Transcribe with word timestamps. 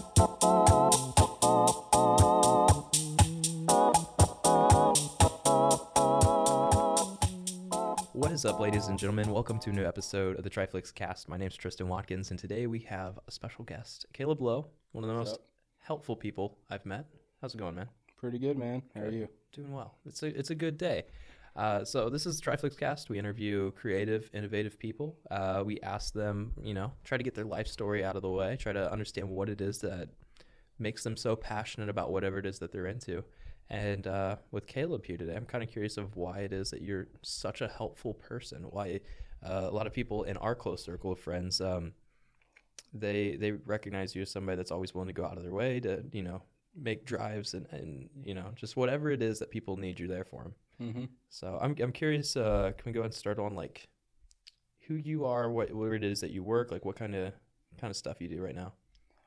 is 8.31 8.45
up, 8.45 8.61
ladies 8.61 8.89
and 8.89 8.99
gentlemen? 8.99 9.31
Welcome 9.31 9.59
to 9.61 9.71
a 9.71 9.73
new 9.73 9.87
episode 9.87 10.37
of 10.37 10.45
the 10.45 10.51
Triflix 10.51 10.93
Cast. 10.95 11.31
My 11.31 11.39
name 11.39 11.49
is 11.49 11.57
Tristan 11.57 11.89
Watkins, 11.89 12.31
and 12.31 12.39
today 12.39 12.67
we 12.67 12.81
have 12.81 13.19
a 13.27 13.31
special 13.31 13.65
guest, 13.65 14.05
Caleb 14.13 14.43
Lowe, 14.43 14.67
one 14.93 15.03
of 15.03 15.09
the 15.09 15.17
What's 15.17 15.31
most 15.31 15.41
up? 15.41 15.47
helpful 15.79 16.17
people 16.17 16.59
I've 16.69 16.85
met. 16.85 17.07
How's 17.41 17.55
it 17.55 17.59
going, 17.59 17.75
man? 17.77 17.89
Pretty 18.19 18.39
good, 18.39 18.59
man. 18.59 18.83
How 18.95 19.03
are 19.03 19.11
you? 19.11 19.29
Doing 19.53 19.73
well. 19.73 19.95
It's 20.05 20.23
a 20.23 20.27
it's 20.27 20.51
a 20.51 20.55
good 20.55 20.77
day. 20.77 21.05
Uh, 21.57 21.85
so 21.85 22.11
this 22.11 22.27
is 22.27 22.41
Triflix 22.41 22.77
Cast. 22.77 23.09
We 23.09 23.19
interview 23.19 23.71
creative, 23.73 24.29
innovative 24.33 24.79
people. 24.79 25.17
Uh, 25.31 25.63
we 25.65 25.81
ask 25.81 26.13
them, 26.13 26.53
you 26.61 26.75
know, 26.75 26.93
try 27.05 27.17
to 27.17 27.23
get 27.23 27.35
their 27.35 27.45
life 27.45 27.69
story 27.69 28.05
out 28.05 28.17
of 28.17 28.23
the 28.23 28.31
way. 28.31 28.57
Try 28.57 28.73
to 28.73 28.91
understand 28.91 29.29
what 29.29 29.49
it 29.49 29.61
is 29.61 29.79
that 29.79 30.09
makes 30.79 31.05
them 31.05 31.17
so 31.17 31.37
passionate 31.37 31.89
about 31.89 32.11
whatever 32.11 32.39
it 32.39 32.47
is 32.47 32.59
that 32.59 32.73
they're 32.73 32.87
into. 32.87 33.23
And 33.71 34.07
uh, 34.07 34.37
with 34.51 34.67
Caleb 34.67 35.07
here 35.07 35.17
today, 35.17 35.37
I'm 35.37 35.47
kind 35.47 35.63
of 35.63 35.71
curious 35.71 35.97
of 35.97 36.17
why 36.17 36.41
it 36.41 36.53
is 36.53 36.71
that 36.71 36.83
you're 36.83 37.07
such 37.23 37.61
a 37.61 37.69
helpful 37.69 38.15
person. 38.15 38.65
Why 38.71 39.01
uh, 39.43 39.69
a 39.69 39.71
lot 39.71 39.87
of 39.87 39.93
people 39.93 40.25
in 40.25 40.37
our 40.39 40.57
close 40.57 40.85
circle 40.85 41.13
of 41.13 41.21
friends, 41.21 41.61
um, 41.61 41.93
they 42.93 43.37
they 43.37 43.53
recognize 43.53 44.15
you 44.15 44.23
as 44.23 44.31
somebody 44.31 44.57
that's 44.57 44.71
always 44.71 44.93
willing 44.93 45.09
to 45.09 45.15
go 45.15 45.25
out 45.25 45.37
of 45.37 45.45
their 45.45 45.53
way 45.53 45.81
to, 45.81 46.05
you 46.13 46.23
know, 46.23 46.43
make 46.77 47.07
drives 47.07 47.55
and, 47.55 47.67
and 47.71 48.09
you 48.25 48.35
know 48.35 48.51
just 48.57 48.77
whatever 48.77 49.11
it 49.11 49.23
is 49.23 49.39
that 49.39 49.51
people 49.51 49.77
need 49.77 49.99
you 49.99 50.09
there 50.09 50.25
for 50.25 50.43
them. 50.43 50.55
Mm-hmm. 50.81 51.05
So 51.29 51.59
I'm 51.61 51.75
I'm 51.81 51.93
curious. 51.93 52.37
Uh, 52.37 52.73
can 52.77 52.85
we 52.87 52.93
go 52.93 53.01
ahead 53.01 53.07
and 53.11 53.15
start 53.15 53.39
on 53.39 53.55
like 53.55 53.89
who 54.87 54.95
you 54.95 55.25
are, 55.25 55.51
what 55.51 55.73
where 55.75 55.95
it 55.95 56.05
is 56.05 56.21
that 56.21 56.31
you 56.31 56.43
work, 56.43 56.71
like 56.71 56.85
what 56.85 56.97
kind 56.97 57.15
of 57.15 57.33
kind 57.79 57.91
of 57.91 57.97
stuff 57.97 58.21
you 58.21 58.29
do 58.29 58.43
right 58.43 58.55
now? 58.55 58.73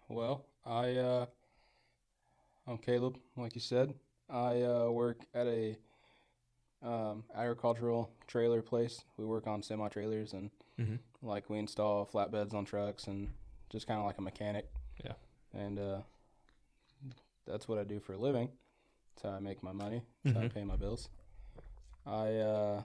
Well, 0.09 0.45
I 0.65 0.91
uh, 0.95 1.25
I'm 2.67 2.77
Caleb, 2.77 3.17
like 3.35 3.55
you 3.55 3.61
said. 3.61 3.93
I 4.29 4.61
uh, 4.61 4.89
work 4.89 5.21
at 5.33 5.47
a 5.47 5.77
um, 6.83 7.23
agricultural 7.33 8.11
trailer 8.27 8.61
place. 8.61 9.01
We 9.17 9.25
work 9.25 9.47
on 9.47 9.63
semi 9.63 9.87
trailers 9.89 10.33
and 10.33 10.51
Mhm. 10.77 10.99
like 11.21 11.49
we 11.49 11.57
install 11.59 12.05
flatbeds 12.05 12.53
on 12.53 12.65
trucks 12.65 13.07
and 13.07 13.29
just 13.69 13.87
kind 13.87 13.99
of 13.99 14.05
like 14.05 14.17
a 14.17 14.21
mechanic. 14.21 14.69
Yeah. 15.03 15.13
And 15.53 15.79
uh, 15.79 16.01
that's 17.45 17.67
what 17.67 17.79
I 17.79 17.83
do 17.83 17.99
for 17.99 18.13
a 18.13 18.17
living. 18.17 18.49
That's 19.15 19.23
how 19.23 19.37
I 19.37 19.39
make 19.39 19.63
my 19.63 19.71
money. 19.71 20.03
That's 20.23 20.35
how 20.35 20.43
I 20.43 20.47
Mhm. 20.47 20.53
pay 20.53 20.63
my 20.63 20.75
bills. 20.75 21.09
I 22.07 22.35
uh, 22.37 22.83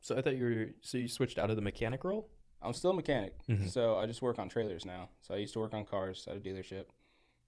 So 0.00 0.16
I 0.16 0.22
thought 0.22 0.36
you 0.36 0.44
were 0.44 0.66
so 0.82 0.98
you 0.98 1.08
switched 1.08 1.38
out 1.38 1.50
of 1.50 1.56
the 1.56 1.62
mechanic 1.62 2.04
role. 2.04 2.28
I'm 2.62 2.74
still 2.74 2.90
a 2.90 2.94
mechanic, 2.94 3.34
Mhm. 3.48 3.70
so 3.70 3.96
I 3.96 4.04
just 4.06 4.20
work 4.20 4.38
on 4.38 4.48
trailers 4.50 4.84
now. 4.84 5.08
So 5.22 5.34
I 5.34 5.38
used 5.38 5.54
to 5.54 5.60
work 5.60 5.72
on 5.72 5.84
cars 5.86 6.26
at 6.28 6.36
a 6.36 6.40
dealership. 6.40 6.86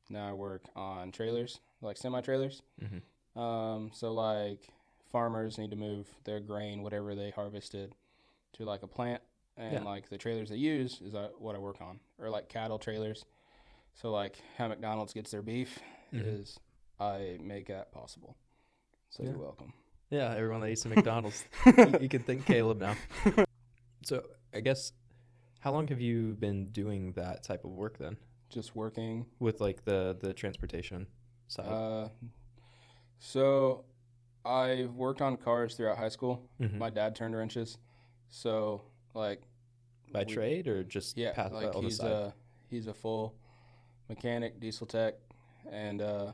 Now 0.08 0.28
I 0.30 0.32
work 0.32 0.64
on 0.74 1.12
trailers, 1.12 1.60
like 1.82 1.96
semi 1.98 2.20
trailers. 2.22 2.62
Mhm. 2.80 3.02
Um, 3.38 3.90
so 3.92 4.12
like 4.12 4.68
farmers 5.10 5.58
need 5.58 5.70
to 5.70 5.76
move 5.76 6.08
their 6.24 6.40
grain, 6.40 6.82
whatever 6.82 7.14
they 7.14 7.30
harvested, 7.30 7.94
to 8.54 8.64
like 8.64 8.82
a 8.82 8.86
plant, 8.88 9.22
and 9.58 9.74
Yeah. 9.74 9.82
like 9.84 10.08
the 10.08 10.16
trailers 10.18 10.48
they 10.48 10.56
use 10.56 11.00
is 11.02 11.14
uh, 11.14 11.30
what 11.38 11.54
I 11.54 11.58
work 11.58 11.80
on, 11.82 12.00
or 12.18 12.30
like 12.30 12.48
cattle 12.48 12.78
trailers. 12.78 13.24
So 13.94 14.10
like 14.10 14.40
how 14.56 14.68
McDonald's 14.68 15.12
gets 15.12 15.30
their 15.30 15.42
beef 15.42 15.78
Mhm. 16.12 16.24
is 16.26 16.58
I 16.98 17.38
make 17.42 17.66
that 17.66 17.92
possible. 17.92 18.36
So 19.10 19.22
Yeah. 19.22 19.30
you're 19.30 19.38
welcome. 19.38 19.74
Yeah, 20.12 20.34
everyone 20.36 20.60
that 20.60 20.68
eats 20.68 20.84
at 20.84 20.92
McDonald's, 20.94 21.42
you, 21.66 21.98
you 22.02 22.08
can 22.08 22.22
thank 22.22 22.44
Caleb 22.46 22.80
now. 22.80 22.94
So 24.04 24.20
I 24.52 24.58
guess 24.60 24.92
how 25.60 25.70
long 25.72 25.86
have 25.88 26.00
you 26.00 26.34
been 26.34 26.66
doing 26.72 27.12
that 27.12 27.44
type 27.44 27.64
of 27.64 27.70
work 27.70 27.98
then, 27.98 28.16
Just 28.50 28.74
working 28.74 29.26
with 29.38 29.60
like 29.60 29.84
the 29.84 30.16
the 30.20 30.34
transportation 30.34 31.06
side? 31.46 31.66
Uh, 31.66 32.08
so 33.20 33.84
I 34.44 34.88
worked 34.96 35.22
on 35.22 35.36
cars 35.36 35.76
throughout 35.76 35.98
high 35.98 36.08
school. 36.08 36.42
Mhm. 36.60 36.78
My 36.78 36.90
dad 36.90 37.14
turned 37.14 37.36
wrenches, 37.36 37.78
so 38.28 38.82
like 39.14 39.42
By 40.12 40.24
we- 40.24 40.34
trade 40.34 40.66
or 40.66 40.82
just 40.82 41.16
yeah, 41.16 41.48
like 41.52 41.72
he's 41.76 42.00
a 42.00 42.34
he's 42.68 42.88
a 42.88 42.94
full 42.94 43.36
mechanic, 44.08 44.58
diesel 44.58 44.86
tech, 44.88 45.14
and 45.70 46.02
uh, 46.02 46.32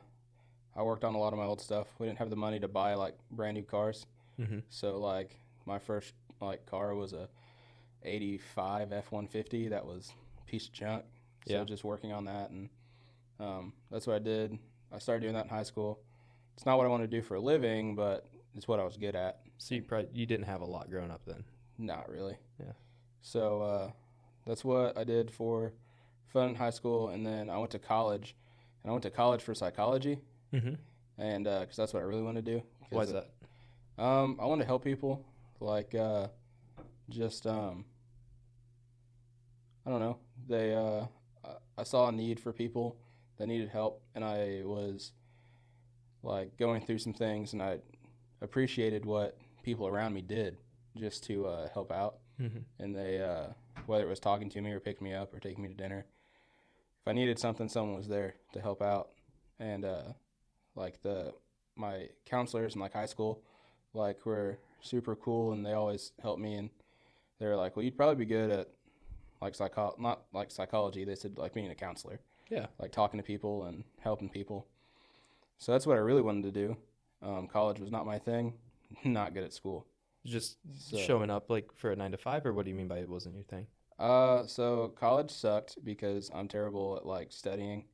I 0.79 0.81
worked 0.83 1.03
on 1.03 1.13
a 1.13 1.17
lot 1.17 1.33
of 1.33 1.39
my 1.39 1.43
old 1.45 1.59
stuff. 1.59 1.87
We 1.99 2.07
didn't 2.07 2.19
have 2.19 2.29
the 2.29 2.37
money 2.37 2.57
to 2.61 2.69
buy 2.69 2.93
like 2.93 3.15
brand 3.31 3.55
new 3.55 3.63
cars, 3.63 4.05
Mhm. 4.39 4.63
so 4.69 4.97
like 4.97 5.37
my 5.65 5.77
first 5.77 6.13
like 6.39 6.65
car 6.65 6.95
was 6.95 7.11
a 7.11 7.27
'85 8.03 8.89
F150 8.93 9.69
that 9.71 9.85
was 9.85 10.13
a 10.39 10.45
piece 10.49 10.67
of 10.67 10.71
junk. 10.73 11.03
So 11.47 11.53
Yeah. 11.53 11.63
just 11.65 11.83
working 11.83 12.13
on 12.13 12.25
that, 12.25 12.49
and 12.49 12.69
um, 13.39 13.73
that's 13.91 14.07
what 14.07 14.15
I 14.15 14.19
did. 14.19 14.57
I 14.91 14.99
started 14.99 15.21
doing 15.21 15.33
that 15.33 15.45
in 15.45 15.49
high 15.49 15.63
school. 15.63 15.99
It's 16.55 16.65
not 16.65 16.77
what 16.77 16.85
I 16.85 16.89
want 16.89 17.03
to 17.03 17.07
do 17.07 17.21
for 17.21 17.35
a 17.35 17.39
living, 17.41 17.95
but 17.95 18.29
it's 18.55 18.67
what 18.67 18.79
I 18.79 18.83
was 18.85 18.95
good 18.97 19.15
at. 19.15 19.41
So 19.57 19.75
you 19.75 19.81
probably 19.83 20.09
you 20.13 20.25
didn't 20.25 20.45
have 20.45 20.61
a 20.61 20.65
lot 20.65 20.89
growing 20.89 21.11
up 21.11 21.25
then. 21.25 21.43
Not 21.77 22.07
really. 22.09 22.37
Yeah. 22.57 22.73
So 23.21 23.61
uh, 23.61 23.91
that's 24.45 24.63
what 24.63 24.97
I 24.97 25.03
did 25.03 25.29
for 25.31 25.73
fun 26.27 26.49
in 26.49 26.55
high 26.55 26.69
school, 26.69 27.09
and 27.09 27.25
then 27.25 27.49
I 27.49 27.57
went 27.57 27.71
to 27.71 27.79
college, 27.79 28.35
and 28.83 28.89
I 28.89 28.93
went 28.93 29.03
to 29.03 29.09
college 29.09 29.41
for 29.41 29.53
psychology, 29.53 30.19
Mm-hmm. 30.53 31.21
and 31.21 31.43
because 31.43 31.75
that's 31.75 31.93
what 31.93 32.01
I 32.01 32.05
really 32.05 32.23
want 32.23 32.37
to 32.37 32.41
do. 32.41 32.63
Why 32.89 33.03
is 33.03 33.11
that? 33.13 33.29
Um, 33.97 34.37
I 34.41 34.45
want 34.45 34.61
to 34.61 34.67
help 34.67 34.83
people, 34.83 35.25
like 35.59 35.93
uh, 35.93 36.27
just 37.09 37.45
um, 37.45 37.85
I 39.85 39.89
don't 39.89 39.99
know. 39.99 40.17
They 40.47 40.73
uh, 40.73 41.05
I- 41.45 41.57
I 41.81 41.83
saw 41.83 42.07
a 42.07 42.11
need 42.11 42.39
for 42.39 42.51
people 42.51 42.97
that 43.37 43.47
needed 43.47 43.69
help, 43.69 44.01
and 44.15 44.23
I 44.23 44.61
was 44.65 45.11
like 46.23 46.57
going 46.57 46.85
through 46.85 46.99
some 46.99 47.13
things, 47.13 47.53
and 47.53 47.61
I 47.61 47.79
appreciated 48.41 49.05
what 49.05 49.37
people 49.63 49.87
around 49.87 50.13
me 50.13 50.21
did 50.21 50.57
just 50.97 51.23
to 51.25 51.45
uh, 51.47 51.69
help 51.73 51.91
out. 51.91 52.17
Mm-hmm. 52.41 52.59
And 52.79 52.95
they, 52.95 53.21
uh, 53.21 53.47
whether 53.85 54.03
it 54.03 54.09
was 54.09 54.19
talking 54.19 54.49
to 54.49 54.61
me 54.61 54.71
or 54.71 54.79
picking 54.79 55.05
me 55.05 55.13
up 55.13 55.33
or 55.33 55.39
taking 55.39 55.63
me 55.63 55.69
to 55.69 55.75
dinner, 55.75 56.05
if 57.01 57.07
I 57.07 57.13
needed 57.13 57.37
something, 57.39 57.67
someone 57.69 57.95
was 57.97 58.07
there 58.07 58.35
to 58.53 58.61
help 58.61 58.81
out. 58.81 59.09
And 59.59 59.83
uh, 59.85 60.13
like 60.79 61.01
the 61.01 61.33
my 61.75 62.09
counselors 62.25 62.73
in 62.75 62.81
like 62.81 62.93
high 62.93 63.05
school, 63.05 63.43
like 63.93 64.25
were 64.25 64.57
super 64.81 65.15
cool, 65.15 65.51
and 65.51 65.65
they 65.65 65.73
always 65.73 66.13
helped 66.21 66.41
me. 66.41 66.55
And 66.55 66.69
they 67.39 67.45
were 67.45 67.55
like, 67.55 67.75
"Well, 67.75 67.83
you'd 67.83 67.97
probably 67.97 68.15
be 68.15 68.25
good 68.25 68.49
at 68.49 68.69
like 69.41 69.53
psycho, 69.55 69.95
not 69.99 70.23
like 70.33 70.49
psychology." 70.51 71.03
They 71.05 71.15
said 71.15 71.37
like 71.37 71.53
being 71.53 71.69
a 71.69 71.75
counselor, 71.75 72.19
Yeah. 72.49 72.67
like 72.79 72.91
talking 72.91 73.19
to 73.19 73.23
people 73.23 73.65
and 73.65 73.83
helping 73.99 74.29
people. 74.29 74.67
So 75.57 75.71
that's 75.73 75.85
what 75.85 75.97
I 75.97 76.01
really 76.01 76.21
wanted 76.21 76.43
to 76.45 76.51
do. 76.51 76.77
Um, 77.21 77.47
college 77.47 77.79
was 77.79 77.91
not 77.91 78.05
my 78.05 78.17
thing. 78.17 78.53
Not 79.03 79.33
good 79.35 79.43
at 79.43 79.53
school. 79.53 79.85
Just 80.25 80.57
So- 80.77 80.97
showing 80.97 81.29
up 81.29 81.49
like 81.49 81.71
for 81.75 81.91
a 81.91 81.95
nine 81.95 82.11
to 82.11 82.17
five, 82.17 82.45
or 82.45 82.53
what 82.53 82.63
do 82.65 82.71
you 82.71 82.75
mean 82.77 82.87
by 82.87 82.99
it 82.99 83.09
wasn't 83.09 83.35
your 83.35 83.43
thing? 83.43 83.67
Uh, 83.99 84.43
so 84.47 84.87
college 84.97 85.29
sucked 85.29 85.83
because 85.83 86.31
I'm 86.33 86.47
terrible 86.47 86.95
at 86.97 87.05
like 87.05 87.31
studying 87.31 87.85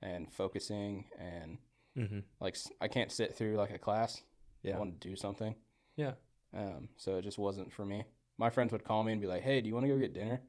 and 0.00 0.32
focusing 0.32 1.04
and 1.18 1.58
Mm-hmm. 1.96 2.20
like 2.40 2.56
I 2.80 2.88
can't 2.88 3.12
sit 3.12 3.34
through 3.34 3.56
like 3.56 3.70
a 3.70 3.78
class. 3.78 4.22
Yeah. 4.62 4.76
I 4.76 4.78
want 4.78 5.00
to 5.00 5.08
do 5.08 5.16
something. 5.16 5.54
Yeah. 5.96 6.12
Um, 6.56 6.88
so 6.96 7.16
it 7.16 7.22
just 7.22 7.38
wasn't 7.38 7.72
for 7.72 7.84
me. 7.84 8.04
My 8.38 8.50
friends 8.50 8.72
would 8.72 8.84
call 8.84 9.02
me 9.02 9.12
and 9.12 9.20
be 9.20 9.26
like, 9.26 9.42
"Hey, 9.42 9.60
do 9.60 9.68
you 9.68 9.74
want 9.74 9.84
to 9.86 9.92
go 9.92 9.98
get 9.98 10.14
dinner?" 10.14 10.40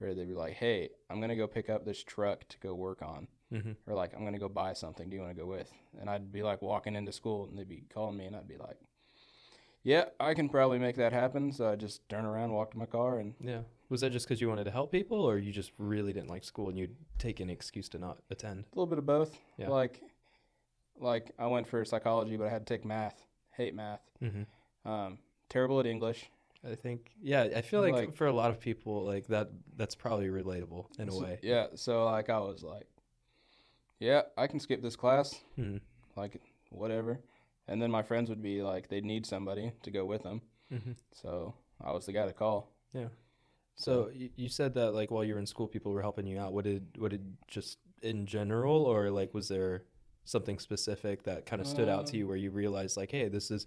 Or 0.00 0.14
they'd 0.14 0.28
be 0.28 0.34
like, 0.34 0.54
"Hey, 0.54 0.90
I'm 1.10 1.20
gonna 1.20 1.36
go 1.36 1.46
pick 1.46 1.68
up 1.68 1.84
this 1.84 2.02
truck 2.02 2.46
to 2.48 2.58
go 2.58 2.74
work 2.74 3.02
on." 3.02 3.28
Mm-hmm. 3.52 3.72
Or 3.86 3.94
like, 3.94 4.14
"I'm 4.14 4.24
gonna 4.24 4.38
go 4.38 4.48
buy 4.48 4.72
something. 4.72 5.08
Do 5.10 5.16
you 5.16 5.22
want 5.22 5.34
to 5.36 5.40
go 5.42 5.46
with?" 5.48 5.72
And 6.00 6.08
I'd 6.08 6.32
be 6.32 6.42
like 6.42 6.62
walking 6.62 6.94
into 6.96 7.12
school 7.12 7.46
and 7.48 7.58
they'd 7.58 7.68
be 7.68 7.84
calling 7.92 8.16
me 8.16 8.26
and 8.26 8.36
I'd 8.36 8.48
be 8.48 8.56
like, 8.58 8.78
"Yeah, 9.82 10.06
I 10.20 10.34
can 10.34 10.48
probably 10.48 10.78
make 10.78 10.96
that 10.96 11.12
happen." 11.12 11.52
So 11.52 11.68
I 11.70 11.76
just 11.76 12.08
turn 12.08 12.24
around, 12.24 12.52
walk 12.52 12.70
to 12.72 12.78
my 12.78 12.86
car, 12.86 13.18
and 13.18 13.34
Yeah. 13.40 13.62
Was 13.90 14.02
that 14.02 14.10
just 14.12 14.26
because 14.28 14.40
you 14.40 14.48
wanted 14.50 14.64
to 14.64 14.70
help 14.70 14.92
people, 14.92 15.18
or 15.22 15.38
you 15.38 15.50
just 15.50 15.72
really 15.78 16.12
didn't 16.12 16.28
like 16.28 16.44
school 16.44 16.68
and 16.68 16.78
you'd 16.78 16.94
take 17.18 17.40
any 17.40 17.52
excuse 17.54 17.88
to 17.90 17.98
not 17.98 18.18
attend? 18.30 18.64
A 18.64 18.74
little 18.78 18.86
bit 18.86 18.98
of 18.98 19.06
both. 19.06 19.38
Yeah. 19.56 19.68
Like, 19.70 20.02
like 21.00 21.32
I 21.38 21.46
went 21.46 21.66
for 21.66 21.84
psychology, 21.84 22.36
but 22.36 22.46
I 22.46 22.50
had 22.50 22.66
to 22.66 22.74
take 22.74 22.84
math. 22.84 23.24
Hate 23.52 23.74
math. 23.74 24.00
Mm-hmm. 24.22 24.88
Um, 24.90 25.18
terrible 25.48 25.80
at 25.80 25.86
English. 25.86 26.30
I 26.68 26.74
think, 26.74 27.10
yeah, 27.22 27.48
I 27.56 27.60
feel 27.62 27.80
like, 27.80 27.92
Like- 27.94 28.14
for 28.14 28.26
a 28.26 28.32
lot 28.32 28.50
of 28.50 28.58
people, 28.58 29.04
like 29.04 29.26
that, 29.28 29.50
that's 29.76 29.94
probably 29.94 30.26
relatable 30.28 30.86
in 30.98 31.08
a 31.08 31.12
So- 31.12 31.22
way. 31.22 31.38
Yeah. 31.42 31.68
So 31.74 32.04
like 32.06 32.30
I 32.30 32.38
was 32.40 32.62
like, 32.62 32.86
yeah, 33.98 34.22
I 34.36 34.46
can 34.46 34.60
skip 34.60 34.82
this 34.82 34.96
class. 34.96 35.40
Mhm. 35.58 35.80
Like 36.16 36.40
whatever. 36.70 37.20
And 37.66 37.80
then 37.82 37.90
my 37.90 38.02
friends 38.02 38.28
would 38.30 38.42
be 38.42 38.62
like, 38.62 38.88
they'd 38.88 39.04
need 39.04 39.26
somebody 39.26 39.72
to 39.82 39.90
go 39.90 40.04
with 40.04 40.22
them. 40.22 40.40
Mm-hmm. 40.72 40.92
So 41.12 41.54
I 41.80 41.92
was 41.92 42.06
the 42.06 42.12
guy 42.12 42.26
to 42.26 42.32
call. 42.32 42.70
Yeah. 42.92 43.08
So 43.76 44.10
you, 44.12 44.30
you 44.36 44.48
said 44.48 44.74
that 44.74 44.92
like 44.94 45.10
while 45.10 45.22
you 45.24 45.34
were 45.34 45.40
in 45.40 45.46
school, 45.46 45.68
people 45.68 45.92
were 45.92 46.02
helping 46.02 46.26
you 46.26 46.38
out. 46.40 46.52
What 46.52 46.64
did, 46.64 46.86
what 46.98 47.10
did 47.12 47.36
just 47.46 47.78
in 48.02 48.26
general, 48.26 48.84
or 48.84 49.10
like 49.10 49.32
was 49.34 49.48
there 49.48 49.84
something 50.28 50.58
specific 50.58 51.22
that 51.24 51.46
kind 51.46 51.60
of 51.62 51.66
stood 51.68 51.88
out 51.88 52.06
to 52.08 52.16
Um, 52.16 52.18
you 52.18 52.28
where 52.28 52.36
you 52.36 52.50
realized 52.50 52.96
like, 52.96 53.10
hey, 53.10 53.28
this 53.28 53.50
is, 53.50 53.66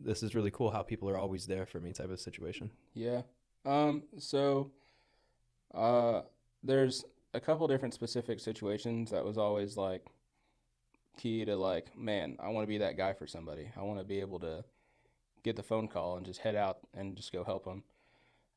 this 0.00 0.22
is 0.22 0.34
really 0.34 0.50
cool 0.50 0.70
how 0.70 0.82
people 0.82 1.08
are 1.10 1.18
always 1.18 1.46
there 1.46 1.66
for 1.66 1.80
me 1.80 1.92
type 1.92 2.10
of 2.10 2.20
situation. 2.20 2.70
Yeah. 2.94 3.22
Um. 3.64 4.04
So, 4.18 4.72
uh, 5.74 6.22
there's 6.62 7.04
a 7.34 7.40
couple 7.40 7.66
different 7.66 7.94
specific 7.94 8.40
situations 8.40 9.10
that 9.10 9.24
was 9.24 9.38
always 9.38 9.76
like 9.76 10.06
key 11.16 11.44
to 11.44 11.56
like, 11.56 11.96
man, 11.96 12.36
I 12.40 12.48
want 12.48 12.64
to 12.64 12.68
be 12.68 12.78
that 12.78 12.96
guy 12.96 13.12
for 13.12 13.26
somebody. 13.26 13.70
I 13.76 13.82
want 13.82 13.98
to 13.98 14.04
be 14.04 14.20
able 14.20 14.40
to 14.40 14.64
get 15.44 15.56
the 15.56 15.62
phone 15.62 15.88
call 15.88 16.16
and 16.16 16.26
just 16.26 16.40
head 16.40 16.56
out 16.56 16.80
and 16.94 17.16
just 17.16 17.32
go 17.32 17.44
help 17.44 17.64
them. 17.64 17.84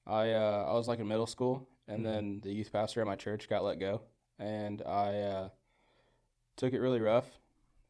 I 0.07 0.31
uh, 0.33 0.65
I 0.69 0.73
was 0.73 0.87
like 0.87 0.99
in 0.99 1.07
middle 1.07 1.27
school, 1.27 1.67
and 1.87 2.03
Mhm. 2.03 2.03
then 2.05 2.41
the 2.43 2.53
youth 2.53 2.71
pastor 2.71 3.01
at 3.01 3.07
my 3.07 3.15
church 3.15 3.49
got 3.49 3.63
let 3.65 3.79
go, 3.79 4.01
and 4.39 4.81
I 4.83 5.19
uh, 5.21 5.49
took 6.57 6.73
it 6.73 6.79
really 6.79 6.99
rough. 7.01 7.25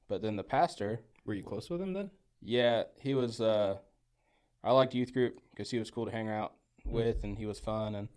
But 0.07 0.21
then 0.21 0.35
the 0.35 0.43
pastor, 0.43 0.99
Were 1.25 1.33
you 1.33 1.43
close 1.43 1.69
with 1.69 1.81
him 1.81 1.93
then? 1.93 2.11
yeah, 2.41 2.83
he 2.99 3.13
was. 3.15 3.41
Uh, 3.41 3.77
I 4.63 4.71
liked 4.71 4.93
youth 4.93 5.13
group 5.13 5.39
because 5.51 5.71
he 5.71 5.79
was 5.79 5.89
cool 5.91 6.05
to 6.05 6.11
hang 6.11 6.29
out 6.29 6.53
with, 6.85 7.23
and 7.23 7.37
he 7.37 7.45
was 7.45 7.59
fun, 7.59 7.95
and 7.95 8.07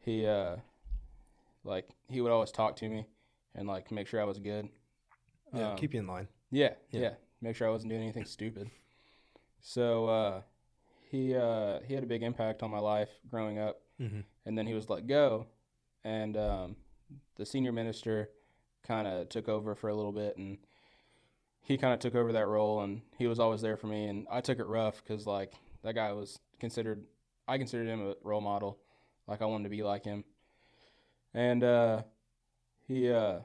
he 0.00 0.26
uh, 0.26 0.56
like 1.64 1.88
he 2.08 2.20
would 2.20 2.32
always 2.32 2.50
talk 2.50 2.76
to 2.76 2.88
me 2.88 3.06
and 3.54 3.68
like 3.68 3.90
make 3.90 4.06
sure 4.06 4.20
I 4.20 4.24
was 4.24 4.38
good. 4.38 4.68
Yeah, 5.54 5.72
Um, 5.72 5.76
keep 5.76 5.92
you 5.94 6.00
in 6.00 6.06
line. 6.06 6.28
yeah, 6.50 6.74
Yeah. 6.90 7.00
yeah, 7.00 7.14
Make 7.42 7.56
sure 7.56 7.68
I 7.68 7.70
wasn't 7.70 7.90
doing 7.90 8.02
anything 8.02 8.24
stupid. 8.24 8.70
So 9.60 10.06
uh, 10.06 10.42
he 11.10 11.34
uh, 11.36 11.80
he 11.86 11.94
had 11.94 12.02
a 12.02 12.06
big 12.06 12.22
impact 12.22 12.62
on 12.62 12.70
my 12.70 12.78
life 12.80 13.10
growing 13.30 13.58
up, 13.58 13.80
Mm-hmm. 14.00 14.20
and 14.46 14.58
then 14.58 14.66
he 14.66 14.74
was 14.74 14.88
let 14.88 15.06
go, 15.06 15.46
and 16.04 16.36
um, 16.36 16.76
the 17.36 17.44
senior 17.46 17.70
minister 17.72 18.30
kind 18.86 19.06
of 19.06 19.28
took 19.28 19.48
over 19.48 19.74
for 19.74 19.88
a 19.88 19.94
little 19.94 20.12
bit, 20.12 20.36
and 20.36 20.58
he 21.60 21.78
kind 21.78 21.94
of 21.94 22.00
took 22.00 22.14
over 22.14 22.32
that 22.32 22.48
role, 22.48 22.80
and 22.82 23.02
he 23.18 23.26
was 23.26 23.38
always 23.38 23.60
there 23.60 23.76
for 23.76 23.86
me, 23.86 24.06
and 24.06 24.26
I 24.30 24.40
took 24.40 24.58
it 24.58 24.66
rough 24.66 25.02
because 25.02 25.26
like 25.26 25.54
that 25.82 25.94
guy 25.94 26.12
was 26.12 26.38
considered, 26.60 27.04
I 27.46 27.58
considered 27.58 27.88
him 27.88 28.00
a 28.00 28.14
role 28.22 28.40
model, 28.40 28.78
like 29.26 29.42
I 29.42 29.46
wanted 29.46 29.64
to 29.64 29.70
be 29.70 29.82
like 29.82 30.04
him, 30.04 30.24
and 31.34 31.62
uh, 31.62 32.02
he 32.86 33.10
uh, 33.10 33.40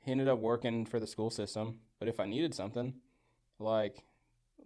he 0.00 0.12
ended 0.12 0.28
up 0.28 0.38
working 0.38 0.86
for 0.86 1.00
the 1.00 1.06
school 1.06 1.30
system, 1.30 1.80
but 1.98 2.08
if 2.08 2.20
I 2.20 2.26
needed 2.26 2.54
something, 2.54 2.94
like 3.58 4.02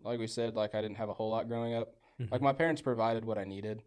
like 0.05 0.19
we 0.19 0.27
said, 0.27 0.55
like 0.55 0.75
I 0.75 0.81
didn't 0.81 0.97
have 0.97 1.09
a 1.09 1.15
whole 1.15 1.31
lot 1.31 1.49
growing 1.49 1.75
up. 1.75 1.95
Like 2.31 2.43
my 2.43 2.53
parents 2.53 2.83
provided 2.83 3.25
what 3.25 3.39
I 3.39 3.45
needed, 3.45 3.83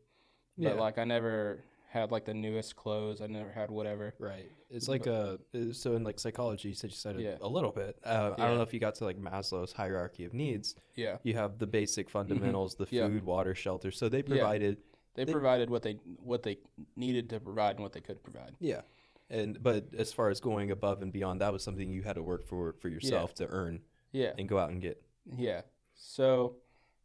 yeah, 0.57 0.69
but 0.69 0.79
like 0.79 0.97
I 0.97 1.03
never 1.03 1.63
had 1.93 2.11
like 2.11 2.25
the 2.25 2.33
newest 2.33 2.75
clothes. 2.75 3.21
I 3.21 3.27
never 3.27 3.51
had 3.51 3.69
whatever. 3.69 4.15
right. 4.17 4.49
It's 4.71 4.87
like 4.87 5.05
a 5.05 5.37
so 5.73 5.95
in 5.95 6.03
like 6.03 6.19
psychology, 6.19 6.69
you 6.69 6.73
said 6.73 6.89
you 6.89 6.95
said 6.95 7.15
it 7.17 7.21
Yeah. 7.21 7.37
a 7.41 7.47
little 7.47 7.71
bit. 7.71 7.99
Uh, 8.03 8.31
I 8.35 8.41
Yeah. 8.41 8.47
don't 8.47 8.57
know 8.57 8.63
if 8.63 8.73
you 8.73 8.79
got 8.79 8.95
to 8.95 9.05
like 9.05 9.19
Maslow's 9.21 9.71
hierarchy 9.71 10.25
of 10.25 10.33
needs. 10.33 10.75
Yeah, 10.95 11.17
You 11.21 11.35
have 11.35 11.59
the 11.59 11.67
basic 11.67 12.09
fundamentals, 12.09 12.73
the 12.73 12.85
Mm-hmm. 12.87 12.95
Yeah. 12.95 13.07
food, 13.07 13.23
water, 13.23 13.53
shelter. 13.53 13.91
So 13.91 14.09
they 14.09 14.23
provided 14.23 14.77
they, 15.13 15.25
They- 15.25 15.31
provided 15.31 15.69
what 15.69 15.83
they 15.83 15.93
what 16.23 16.41
they 16.41 16.57
needed 16.95 17.29
to 17.29 17.39
provide 17.39 17.75
and 17.75 17.81
what 17.83 17.93
they 17.93 18.01
could 18.01 18.23
provide. 18.23 18.55
Yeah. 18.59 18.81
And 19.29 19.61
but 19.61 19.93
as 19.95 20.11
far 20.11 20.29
as 20.29 20.39
going 20.39 20.71
above 20.71 21.03
and 21.03 21.13
beyond, 21.13 21.41
that 21.41 21.53
was 21.53 21.61
something 21.63 21.91
you 21.91 22.01
had 22.01 22.15
to 22.15 22.23
work 22.23 22.43
for 22.43 22.73
for 22.73 22.89
yourself 22.89 23.35
to 23.35 23.45
earn 23.47 23.81
Yeah, 24.11 24.33
and 24.39 24.49
go 24.49 24.57
out 24.57 24.71
and 24.71 24.81
get. 24.81 24.99
yeah. 25.37 25.61
So, 25.93 26.55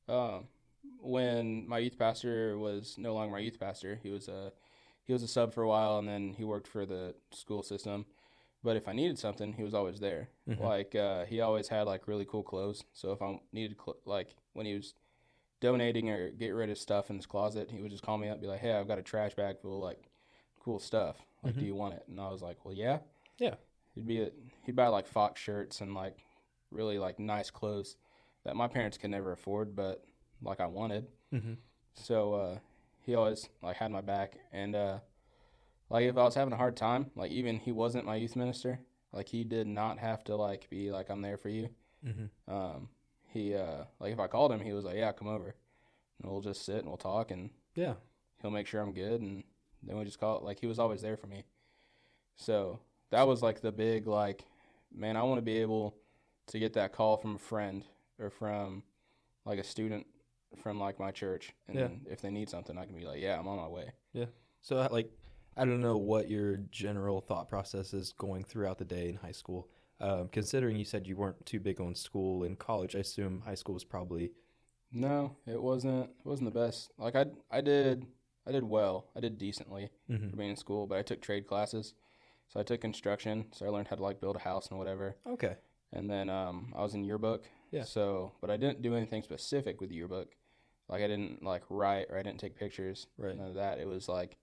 um, 0.08 0.48
when 1.00 1.68
my 1.68 1.78
youth 1.78 1.98
pastor 1.98 2.56
was 2.58 2.96
no 2.96 3.12
longer 3.14 3.32
my 3.32 3.38
youth 3.40 3.60
pastor, 3.60 4.00
he 4.02 4.08
was 4.10 4.28
a 4.28 4.52
he 5.08 5.12
was 5.12 5.24
a 5.24 5.28
sub 5.28 5.52
for 5.52 5.62
a 5.64 5.68
while, 5.68 5.98
and 5.98 6.06
then 6.06 6.34
he 6.34 6.44
worked 6.44 6.68
for 6.68 6.86
the 6.86 7.14
school 7.32 7.64
system. 7.64 8.06
But 8.62 8.76
if 8.76 8.86
I 8.86 8.92
needed 8.92 9.18
something, 9.18 9.54
he 9.54 9.62
was 9.64 9.74
always 9.74 9.98
there. 9.98 10.28
Mhm. 10.48 10.60
Like 10.60 10.94
uh, 10.94 11.24
he 11.24 11.40
always 11.40 11.66
had 11.68 11.82
like 11.88 12.06
really 12.06 12.24
cool 12.26 12.42
clothes. 12.44 12.84
So 12.92 13.10
if 13.12 13.20
I 13.22 13.40
needed 13.52 13.76
cl- 13.84 13.96
like 14.04 14.36
when 14.52 14.66
he 14.66 14.74
was 14.74 14.94
donating 15.60 16.10
or 16.10 16.30
get 16.30 16.50
rid 16.50 16.70
of 16.70 16.78
stuff 16.78 17.10
in 17.10 17.16
his 17.16 17.26
closet, 17.26 17.70
he 17.70 17.80
would 17.80 17.90
just 17.90 18.02
call 18.04 18.18
me 18.18 18.28
up, 18.28 18.34
and 18.34 18.42
be 18.42 18.46
like, 18.48 18.60
"Hey, 18.60 18.72
I've 18.72 18.86
got 18.88 18.98
a 18.98 19.02
trash 19.02 19.34
bag 19.34 19.58
full 19.60 19.78
of 19.78 19.82
like 19.82 20.08
cool 20.60 20.78
stuff. 20.78 21.16
Like, 21.42 21.54
Mhm. 21.54 21.60
do 21.60 21.64
you 21.66 21.74
want 21.74 21.94
it?" 21.94 22.04
And 22.08 22.20
I 22.20 22.28
was 22.30 22.42
like, 22.42 22.64
"Well, 22.64 22.74
yeah." 22.74 22.98
Yeah. 23.38 23.54
He'd 23.94 24.06
be 24.06 24.20
a, 24.22 24.30
he'd 24.64 24.76
buy 24.76 24.88
like 24.88 25.06
Fox 25.06 25.40
shirts 25.40 25.80
and 25.80 25.94
like 25.94 26.16
really 26.70 26.98
like 26.98 27.18
nice 27.18 27.50
clothes 27.50 27.96
that 28.44 28.54
my 28.56 28.68
parents 28.68 28.98
could 28.98 29.10
never 29.10 29.32
afford, 29.32 29.74
but 29.74 30.04
like 30.42 30.60
I 30.60 30.66
wanted. 30.66 31.06
Mm-hmm. 31.32 31.54
So 31.94 32.34
uh, 32.34 32.58
he 33.08 33.14
always 33.14 33.48
like 33.62 33.76
had 33.76 33.90
my 33.90 34.02
back, 34.02 34.36
and 34.52 34.76
uh, 34.76 34.98
like 35.88 36.04
if 36.04 36.16
I 36.18 36.24
was 36.24 36.34
having 36.34 36.52
a 36.52 36.58
hard 36.58 36.76
time, 36.76 37.10
like 37.16 37.30
even 37.30 37.58
he 37.58 37.72
wasn't 37.72 38.04
my 38.04 38.16
youth 38.16 38.36
minister, 38.36 38.80
like 39.12 39.28
he 39.28 39.44
did 39.44 39.66
not 39.66 39.98
have 39.98 40.22
to 40.24 40.36
like 40.36 40.68
be 40.68 40.90
like 40.90 41.08
I'm 41.08 41.22
there 41.22 41.38
for 41.38 41.48
you. 41.48 41.70
Mm-hmm. 42.06 42.52
Um, 42.54 42.88
he 43.32 43.54
uh, 43.54 43.84
like 43.98 44.12
if 44.12 44.20
I 44.20 44.26
called 44.26 44.52
him, 44.52 44.60
he 44.60 44.74
was 44.74 44.84
like, 44.84 44.96
yeah, 44.96 45.12
come 45.12 45.28
over, 45.28 45.54
and 46.22 46.30
we'll 46.30 46.42
just 46.42 46.66
sit 46.66 46.76
and 46.80 46.86
we'll 46.88 46.98
talk, 46.98 47.30
and 47.30 47.48
Yeah. 47.74 47.94
he'll 48.42 48.50
make 48.50 48.66
sure 48.66 48.82
I'm 48.82 48.92
good, 48.92 49.22
and 49.22 49.42
then 49.82 49.96
we 49.98 50.04
just 50.04 50.20
call 50.20 50.36
it. 50.36 50.44
Like 50.44 50.60
he 50.60 50.66
was 50.66 50.78
always 50.78 51.00
there 51.00 51.16
for 51.16 51.28
me. 51.28 51.44
So 52.36 52.78
that 53.10 53.26
was 53.26 53.42
like 53.42 53.62
the 53.62 53.72
big 53.72 54.06
like, 54.06 54.44
man, 54.94 55.16
I 55.16 55.22
want 55.22 55.38
to 55.38 55.42
be 55.42 55.58
able 55.62 55.96
to 56.48 56.58
get 56.58 56.74
that 56.74 56.92
call 56.92 57.16
from 57.16 57.36
a 57.36 57.38
friend 57.38 57.84
or 58.18 58.28
from 58.30 58.82
like 59.46 59.58
a 59.58 59.64
student 59.64 60.06
from 60.62 60.78
like 60.80 60.98
my 60.98 61.10
church, 61.10 61.52
and 61.68 61.78
Yeah. 61.78 61.88
if 62.10 62.20
they 62.20 62.30
need 62.30 62.48
something, 62.48 62.76
I 62.78 62.84
can 62.86 62.96
be 62.96 63.06
like, 63.06 63.20
yeah, 63.20 63.38
I'm 63.38 63.46
on 63.48 63.56
my 63.58 63.68
way. 63.68 63.92
Yeah. 64.12 64.26
So 64.62 64.76
like, 64.90 65.10
I 65.56 65.64
don't 65.64 65.80
know 65.80 65.96
what 65.96 66.28
your 66.30 66.56
general 66.70 67.20
thought 67.20 67.48
process 67.48 67.92
is 67.92 68.12
going 68.12 68.44
throughout 68.44 68.78
the 68.78 68.84
day 68.84 69.08
in 69.08 69.16
high 69.16 69.32
school. 69.32 69.68
Um, 70.00 70.28
considering 70.28 70.76
you 70.76 70.84
said 70.84 71.06
you 71.06 71.16
weren't 71.16 71.44
too 71.44 71.58
big 71.58 71.80
on 71.80 71.94
school 71.94 72.44
in 72.44 72.54
college, 72.56 72.94
I 72.94 73.00
assume 73.00 73.40
high 73.40 73.56
school 73.56 73.74
was 73.74 73.84
probably 73.84 74.30
No, 74.92 75.36
it 75.46 75.60
wasn't. 75.60 76.10
It 76.10 76.26
wasn't 76.26 76.52
the 76.52 76.58
best. 76.58 76.92
Like 76.98 77.16
I, 77.16 77.26
I 77.50 77.60
did, 77.60 78.06
I 78.46 78.52
did 78.52 78.64
well. 78.64 79.06
I 79.16 79.20
did 79.20 79.36
decently 79.38 79.90
mm-hmm. 80.10 80.30
for 80.30 80.36
being 80.36 80.50
in 80.50 80.56
school, 80.56 80.86
but 80.86 80.98
I 80.98 81.02
took 81.02 81.20
trade 81.20 81.46
classes. 81.46 81.94
So 82.48 82.58
I 82.58 82.62
took 82.62 82.80
construction, 82.80 83.46
so 83.52 83.66
I 83.66 83.68
learned 83.68 83.88
how 83.88 83.96
to 83.96 84.02
like 84.02 84.20
build 84.20 84.36
a 84.36 84.40
house 84.40 84.68
and 84.68 84.78
whatever. 84.78 85.16
okay. 85.26 85.56
And 85.92 86.08
then 86.08 86.28
um, 86.30 86.72
I 86.76 86.82
was 86.82 86.94
in 86.94 87.04
yearbook. 87.04 87.44
Yeah. 87.70 87.84
So, 87.84 88.32
but 88.40 88.50
I 88.50 88.56
didn't 88.56 88.82
do 88.82 88.94
anything 88.94 89.22
specific 89.22 89.80
with 89.80 89.90
yearbook. 89.90 90.34
Like 90.88 91.02
I 91.02 91.06
didn't 91.06 91.42
like 91.42 91.62
write 91.68 92.06
or 92.10 92.18
I 92.18 92.22
didn't 92.22 92.40
take 92.40 92.56
pictures. 92.56 93.06
Right. 93.18 93.36
None 93.36 93.48
of 93.48 93.54
that. 93.54 93.78
It 93.78 93.86
was 93.86 94.08
like, 94.08 94.36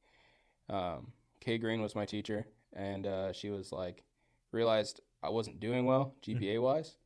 um, 0.70 1.12
Kay 1.40 1.58
Green 1.58 1.82
was 1.82 1.96
my 1.96 2.06
teacher, 2.06 2.48
and 2.74 3.06
uh, 3.06 3.32
she 3.34 3.50
was 3.50 3.72
like, 3.72 4.04
realized 4.52 5.02
I 5.22 5.30
wasn't 5.30 5.60
doing 5.60 5.86
well 5.86 6.16
Mm-hmm. 6.28 6.44
GPA 6.44 6.62
wise, 6.62 6.98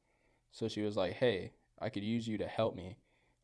so 0.51 0.67
she 0.67 0.81
was 0.81 0.95
like, 0.95 1.13
hey, 1.13 1.51
I 1.79 1.89
could 1.89 2.03
use 2.03 2.27
you 2.27 2.37
to 2.37 2.47
help 2.47 2.75
me, 2.75 2.97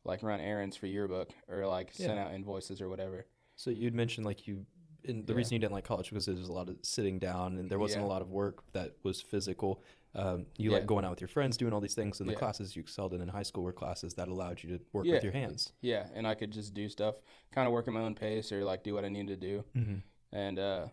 like 0.04 0.22
run 0.22 0.40
errands 0.40 0.76
for 0.76 0.86
yearbook 0.86 1.30
or 1.48 1.66
like 1.66 1.90
send 1.92 2.18
out 2.18 2.32
invoices 2.34 2.80
or 2.80 2.88
whatever. 2.88 3.26
So 3.56 3.70
you'd 3.70 3.94
mentioned 3.94 4.26
like 4.26 4.46
you, 4.46 4.64
and 5.06 5.26
the 5.26 5.32
Yeah. 5.32 5.36
reason 5.38 5.54
you 5.54 5.58
didn't 5.58 5.72
like 5.72 5.84
college 5.84 6.10
because 6.10 6.26
there 6.26 6.34
was 6.34 6.48
a 6.48 6.52
lot 6.52 6.68
of 6.68 6.76
sitting 6.82 7.18
down 7.18 7.58
and 7.58 7.70
there 7.70 7.78
wasn't 7.78 8.02
Yeah. 8.02 8.08
a 8.08 8.12
lot 8.12 8.22
of 8.22 8.30
work 8.30 8.62
that 8.72 8.92
was 9.02 9.20
physical. 9.20 9.82
Um, 10.16 10.46
you 10.56 10.70
Yeah. 10.70 10.78
like 10.78 10.86
going 10.86 11.04
out 11.04 11.10
with 11.10 11.20
your 11.20 11.28
friends, 11.28 11.58
doing 11.58 11.74
all 11.74 11.80
these 11.80 11.94
things, 11.94 12.20
and 12.20 12.28
the 12.28 12.32
Yeah. 12.32 12.38
classes 12.38 12.74
you 12.74 12.80
excelled 12.80 13.12
in 13.12 13.20
in 13.20 13.28
high 13.28 13.42
school 13.42 13.62
were 13.62 13.72
classes 13.72 14.14
that 14.14 14.28
allowed 14.28 14.62
you 14.62 14.78
to 14.78 14.84
work 14.94 15.04
Yeah. 15.04 15.12
with 15.14 15.22
your 15.24 15.32
hands. 15.34 15.72
Yeah, 15.82 16.08
and 16.14 16.26
I 16.26 16.34
could 16.34 16.50
just 16.52 16.72
do 16.72 16.88
stuff, 16.88 17.16
kind 17.50 17.66
of 17.66 17.72
work 17.72 17.86
at 17.86 17.92
my 17.92 18.00
own 18.00 18.14
pace 18.14 18.50
or 18.50 18.64
like 18.64 18.82
do 18.82 18.94
what 18.94 19.04
I 19.04 19.08
needed 19.10 19.40
to 19.40 19.46
do. 19.46 19.64
Mm-hmm. 19.76 19.98
and 20.32 20.58
uh 20.58 20.88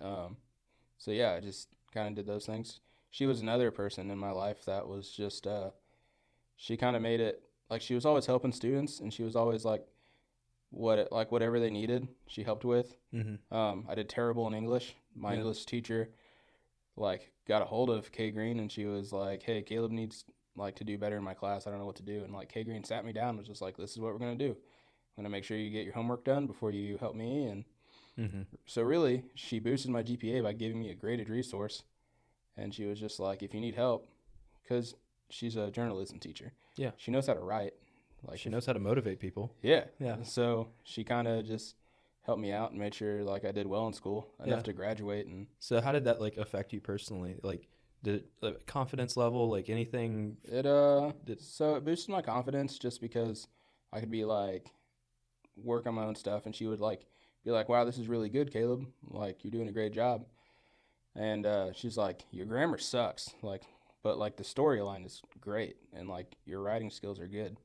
um 0.00 0.36
so 0.98 1.10
yeah 1.10 1.32
i 1.32 1.40
just 1.40 1.68
kind 1.92 2.08
of 2.08 2.14
did 2.14 2.26
those 2.26 2.46
things 2.46 2.80
she 3.10 3.26
was 3.26 3.40
another 3.40 3.70
person 3.70 4.10
in 4.10 4.18
my 4.18 4.30
life 4.30 4.64
that 4.64 4.86
was 4.88 5.10
just 5.10 5.46
uh 5.46 5.70
she 6.56 6.76
kind 6.76 6.96
of 6.96 7.02
made 7.02 7.20
it 7.20 7.42
like 7.68 7.82
she 7.82 7.94
was 7.94 8.06
always 8.06 8.26
helping 8.26 8.52
students 8.52 9.00
and 9.00 9.12
she 9.12 9.22
was 9.22 9.36
always 9.36 9.64
like 9.64 9.84
what 10.70 10.98
it, 10.98 11.12
like 11.12 11.30
whatever 11.32 11.60
they 11.60 11.70
needed 11.70 12.08
she 12.26 12.42
helped 12.42 12.64
with 12.64 12.96
Mm-hmm. 13.12 13.54
um 13.54 13.84
i 13.88 13.94
did 13.94 14.08
terrible 14.08 14.46
in 14.46 14.54
english 14.54 14.94
my 15.14 15.34
english 15.34 15.66
teacher 15.66 16.08
like 16.96 17.30
got 17.48 17.62
a 17.62 17.64
hold 17.64 17.90
of 17.90 18.12
kay 18.12 18.30
green 18.30 18.58
and 18.60 18.70
she 18.70 18.84
was 18.86 19.12
like 19.12 19.42
hey 19.42 19.62
caleb 19.62 19.90
needs 19.90 20.24
like 20.56 20.76
to 20.76 20.84
do 20.84 20.98
better 20.98 21.16
in 21.16 21.24
my 21.24 21.32
class 21.34 21.66
i 21.66 21.70
don't 21.70 21.78
know 21.78 21.86
what 21.86 21.96
to 21.96 22.02
do 22.02 22.22
and 22.24 22.32
like 22.32 22.48
kay 22.52 22.62
green 22.64 22.84
sat 22.84 23.04
me 23.04 23.12
down 23.12 23.30
and 23.30 23.38
was 23.38 23.48
just 23.48 23.62
like 23.62 23.76
this 23.76 23.92
is 23.92 23.98
what 23.98 24.12
we're 24.12 24.18
going 24.18 24.36
to 24.36 24.44
do 24.48 24.50
i'm 24.52 25.16
going 25.16 25.24
to 25.24 25.30
make 25.30 25.44
sure 25.44 25.56
you 25.56 25.70
get 25.70 25.84
your 25.84 25.94
homework 25.94 26.24
done 26.24 26.46
before 26.46 26.70
you 26.70 26.96
help 26.98 27.14
me 27.14 27.46
and 27.46 27.64
Mm-hmm. 28.18 28.42
so 28.66 28.82
really, 28.82 29.24
she 29.34 29.58
boosted 29.58 29.90
my 29.90 30.02
GPA 30.02 30.42
by 30.42 30.52
giving 30.52 30.78
me 30.78 30.90
a 30.90 30.94
graded 30.94 31.30
resource, 31.30 31.82
and 32.58 32.74
she 32.74 32.84
was 32.84 33.00
just 33.00 33.18
like, 33.18 33.42
"If 33.42 33.54
you 33.54 33.60
need 33.60 33.74
help, 33.74 34.06
because 34.62 34.94
she's 35.30 35.56
a 35.56 35.70
journalism 35.70 36.18
teacher, 36.18 36.52
Yeah. 36.76 36.90
she 36.98 37.10
knows 37.10 37.26
how 37.26 37.32
to 37.32 37.40
write. 37.40 37.72
Like, 38.22 38.38
She 38.38 38.50
if- 38.50 38.52
knows 38.52 38.66
how 38.66 38.74
to 38.74 38.78
motivate 38.78 39.18
people. 39.18 39.54
yeah, 39.62 39.84
Yeah. 39.98 40.22
So 40.24 40.68
she 40.84 41.04
kind 41.04 41.26
of 41.26 41.46
just 41.46 41.74
helped 42.22 42.40
me 42.40 42.52
out 42.52 42.70
and 42.70 42.78
made 42.80 42.94
sure 42.94 43.22
like 43.24 43.44
I 43.44 43.52
did 43.52 43.66
well 43.66 43.86
in 43.86 43.92
school 43.92 44.28
enough 44.44 44.58
Yeah. 44.58 44.62
to 44.62 44.72
graduate. 44.72 45.26
And 45.26 45.46
So 45.58 45.80
how 45.80 45.92
did 45.92 46.04
that 46.04 46.20
like 46.20 46.36
affect 46.36 46.72
you 46.72 46.80
personally? 46.80 47.36
Like, 47.42 47.68
did 48.02 48.24
it, 48.42 48.66
confidence 48.66 49.16
level, 49.16 49.48
like 49.50 49.68
anything? 49.70 50.36
it 50.44 50.66
uh, 50.66 51.12
Did- 51.24 51.40
so 51.40 51.74
it 51.76 51.84
boosted 51.84 52.10
my 52.10 52.22
confidence 52.22 52.78
just 52.78 53.00
because 53.00 53.46
I 53.92 54.00
could 54.00 54.10
be 54.10 54.24
like 54.24 54.70
work 55.56 55.86
on 55.86 55.94
my 55.94 56.04
own 56.04 56.14
stuff, 56.14 56.46
and 56.46 56.54
she 56.54 56.66
would 56.66 56.80
like 56.80 57.06
be 57.44 57.50
like, 57.50 57.68
"Wow, 57.68 57.84
this 57.84 57.98
is 57.98 58.08
really 58.08 58.28
good, 58.28 58.52
Caleb. 58.52 58.86
Like 59.08 59.44
you're 59.44 59.50
doing 59.50 59.68
a 59.68 59.72
great 59.72 59.92
job." 59.92 60.24
And 61.14 61.44
uh, 61.44 61.72
she's 61.74 61.96
like, 61.96 62.22
"Your 62.30 62.46
grammar 62.46 62.78
sucks, 62.78 63.30
like, 63.42 63.62
but 64.02 64.16
like 64.18 64.36
the 64.36 64.44
storyline 64.44 65.04
is 65.04 65.20
great, 65.40 65.76
and 65.92 66.08
like 66.08 66.36
your 66.46 66.60
writing 66.62 66.90
skills 66.90 67.20
are 67.20 67.28
good." 67.28 67.56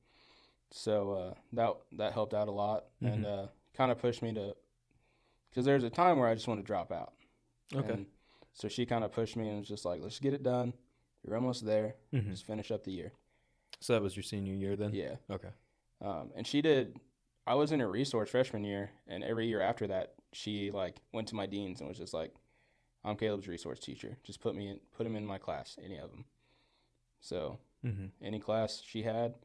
So 0.71 1.11
uh, 1.13 1.33
that 1.53 1.73
that 1.93 2.13
helped 2.13 2.33
out 2.33 2.47
a 2.49 2.51
lot, 2.51 2.85
and 3.01 3.25
uh, 3.25 3.47
kind 3.77 3.91
of 3.91 3.99
pushed 3.99 4.21
me 4.21 4.33
to, 4.33 4.55
because 5.49 5.65
there's 5.65 5.83
a 5.83 5.89
time 5.89 6.17
where 6.19 6.27
I 6.27 6.33
just 6.33 6.47
want 6.47 6.59
to 6.59 6.65
drop 6.65 6.91
out, 6.91 7.13
Okay. 7.75 7.93
And 7.93 8.05
so 8.53 8.67
she 8.67 8.85
kind 8.85 9.03
of 9.03 9.11
pushed 9.11 9.35
me 9.37 9.47
and 9.49 9.59
was 9.59 9.67
just 9.67 9.85
like, 9.85 10.01
let's 10.01 10.19
get 10.19 10.33
it 10.33 10.41
done. 10.43 10.73
You're 11.23 11.35
almost 11.35 11.65
there. 11.65 11.95
Mhm. 12.13 12.29
Just 12.31 12.45
finish 12.45 12.71
up 12.71 12.83
the 12.83 12.91
year. 12.91 13.11
So 13.79 13.93
that 13.93 14.01
was 14.01 14.15
your 14.15 14.23
senior 14.23 14.53
year 14.53 14.75
then. 14.75 14.93
Yeah. 14.93 15.15
Okay. 15.29 15.49
Um, 16.01 16.31
and 16.35 16.47
she 16.47 16.61
did. 16.61 16.99
I 17.45 17.55
was 17.55 17.71
in 17.71 17.79
her 17.79 17.89
resource 17.89 18.29
freshman 18.29 18.63
year, 18.63 18.91
and 19.07 19.23
every 19.23 19.47
year 19.47 19.61
after 19.61 19.87
that, 19.87 20.15
she 20.33 20.71
like 20.71 20.95
went 21.13 21.27
to 21.29 21.35
my 21.35 21.45
deans 21.45 21.79
and 21.79 21.87
was 21.87 21.97
just 21.97 22.13
like, 22.13 22.33
"I'm 23.03 23.15
Caleb's 23.15 23.47
resource 23.47 23.79
teacher. 23.79 24.17
Just 24.23 24.41
put 24.41 24.55
me 24.55 24.69
in, 24.69 24.79
put 24.95 25.05
him 25.05 25.15
in 25.15 25.25
my 25.25 25.37
class, 25.37 25.77
any 25.83 25.97
of 25.97 26.09
them." 26.11 26.25
So 27.21 27.59
Mm-hmm. 27.85 28.07
any 28.21 28.39
class 28.39 28.81
she 28.83 29.03
had, 29.03 29.35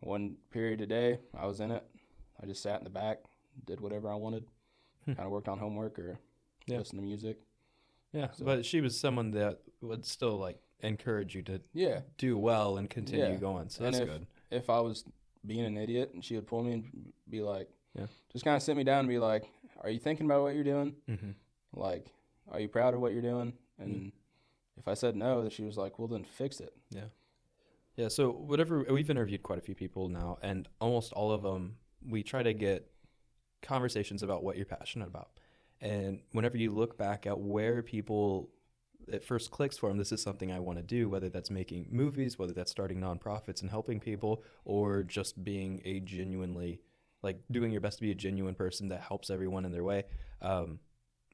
one 0.00 0.36
period 0.50 0.80
a 0.82 0.86
day, 0.86 1.18
I 1.36 1.46
was 1.46 1.60
in 1.60 1.70
it. 1.70 1.82
I 2.42 2.46
just 2.46 2.62
sat 2.62 2.78
in 2.78 2.84
the 2.84 2.90
back, 2.90 3.24
did 3.64 3.80
whatever 3.80 4.08
I 4.10 4.14
wanted, 4.14 4.44
Hmm. 5.04 5.12
kind 5.14 5.26
of 5.26 5.32
worked 5.32 5.48
on 5.48 5.58
homework 5.58 5.98
or 5.98 6.18
Yeah. 6.66 6.78
listened 6.78 6.98
to 7.00 7.04
music. 7.04 7.38
Yeah, 8.12 8.30
So- 8.32 8.44
but 8.44 8.64
she 8.64 8.80
was 8.80 8.98
someone 8.98 9.32
that 9.32 9.60
would 9.80 10.04
still 10.04 10.36
like 10.38 10.60
encourage 10.80 11.34
you 11.34 11.42
to 11.42 11.60
Yeah. 11.72 12.02
do 12.18 12.36
well 12.38 12.76
and 12.76 12.88
continue 12.88 13.24
Yeah. 13.24 13.36
going. 13.36 13.68
So 13.68 13.84
that's 13.84 13.98
if- 13.98 14.08
good. 14.08 14.26
If 14.50 14.70
I 14.70 14.80
was 14.80 15.04
being 15.46 15.64
an 15.64 15.76
idiot, 15.76 16.12
and 16.14 16.24
she 16.24 16.36
would 16.36 16.46
pull 16.46 16.62
me 16.62 16.72
and 16.72 17.12
be 17.28 17.42
like, 17.42 17.68
Yeah. 17.94 18.06
just 18.30 18.44
kind 18.44 18.56
of 18.56 18.62
sit 18.62 18.76
me 18.76 18.84
down 18.84 19.00
and 19.00 19.08
be 19.08 19.18
like, 19.18 19.44
"Are 19.78 19.90
you 19.90 19.98
thinking 19.98 20.26
about 20.26 20.42
what 20.42 20.54
you're 20.54 20.64
doing?" 20.64 20.96
Mm-hmm. 21.08 21.32
like, 21.76 22.12
are 22.48 22.60
you 22.60 22.68
proud 22.68 22.94
of 22.94 23.00
what 23.00 23.12
you're 23.12 23.20
doing? 23.22 23.52
And 23.78 23.94
Mm. 23.96 24.12
if 24.76 24.86
I 24.88 24.94
said 24.94 25.16
no, 25.16 25.40
then 25.42 25.50
she 25.50 25.64
was 25.64 25.76
like, 25.76 25.98
well, 25.98 26.06
then 26.08 26.22
fix 26.24 26.60
it. 26.60 26.72
Yeah, 26.90 27.08
yeah. 27.96 28.08
So 28.08 28.30
whatever 28.30 28.84
we've 28.84 29.10
interviewed 29.10 29.42
quite 29.42 29.58
a 29.58 29.62
few 29.62 29.74
people 29.74 30.08
now, 30.08 30.38
and 30.42 30.68
almost 30.80 31.12
all 31.14 31.32
of 31.32 31.42
them, 31.42 31.78
we 32.06 32.22
try 32.22 32.42
to 32.44 32.54
get 32.54 32.90
conversations 33.64 34.22
about 34.22 34.44
what 34.44 34.56
you're 34.56 34.66
passionate 34.66 35.08
about. 35.08 35.30
And 35.80 36.20
whenever 36.32 36.56
you 36.56 36.70
look 36.70 36.96
back 36.96 37.26
at 37.26 37.38
where 37.38 37.82
people 37.82 38.50
it 39.06 39.22
first 39.22 39.50
clicks 39.50 39.76
for 39.76 39.88
them, 39.88 39.98
this 39.98 40.12
is 40.12 40.22
something 40.22 40.50
I 40.50 40.60
want 40.60 40.78
to 40.78 40.82
do, 40.82 41.08
whether 41.08 41.28
that's 41.28 41.50
making 41.50 41.88
movies, 41.90 42.38
whether 42.38 42.54
that's 42.54 42.70
starting 42.70 43.00
nonprofits 43.00 43.60
and 43.60 43.70
helping 43.70 44.00
people, 44.00 44.42
or 44.64 45.02
just 45.02 45.44
being 45.44 45.82
a 45.84 46.00
genuinely 46.00 46.80
like 47.22 47.40
doing 47.50 47.72
your 47.72 47.80
best 47.80 47.98
to 47.98 48.02
be 48.02 48.10
a 48.10 48.14
genuine 48.14 48.54
person 48.54 48.88
that 48.88 49.00
helps 49.00 49.30
everyone 49.30 49.64
in 49.64 49.72
their 49.72 49.84
way. 49.84 50.04
Um, 50.42 50.78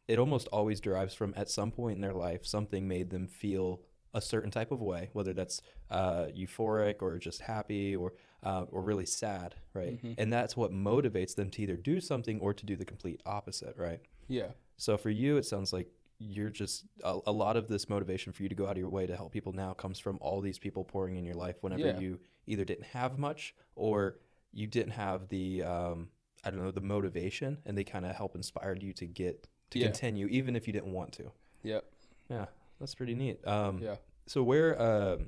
it 0.07 0.19
almost 0.19 0.47
always 0.49 0.81
derives 0.81 1.15
from 1.15 1.35
at 1.37 1.51
some 1.51 1.71
point 1.71 1.97
in 1.97 2.01
their 2.01 2.15
life 2.15 2.47
something 2.47 2.89
made 2.89 3.11
them 3.11 3.27
feel 3.27 3.83
a 4.15 4.21
certain 4.21 4.51
type 4.51 4.71
of 4.73 4.81
way, 4.81 5.11
whether 5.13 5.33
that's 5.33 5.63
uh, 5.91 6.27
euphoric 6.37 6.97
or 7.03 7.19
just 7.19 7.41
happy 7.43 7.95
or 7.97 8.13
uh, 8.43 8.65
or 8.71 8.83
really 8.83 9.07
sad, 9.07 9.55
right? 9.75 10.03
Mhm. 10.03 10.15
And 10.19 10.33
that's 10.33 10.57
what 10.57 10.73
motivates 10.73 11.35
them 11.35 11.51
to 11.51 11.63
either 11.63 11.77
do 11.77 12.01
something 12.01 12.41
or 12.41 12.55
to 12.55 12.65
do 12.67 12.75
the 12.75 12.85
complete 12.87 13.21
opposite, 13.27 13.77
right? 13.77 14.01
Yeah. 14.29 14.53
So 14.79 14.97
for 14.97 15.11
you, 15.11 15.37
it 15.37 15.45
sounds 15.45 15.73
like 15.73 15.89
you're 16.19 16.51
just 16.51 16.85
a, 17.05 17.19
a 17.27 17.33
lot 17.33 17.57
of 17.57 17.69
this 17.69 17.89
motivation 17.89 18.33
for 18.33 18.43
you 18.43 18.49
to 18.49 18.55
go 18.55 18.65
out 18.67 18.73
of 18.73 18.79
your 18.79 18.89
way 18.89 19.07
to 19.07 19.15
help 19.17 19.33
people 19.33 19.53
now 19.53 19.73
comes 19.75 19.99
from 19.99 20.19
all 20.21 20.41
these 20.41 20.59
people 20.59 20.85
pouring 20.85 21.17
in 21.17 21.25
your 21.25 21.35
life 21.35 21.57
whenever 21.63 21.87
Yeah. 21.87 21.99
you 21.99 22.19
either 22.47 22.65
didn't 22.65 22.87
have 22.87 23.19
much 23.19 23.55
or 23.75 24.19
you 24.53 24.67
didn't 24.67 24.93
have 24.93 25.29
the 25.29 25.63
um, 25.63 26.09
I 26.43 26.51
don't 26.51 26.63
know 26.63 26.71
the 26.71 26.81
motivation, 26.81 27.59
and 27.67 27.77
they 27.77 27.85
kind 27.85 28.07
of 28.07 28.17
help 28.17 28.35
inspired 28.35 28.83
you 28.83 28.93
to 28.95 29.07
get 29.07 29.47
to 29.71 29.79
Yeah. 29.79 29.87
continue 29.87 30.27
even 30.29 30.57
if 30.57 30.67
you 30.67 30.73
didn't 30.73 30.93
want 30.93 31.13
to. 31.13 31.31
Yep. 31.63 31.85
Yeah, 32.31 32.47
that's 32.81 32.95
pretty 32.95 33.15
neat. 33.15 33.47
Um, 33.47 33.79
Yeah. 33.79 33.97
So 34.27 34.43
where, 34.43 34.81
um, 34.81 35.27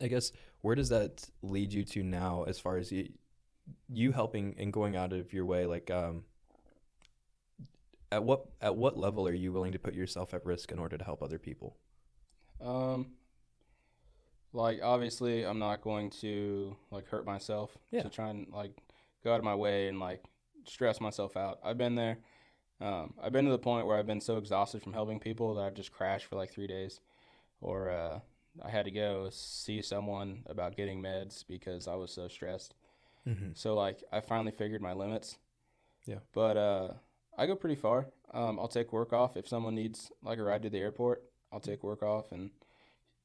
I 0.00 0.08
guess, 0.08 0.32
where 0.62 0.74
does 0.74 0.88
that 0.90 1.28
lead 1.42 1.72
you 1.72 1.84
to 1.84 2.02
now, 2.02 2.44
as 2.44 2.58
far 2.58 2.76
as 2.78 2.90
you, 2.92 3.08
you 3.88 4.12
helping 4.12 4.54
and 4.58 4.72
going 4.72 4.96
out 4.96 5.12
of 5.12 5.32
your 5.32 5.44
way? 5.46 5.66
Like, 5.66 5.90
um, 5.90 6.24
at 8.10 8.24
what 8.24 8.46
at 8.62 8.74
what 8.76 8.96
level 8.96 9.28
are 9.28 9.34
you 9.34 9.52
willing 9.52 9.72
to 9.72 9.78
put 9.78 9.94
yourself 9.94 10.32
at 10.32 10.44
risk 10.46 10.72
in 10.72 10.78
order 10.78 10.96
to 10.96 11.04
help 11.04 11.22
other 11.22 11.38
people? 11.38 11.76
Um, 12.60 13.12
like 14.52 14.80
obviously, 14.82 15.44
I'm 15.44 15.58
not 15.58 15.82
going 15.82 16.10
to 16.22 16.76
like 16.90 17.06
hurt 17.08 17.26
myself 17.26 17.76
Yeah. 17.90 18.02
to 18.02 18.08
try 18.08 18.30
and 18.30 18.46
like 18.52 18.72
go 19.22 19.32
out 19.32 19.38
of 19.38 19.44
my 19.44 19.54
way 19.54 19.88
and 19.88 20.00
like 20.00 20.24
stress 20.64 21.00
myself 21.00 21.36
out. 21.36 21.58
I've 21.62 21.78
been 21.78 21.94
there. 21.94 22.18
Um, 22.80 23.14
I've 23.22 23.32
been 23.32 23.44
to 23.46 23.50
the 23.50 23.58
point 23.58 23.86
where 23.86 23.96
I've 23.98 24.06
been 24.06 24.20
so 24.20 24.36
exhausted 24.36 24.82
from 24.82 24.92
helping 24.92 25.18
people 25.18 25.54
that 25.54 25.62
I've 25.62 25.74
just 25.74 25.92
crashed 25.92 26.26
for 26.26 26.36
like 26.36 26.50
three 26.50 26.66
days, 26.68 27.00
or 27.60 27.90
uh, 27.90 28.20
I 28.64 28.70
had 28.70 28.84
to 28.84 28.90
go 28.92 29.28
see 29.30 29.82
someone 29.82 30.44
about 30.46 30.76
getting 30.76 31.02
meds 31.02 31.44
because 31.46 31.88
I 31.88 31.94
was 31.96 32.12
so 32.12 32.28
stressed. 32.28 32.74
Mm-hmm. 33.26 33.50
So 33.54 33.74
like 33.74 34.02
I 34.12 34.20
finally 34.20 34.52
figured 34.52 34.80
my 34.80 34.92
limits. 34.92 35.38
Yeah. 36.06 36.18
But 36.32 36.56
uh, 36.56 36.88
I 37.36 37.46
go 37.46 37.56
pretty 37.56 37.74
far. 37.74 38.06
Um, 38.32 38.58
I'll 38.58 38.68
take 38.68 38.92
work 38.92 39.12
off 39.12 39.36
if 39.36 39.48
someone 39.48 39.74
needs 39.74 40.10
like 40.22 40.38
a 40.38 40.42
ride 40.42 40.62
to 40.62 40.70
the 40.70 40.78
airport. 40.78 41.24
I'll 41.52 41.60
take 41.60 41.82
work 41.82 42.02
off 42.02 42.30
and 42.32 42.50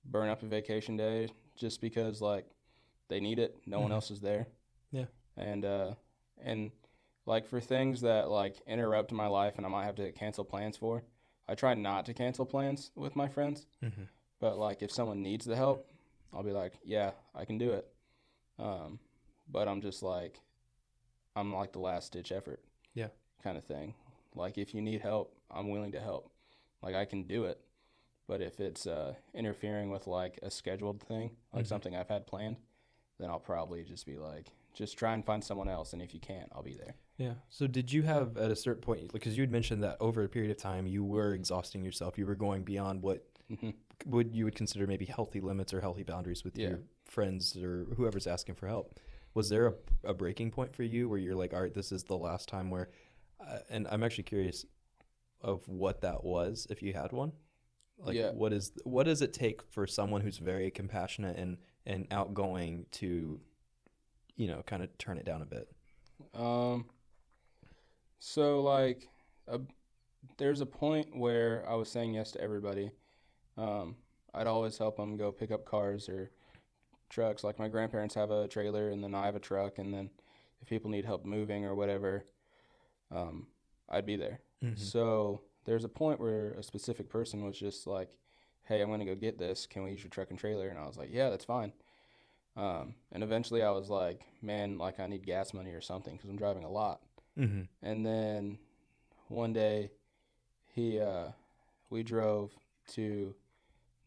burn 0.06 0.30
up 0.30 0.44
a 0.44 0.48
vacation 0.48 0.98
day 0.98 1.30
just 1.56 1.80
because 1.80 2.22
like 2.22 2.46
they 3.08 3.20
need 3.20 3.38
it. 3.40 3.56
No 3.68 3.80
one 3.80 3.92
Mhm. 3.92 3.96
else 3.96 4.10
is 4.12 4.20
there. 4.20 4.48
Yeah. 4.92 5.06
And 5.38 5.64
uh, 5.64 5.94
and 6.44 6.72
like 7.26 7.48
for 7.48 7.60
things 7.62 8.02
that 8.02 8.30
like 8.30 8.58
interrupt 8.68 9.12
my 9.12 9.28
life 9.28 9.56
and 9.58 9.66
I 9.66 9.70
might 9.70 9.86
have 9.86 9.96
to 9.96 10.12
cancel 10.12 10.44
plans 10.44 10.78
for, 10.78 11.04
I 11.48 11.56
try 11.56 11.74
not 11.74 12.06
to 12.08 12.14
cancel 12.14 12.46
plans 12.46 12.92
with 12.96 13.16
my 13.16 13.28
friends. 13.28 13.66
Mm-hmm. 13.84 14.04
But 14.40 14.58
like 14.58 14.82
if 14.82 14.92
someone 14.92 15.22
needs 15.22 15.46
the 15.46 15.56
help, 15.56 15.90
I'll 16.34 16.44
be 16.44 16.52
like, 16.52 16.74
yeah, 16.84 17.12
I 17.36 17.46
can 17.46 17.58
do 17.58 17.72
it. 17.72 17.88
Um, 18.60 19.00
but 19.50 19.68
I'm 19.68 19.82
just 19.82 20.04
like, 20.04 20.40
I'm 21.36 21.54
like 21.54 21.72
the 21.72 21.80
last 21.80 22.12
ditch 22.14 22.32
effort. 22.32 22.62
Yeah. 22.94 23.08
Kind 23.44 23.58
of 23.58 23.64
thing. 23.64 23.94
Like 24.36 24.58
if 24.58 24.74
you 24.74 24.82
need 24.82 25.02
help, 25.02 25.36
I'm 25.52 25.70
willing 25.70 25.92
to 25.94 26.00
help. 26.00 26.32
Like 26.82 26.96
I 26.96 27.06
can 27.06 27.24
do 27.24 27.46
it. 27.46 27.60
But 28.28 28.42
if 28.42 28.60
it's 28.60 28.88
uh, 28.88 29.14
interfering 29.34 29.90
with 29.90 30.08
like 30.08 30.40
a 30.42 30.50
scheduled 30.50 31.02
thing, 31.02 31.32
like 31.54 31.66
Mhm. 31.66 31.68
something 31.68 31.96
I've 31.96 32.10
had 32.10 32.26
planned, 32.28 32.58
then 33.20 33.30
I'll 33.30 33.40
probably 33.40 33.84
just 33.84 34.06
be 34.06 34.18
like, 34.18 34.48
just 34.74 34.98
try 34.98 35.14
and 35.14 35.26
find 35.26 35.44
someone 35.44 35.70
else. 35.70 35.94
And 35.94 36.02
if 36.02 36.14
you 36.14 36.20
can't, 36.20 36.50
I'll 36.54 36.64
be 36.64 36.74
there. 36.74 36.96
Yeah. 37.18 37.34
So 37.50 37.68
did 37.68 37.92
you 37.92 38.02
have 38.04 38.38
at 38.38 38.52
a 38.52 38.56
certain 38.56 38.82
point, 38.82 39.14
because 39.14 39.38
you 39.38 39.44
had 39.44 39.52
mentioned 39.52 39.84
that 39.84 39.98
over 40.00 40.24
a 40.24 40.30
period 40.30 40.52
of 40.52 40.58
time 40.58 40.88
you 40.88 41.04
were 41.04 41.34
exhausting 41.34 41.84
yourself, 41.84 42.18
you 42.18 42.26
were 42.26 42.36
going 42.36 42.64
beyond 42.64 43.02
what 43.04 43.26
hmm 43.48 43.72
would 44.08 44.36
you 44.36 44.44
would 44.46 44.56
consider 44.56 44.86
maybe 44.88 45.06
healthy 45.06 45.40
limits 45.40 45.74
or 45.74 45.80
healthy 45.80 46.04
boundaries 46.04 46.44
with 46.44 46.58
Yeah. 46.58 46.70
your 46.70 46.80
friends 47.06 47.56
or 47.56 47.86
whoever's 47.96 48.28
asking 48.28 48.56
for 48.56 48.68
help. 48.68 49.00
Was 49.34 49.50
there 49.50 49.68
a, 49.68 49.74
a 50.04 50.14
breaking 50.14 50.52
point 50.52 50.76
for 50.76 50.84
you 50.84 51.08
where 51.08 51.20
you're 51.20 51.36
like, 51.36 51.54
all 51.54 51.62
right, 51.62 51.74
this 51.74 51.92
is 51.92 52.04
the 52.04 52.18
last 52.18 52.50
time 52.50 52.70
where, 52.70 52.90
uh, 53.40 53.60
and 53.70 53.88
I'm 53.90 54.04
actually 54.04 54.26
curious 54.26 54.66
of 55.42 55.68
what 55.68 56.02
that 56.02 56.24
was 56.24 56.68
if 56.70 56.82
you 56.82 56.94
had 56.94 57.12
one. 57.12 57.32
Like, 58.00 58.16
Yeah. 58.16 58.32
what 58.32 58.52
is 58.54 58.72
what 58.84 59.04
does 59.06 59.22
it 59.22 59.34
take 59.34 59.62
for 59.72 59.88
someone 59.88 60.22
who's 60.22 60.40
very 60.40 60.72
compassionate 60.72 61.38
and 61.38 61.58
and 61.86 62.08
outgoing 62.12 62.86
to, 62.94 63.40
you 64.36 64.48
know, 64.48 64.64
kind 64.66 64.84
of 64.84 64.98
turn 64.98 65.18
it 65.18 65.26
down 65.26 65.42
a 65.42 65.46
bit? 65.46 65.70
Um, 66.34 66.86
so 68.26 68.62
like, 68.62 69.10
a, 69.50 69.60
there's 70.38 70.62
a 70.62 70.66
point 70.66 71.14
where 71.14 71.66
I 71.68 71.76
was 71.76 71.90
saying 71.90 72.14
yes 72.14 72.32
to 72.32 72.42
everybody. 72.42 72.90
Um, 73.58 73.98
I'd 74.34 74.48
always 74.48 74.78
help 74.78 74.96
them 74.96 75.18
go 75.18 75.30
pick 75.30 75.52
up 75.52 75.66
cars 75.66 76.08
or 76.08 76.32
trucks. 77.10 77.44
Like 77.44 77.60
my 77.60 77.68
grandparents 77.68 78.16
have 78.16 78.32
a 78.32 78.48
trailer, 78.48 78.90
and 78.92 79.04
then 79.04 79.14
I 79.14 79.26
have 79.26 79.36
a 79.36 79.42
truck, 79.42 79.78
and 79.78 79.94
then 79.94 80.10
if 80.62 80.70
people 80.70 80.90
need 80.90 81.04
help 81.04 81.26
moving 81.26 81.66
or 81.66 81.76
whatever, 81.76 82.24
um, 83.12 83.48
I'd 83.90 84.06
be 84.06 84.16
there. 84.16 84.40
Mm-hmm. 84.64 84.82
So 84.82 85.42
there's 85.66 85.84
a 85.84 85.90
point 85.90 86.22
where 86.22 86.52
a 86.54 86.64
specific 86.64 87.10
person 87.10 87.44
was 87.44 87.60
just 87.60 87.86
like, 87.86 88.18
"Hey, 88.64 88.82
I'm 88.82 88.90
gonna 88.90 89.04
go 89.04 89.16
get 89.16 89.38
this. 89.38 89.68
Can 89.68 89.84
we 89.84 89.92
use 89.92 90.02
your 90.02 90.10
truck 90.10 90.30
and 90.30 90.40
trailer?" 90.40 90.70
And 90.70 90.80
I 90.80 90.88
was 90.88 90.96
like, 90.96 91.10
"Yeah, 91.12 91.30
that's 91.30 91.46
fine." 91.46 91.74
Um, 92.56 92.96
and 93.12 93.22
eventually, 93.22 93.64
I 93.64 93.72
was 93.72 93.90
like, 93.90 94.22
"Man, 94.42 94.78
like 94.78 95.02
I 95.02 95.08
need 95.08 95.26
gas 95.26 95.54
money 95.54 95.72
or 95.72 95.82
something 95.82 96.16
because 96.16 96.30
I'm 96.30 96.38
driving 96.38 96.64
a 96.64 96.72
lot." 96.72 97.02
Mm-hmm. 97.38 97.62
And 97.82 98.06
then 98.06 98.58
one 99.28 99.54
day, 99.54 99.92
he 100.74 101.00
uh, 101.00 101.28
we 101.90 102.04
drove 102.04 102.52
to 102.94 103.34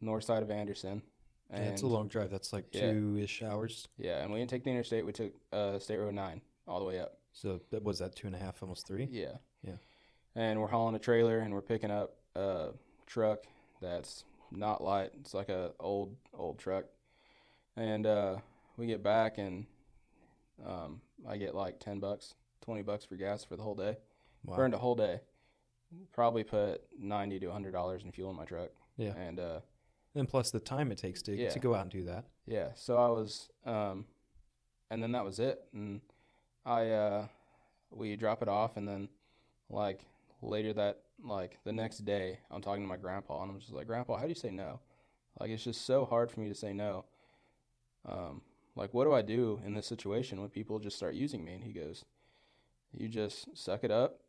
north 0.01 0.25
side 0.25 0.43
of 0.43 0.51
Anderson, 0.51 1.03
Yeah, 1.51 1.57
and 1.59 1.73
it's 1.73 1.83
a 1.83 1.87
long 1.87 2.09
drive. 2.09 2.31
That's 2.31 2.53
like 2.53 2.67
Yeah. 2.73 2.93
two 2.93 3.19
ish 3.19 3.43
hours. 3.43 3.89
yeah, 3.99 4.23
and 4.23 4.33
we 4.33 4.39
didn't 4.39 4.51
take 4.51 4.65
the 4.65 4.71
interstate. 4.71 5.05
We 5.07 5.13
took 5.13 5.33
uh, 5.53 5.79
State 5.79 5.99
Road 5.99 6.15
Nine 6.15 6.41
all 6.69 6.79
the 6.79 6.85
way 6.85 7.01
up. 7.01 7.19
So 7.33 7.61
that 7.71 7.83
was 7.83 7.99
that 7.99 8.15
two 8.17 8.27
and 8.27 8.37
a 8.37 8.39
half, 8.39 8.63
almost 8.63 8.87
three. 8.87 9.09
Yeah. 9.11 9.37
Yeah. 9.63 9.77
And 10.35 10.61
we're 10.61 10.69
hauling 10.69 10.95
a 10.95 10.99
trailer 10.99 11.39
and 11.39 11.53
we're 11.53 11.63
picking 11.63 11.91
up 11.91 12.17
a 12.35 12.69
truck 13.07 13.45
that's 13.81 14.25
not 14.51 14.83
light. 14.83 15.11
It's 15.21 15.35
like 15.35 15.49
a 15.49 15.73
old 15.81 16.17
old 16.35 16.59
truck. 16.59 16.85
And 17.77 18.07
uh, 18.07 18.37
we 18.77 18.87
get 18.87 19.03
back 19.03 19.39
and 19.39 19.67
um, 20.67 21.01
I 21.29 21.37
get 21.37 21.55
like 21.55 21.79
ten 21.81 22.01
bucks, 22.01 22.35
twenty 22.61 22.83
bucks 22.83 23.05
for 23.05 23.17
gas 23.17 23.45
for 23.45 23.57
the 23.57 23.63
whole 23.63 23.75
day. 23.75 23.97
Wow. 24.45 24.57
Burned 24.57 24.75
a 24.75 24.79
whole 24.79 24.95
day. 24.95 25.21
Probably 26.13 26.45
put 26.45 26.83
ninety 26.99 27.39
to 27.41 27.51
hundred 27.51 27.73
dollars 27.73 28.03
in 28.05 28.13
fuel 28.13 28.31
in 28.31 28.37
my 28.37 28.45
truck. 28.45 28.71
Yeah. 28.97 29.15
And 29.17 29.39
uh, 29.39 29.61
And 30.15 30.29
plus 30.29 30.51
the 30.51 30.61
time 30.61 30.91
it 30.93 30.99
takes 30.99 31.23
to 31.23 31.35
Yeah. 31.37 31.51
to 31.51 31.59
go 31.59 31.75
out 31.75 31.83
and 31.83 31.91
do 31.91 32.05
that. 32.05 32.25
yeah, 32.47 32.71
so 32.75 32.97
I 32.97 33.09
was, 33.09 33.49
um, 33.65 34.07
and 34.91 35.03
then 35.03 35.13
that 35.13 35.25
was 35.25 35.39
it. 35.39 35.63
And 35.75 36.01
I, 36.65 36.91
uh, 36.91 37.27
we 37.91 38.17
drop 38.17 38.43
it 38.43 38.49
off, 38.49 38.77
and 38.77 38.87
then 38.89 39.09
like 39.71 40.01
later 40.43 40.73
that 40.75 41.03
like 41.23 41.59
the 41.65 41.73
next 41.73 41.99
day, 42.05 42.39
I'm 42.51 42.61
talking 42.63 42.83
to 42.83 42.89
my 42.89 42.97
grandpa, 42.97 43.43
and 43.43 43.51
I'm 43.53 43.59
just 43.61 43.73
like, 43.73 43.87
Grandpa, 43.87 44.17
how 44.17 44.23
do 44.23 44.29
you 44.29 44.35
say 44.35 44.51
no? 44.51 44.81
Like 45.41 45.51
it's 45.51 45.65
just 45.65 45.85
so 45.87 46.05
hard 46.05 46.31
for 46.31 46.41
me 46.41 46.49
to 46.49 46.55
say 46.55 46.73
no. 46.73 47.05
Um, 48.05 48.43
like 48.75 48.93
what 48.95 49.05
do 49.05 49.13
I 49.13 49.23
do 49.23 49.61
in 49.65 49.75
this 49.75 49.87
situation 49.87 50.41
when 50.41 50.51
people 50.51 50.79
just 50.79 50.97
start 50.97 51.15
using 51.15 51.45
me? 51.45 51.55
And 51.55 51.65
he 51.65 51.73
goes, 51.73 52.05
You 52.97 53.09
just 53.09 53.57
suck 53.57 53.85
it 53.85 53.91
up 53.91 54.21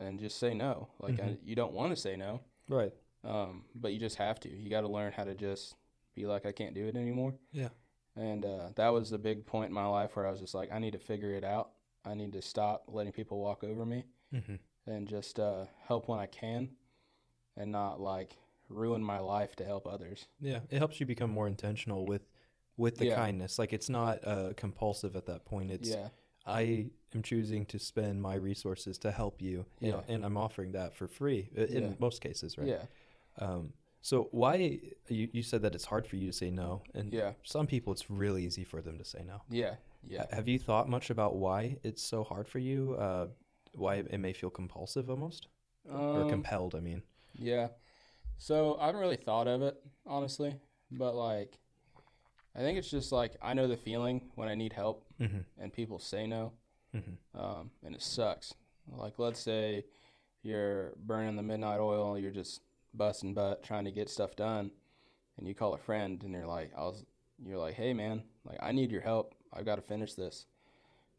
and 0.00 0.18
just 0.20 0.38
say 0.38 0.54
no. 0.54 0.88
Like 0.98 1.20
I, 1.20 1.22
Mhm. 1.30 1.38
you 1.44 1.54
don't 1.54 1.72
want 1.72 1.90
to 1.94 1.96
say 1.96 2.16
no, 2.16 2.40
Right. 2.68 2.92
um, 3.24 3.64
but 3.74 3.92
you 3.92 3.98
just 3.98 4.16
have 4.16 4.38
to. 4.40 4.48
You 4.50 4.68
got 4.70 4.82
to 4.82 4.88
learn 4.88 5.12
how 5.12 5.24
to 5.24 5.34
just 5.34 5.74
be 6.14 6.26
like, 6.26 6.44
I 6.46 6.52
can't 6.52 6.74
do 6.74 6.86
it 6.86 6.96
anymore. 6.96 7.34
Yeah. 7.52 7.70
And 8.16 8.44
uh, 8.44 8.70
that 8.76 8.88
was 8.90 9.08
the 9.10 9.18
big 9.18 9.46
point 9.46 9.68
in 9.70 9.74
my 9.74 9.86
life 9.86 10.14
where 10.16 10.26
I 10.26 10.30
was 10.30 10.40
just 10.40 10.54
like, 10.54 10.70
I 10.70 10.78
need 10.78 10.92
to 10.92 10.98
figure 10.98 11.30
it 11.30 11.44
out. 11.44 11.70
I 12.04 12.14
need 12.14 12.32
to 12.34 12.42
stop 12.42 12.84
letting 12.88 13.12
people 13.12 13.38
walk 13.40 13.64
over 13.64 13.86
me 13.86 14.04
Mm-hmm. 14.34 14.56
and 14.86 15.06
just 15.08 15.38
uh, 15.38 15.66
help 15.86 16.08
when 16.08 16.18
I 16.18 16.26
can 16.26 16.70
and 17.56 17.70
not 17.70 18.00
like 18.00 18.36
ruin 18.68 19.02
my 19.04 19.18
life 19.20 19.54
to 19.56 19.64
help 19.64 19.86
others. 19.86 20.26
Yeah, 20.40 20.60
it 20.70 20.78
helps 20.78 21.00
you 21.00 21.06
become 21.06 21.30
more 21.30 21.46
intentional 21.46 22.04
with 22.06 22.22
with 22.78 22.96
the 22.96 23.06
Yeah. 23.06 23.14
kindness. 23.16 23.58
Like 23.58 23.72
it's 23.74 23.88
not 23.90 24.26
uh, 24.26 24.52
compulsive 24.56 25.14
at 25.14 25.26
that 25.26 25.44
point. 25.44 25.70
It's 25.70 25.90
yeah. 25.90 26.08
I 26.46 26.90
am 27.14 27.22
choosing 27.22 27.66
to 27.66 27.78
spend 27.78 28.20
my 28.22 28.34
resources 28.34 28.98
to 28.98 29.10
help 29.12 29.40
you, 29.40 29.64
you 29.80 29.92
know, 29.92 30.02
and 30.08 30.24
I'm 30.24 30.36
offering 30.36 30.72
that 30.72 30.94
for 30.94 31.06
free 31.08 31.48
in 31.54 31.82
Yeah. 31.82 31.94
most 31.98 32.20
cases, 32.20 32.58
right? 32.58 32.68
Yeah. 32.68 32.82
Um, 33.38 33.72
so 34.00 34.28
why 34.32 34.80
you, 35.08 35.28
you 35.32 35.42
said 35.42 35.62
that 35.62 35.74
it's 35.74 35.84
hard 35.84 36.06
for 36.06 36.16
you 36.16 36.26
to 36.26 36.32
say 36.32 36.50
no, 36.50 36.82
and 36.94 37.12
Yeah. 37.12 37.32
some 37.44 37.66
people 37.66 37.92
it's 37.92 38.10
really 38.10 38.44
easy 38.44 38.64
for 38.64 38.80
them 38.82 38.98
to 38.98 39.04
say 39.04 39.22
no. 39.24 39.42
Yeah. 39.48 39.76
Yeah. 40.08 40.26
Have 40.32 40.48
you 40.48 40.58
thought 40.58 40.88
much 40.88 41.10
about 41.10 41.36
why 41.36 41.76
it's 41.84 42.02
so 42.02 42.24
hard 42.24 42.48
for 42.48 42.58
you? 42.58 42.94
Uh, 42.94 43.28
why 43.74 43.96
it 43.96 44.18
may 44.18 44.32
feel 44.32 44.50
compulsive 44.50 45.08
almost, 45.08 45.46
or 45.88 46.22
Um, 46.22 46.28
compelled? 46.28 46.74
I 46.74 46.80
mean, 46.80 47.02
Yeah. 47.34 47.68
So 48.38 48.76
I 48.78 48.86
haven't 48.86 49.00
really 49.00 49.16
thought 49.16 49.46
of 49.46 49.62
it, 49.62 49.80
honestly. 50.04 50.56
But 50.90 51.14
like 51.14 51.58
I 52.54 52.60
think 52.60 52.78
it's 52.78 52.90
just 52.90 53.12
like 53.12 53.36
I 53.42 53.54
know 53.54 53.66
the 53.66 53.76
feeling 53.76 54.30
when 54.34 54.48
I 54.48 54.54
need 54.54 54.72
help 54.72 55.04
mm-hmm. 55.20 55.38
and 55.58 55.72
people 55.72 55.98
say 55.98 56.26
no. 56.26 56.52
Mm-hmm. 56.94 57.40
Um, 57.40 57.70
and 57.84 57.94
it 57.94 58.02
sucks. 58.02 58.54
Like 58.90 59.18
let's 59.18 59.40
say 59.40 59.84
you're 60.42 60.92
burning 60.96 61.36
the 61.36 61.42
midnight 61.42 61.80
oil, 61.80 62.18
you're 62.18 62.30
just 62.30 62.60
busting 62.94 63.32
butt 63.32 63.62
trying 63.62 63.84
to 63.84 63.90
get 63.90 64.10
stuff 64.10 64.36
done 64.36 64.70
and 65.38 65.48
you 65.48 65.54
call 65.54 65.72
a 65.72 65.78
friend 65.78 66.22
and 66.22 66.32
you're 66.32 66.46
like 66.46 66.72
I 66.76 66.82
was 66.82 67.04
you're 67.44 67.58
like, 67.58 67.74
Hey 67.74 67.94
man, 67.94 68.22
like 68.44 68.58
I 68.60 68.72
need 68.72 68.90
your 68.90 69.00
help. 69.00 69.34
I've 69.52 69.64
got 69.64 69.76
to 69.76 69.82
finish 69.82 70.14
this. 70.14 70.46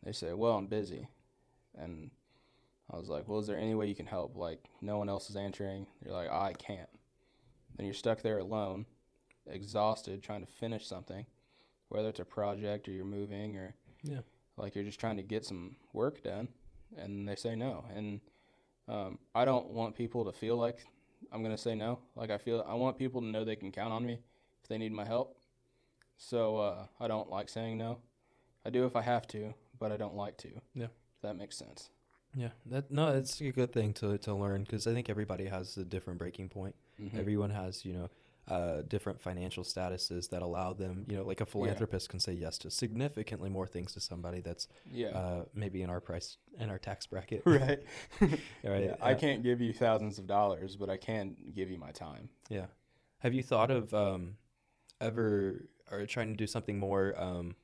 They 0.03 0.11
say, 0.11 0.33
Well, 0.33 0.53
I'm 0.53 0.67
busy 0.67 1.07
and 1.77 2.11
I 2.91 2.97
was 2.97 3.09
like, 3.09 3.27
Well, 3.27 3.39
is 3.39 3.47
there 3.47 3.57
any 3.57 3.73
way 3.73 3.87
you 3.87 3.95
can 3.95 4.05
help? 4.05 4.35
Like 4.35 4.59
no 4.81 4.99
one 4.99 5.09
else 5.09 5.29
is 5.31 5.35
answering. 5.35 5.87
You're 6.05 6.13
like, 6.13 6.29
I 6.29 6.53
can't. 6.53 6.89
Then 7.75 7.87
you're 7.87 7.95
stuck 7.95 8.21
there 8.21 8.37
alone, 8.37 8.85
exhausted, 9.47 10.23
trying 10.23 10.41
to 10.41 10.51
finish 10.51 10.85
something, 10.87 11.25
whether 11.89 12.09
it's 12.09 12.19
a 12.19 12.25
project 12.25 12.87
or 12.87 12.91
you're 12.91 13.05
moving 13.05 13.57
or 13.57 13.73
Yeah. 14.03 14.21
like 14.57 14.75
you're 14.75 14.83
just 14.83 14.99
trying 14.99 15.17
to 15.17 15.23
get 15.23 15.45
some 15.45 15.75
work 15.93 16.23
done, 16.23 16.47
and 16.97 17.27
they 17.27 17.35
say 17.35 17.55
no. 17.55 17.85
And 17.95 18.21
um, 18.87 19.19
I 19.33 19.45
don't 19.45 19.67
want 19.69 19.95
people 19.95 20.25
to 20.25 20.31
feel 20.31 20.57
like 20.57 20.85
I'm 21.31 21.41
gonna 21.43 21.57
say 21.57 21.75
no. 21.75 21.99
Like 22.15 22.29
I 22.31 22.37
feel 22.37 22.63
I 22.67 22.73
want 22.73 22.97
people 22.97 23.21
to 23.21 23.27
know 23.27 23.43
they 23.45 23.55
can 23.55 23.71
count 23.71 23.93
on 23.93 24.05
me 24.05 24.19
if 24.61 24.67
they 24.69 24.77
need 24.77 24.91
my 24.91 25.05
help. 25.05 25.37
So 26.17 26.57
uh, 26.57 26.85
I 26.99 27.07
don't 27.07 27.29
like 27.29 27.49
saying 27.49 27.77
no. 27.77 27.99
I 28.65 28.69
do 28.69 28.85
if 28.85 28.95
I 28.95 29.01
have 29.01 29.27
to, 29.29 29.53
but 29.79 29.91
I 29.91 29.97
don't 29.97 30.15
like 30.15 30.37
to. 30.37 30.49
Yeah. 30.73 30.85
If 30.85 31.21
that 31.21 31.35
makes 31.35 31.57
sense. 31.57 31.89
Yeah, 32.35 32.49
that 32.67 32.89
no, 32.89 33.09
it's 33.09 33.39
a 33.41 33.51
good 33.51 33.71
thing 33.73 33.93
to 33.95 34.17
to 34.19 34.33
learn 34.33 34.63
because 34.63 34.87
I 34.87 34.93
think 34.93 35.09
everybody 35.09 35.45
has 35.45 35.77
a 35.77 35.83
different 35.85 36.17
breaking 36.19 36.49
point. 36.49 36.75
Mhm. 36.99 37.17
Everyone 37.17 37.51
has, 37.51 37.85
you 37.85 37.93
know, 37.93 38.09
uh, 38.49 38.81
different 38.87 39.21
financial 39.21 39.63
statuses 39.63 40.29
that 40.29 40.41
allow 40.41 40.73
them, 40.73 41.05
you 41.07 41.15
know, 41.15 41.23
like 41.23 41.39
a 41.39 41.45
philanthropist 41.45 42.09
can 42.09 42.19
say 42.19 42.33
yes 42.33 42.57
to 42.57 42.69
significantly 42.69 43.49
more 43.49 43.65
things 43.65 43.93
to 43.93 44.01
somebody 44.01 44.41
that's 44.41 44.67
yeah. 44.91 45.09
uh, 45.09 45.45
maybe 45.53 45.81
in 45.81 45.89
our 45.89 46.01
price 46.01 46.37
in 46.59 46.69
our 46.69 46.77
tax 46.77 47.05
bracket. 47.05 47.41
right. 47.45 47.81
right. 48.21 48.39
Yeah, 48.63 48.95
I 49.01 49.13
can't 49.13 49.43
give 49.43 49.61
you 49.61 49.71
thousands 49.71 50.19
of 50.19 50.27
dollars, 50.27 50.75
but 50.75 50.89
I 50.89 50.97
can 50.97 51.35
give 51.55 51.71
you 51.71 51.77
my 51.77 51.91
time. 51.91 52.29
Yeah. 52.49 52.65
Have 53.19 53.33
you 53.33 53.43
thought 53.43 53.71
of 53.71 53.93
um, 53.93 54.35
ever 54.99 55.69
or 55.89 56.05
trying 56.05 56.29
to 56.29 56.35
do 56.35 56.47
something 56.47 56.77
more 56.77 57.13
um, 57.17 57.55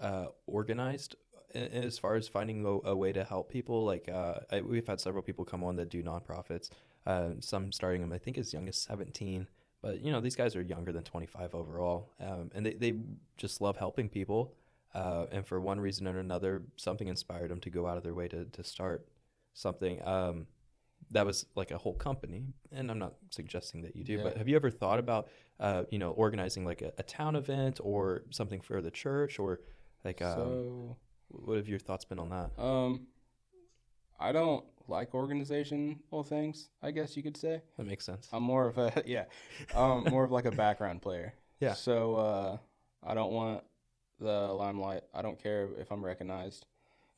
uh, 0.00 0.26
organized 0.46 1.16
as 1.54 1.98
far 1.98 2.14
as 2.14 2.28
finding 2.28 2.64
a, 2.64 2.90
a 2.90 2.96
way 2.96 3.12
to 3.12 3.24
help 3.24 3.50
people? 3.50 3.84
Like 3.84 4.08
uh, 4.08 4.36
I, 4.50 4.62
we've 4.62 4.86
had 4.86 5.00
several 5.00 5.22
people 5.22 5.44
come 5.44 5.62
on 5.62 5.76
that 5.76 5.90
do 5.90 6.02
nonprofits. 6.02 6.70
Uh, 7.06 7.32
some 7.40 7.72
starting 7.72 8.00
them, 8.00 8.12
I 8.12 8.18
think, 8.18 8.38
as 8.38 8.54
young 8.54 8.68
as 8.68 8.78
seventeen. 8.78 9.46
But 9.82 10.00
you 10.04 10.10
know, 10.12 10.20
these 10.20 10.36
guys 10.36 10.56
are 10.56 10.62
younger 10.62 10.92
than 10.92 11.04
twenty 11.04 11.26
five 11.26 11.54
overall, 11.54 12.12
um, 12.20 12.50
and 12.54 12.64
they 12.66 12.74
they 12.74 12.94
just 13.36 13.60
love 13.60 13.76
helping 13.76 14.08
people. 14.08 14.54
Uh, 14.94 15.26
and 15.30 15.46
for 15.46 15.60
one 15.60 15.78
reason 15.78 16.08
or 16.08 16.18
another, 16.18 16.62
something 16.76 17.06
inspired 17.08 17.50
them 17.50 17.60
to 17.60 17.70
go 17.70 17.86
out 17.86 17.96
of 17.96 18.02
their 18.02 18.14
way 18.14 18.28
to 18.28 18.44
to 18.46 18.64
start 18.64 19.06
something. 19.54 20.00
Um, 20.06 20.46
that 21.12 21.24
was 21.24 21.46
like 21.54 21.70
a 21.70 21.78
whole 21.78 21.94
company 21.94 22.42
and 22.72 22.90
i'm 22.90 22.98
not 22.98 23.14
suggesting 23.30 23.82
that 23.82 23.94
you 23.94 24.02
do 24.02 24.14
Yeah. 24.14 24.24
but 24.24 24.36
have 24.38 24.48
you 24.48 24.56
ever 24.56 24.70
thought 24.70 24.98
about 24.98 25.28
uh, 25.60 25.84
you 25.88 26.00
know 26.00 26.10
organizing 26.10 26.64
like 26.64 26.82
a, 26.82 26.92
a 26.98 27.04
town 27.04 27.36
event 27.36 27.78
or 27.80 28.22
something 28.30 28.60
for 28.60 28.82
the 28.82 28.90
church 28.90 29.38
or 29.38 29.60
like 30.04 30.20
um, 30.20 30.34
so 30.34 30.96
what 31.28 31.58
have 31.58 31.68
your 31.68 31.78
thoughts 31.78 32.04
been 32.04 32.18
on 32.18 32.30
that 32.30 32.50
Um, 32.60 33.06
I 34.18 34.32
don't 34.32 34.64
like 34.88 35.14
organizational 35.14 36.24
things. 36.24 36.68
I 36.82 36.90
guess 36.90 37.16
you 37.16 37.22
could 37.22 37.36
say. 37.36 37.62
that 37.76 37.86
makes 37.86 38.04
sense 38.04 38.28
I'm 38.32 38.42
more 38.42 38.68
of 38.68 38.78
a 38.78 39.02
yeah, 39.06 39.24
um, 39.74 40.04
more 40.10 40.24
of 40.24 40.30
like 40.30 40.44
a 40.44 40.50
background 40.50 41.02
player. 41.02 41.34
Yeah. 41.60 41.74
So 41.74 42.14
uh, 42.16 42.56
I 43.04 43.14
don't 43.14 43.32
want 43.32 43.64
the 44.20 44.52
limelight. 44.52 45.02
I 45.14 45.22
don't 45.22 45.42
care 45.42 45.68
if 45.78 45.90
I'm 45.90 46.04
recognized. 46.04 46.66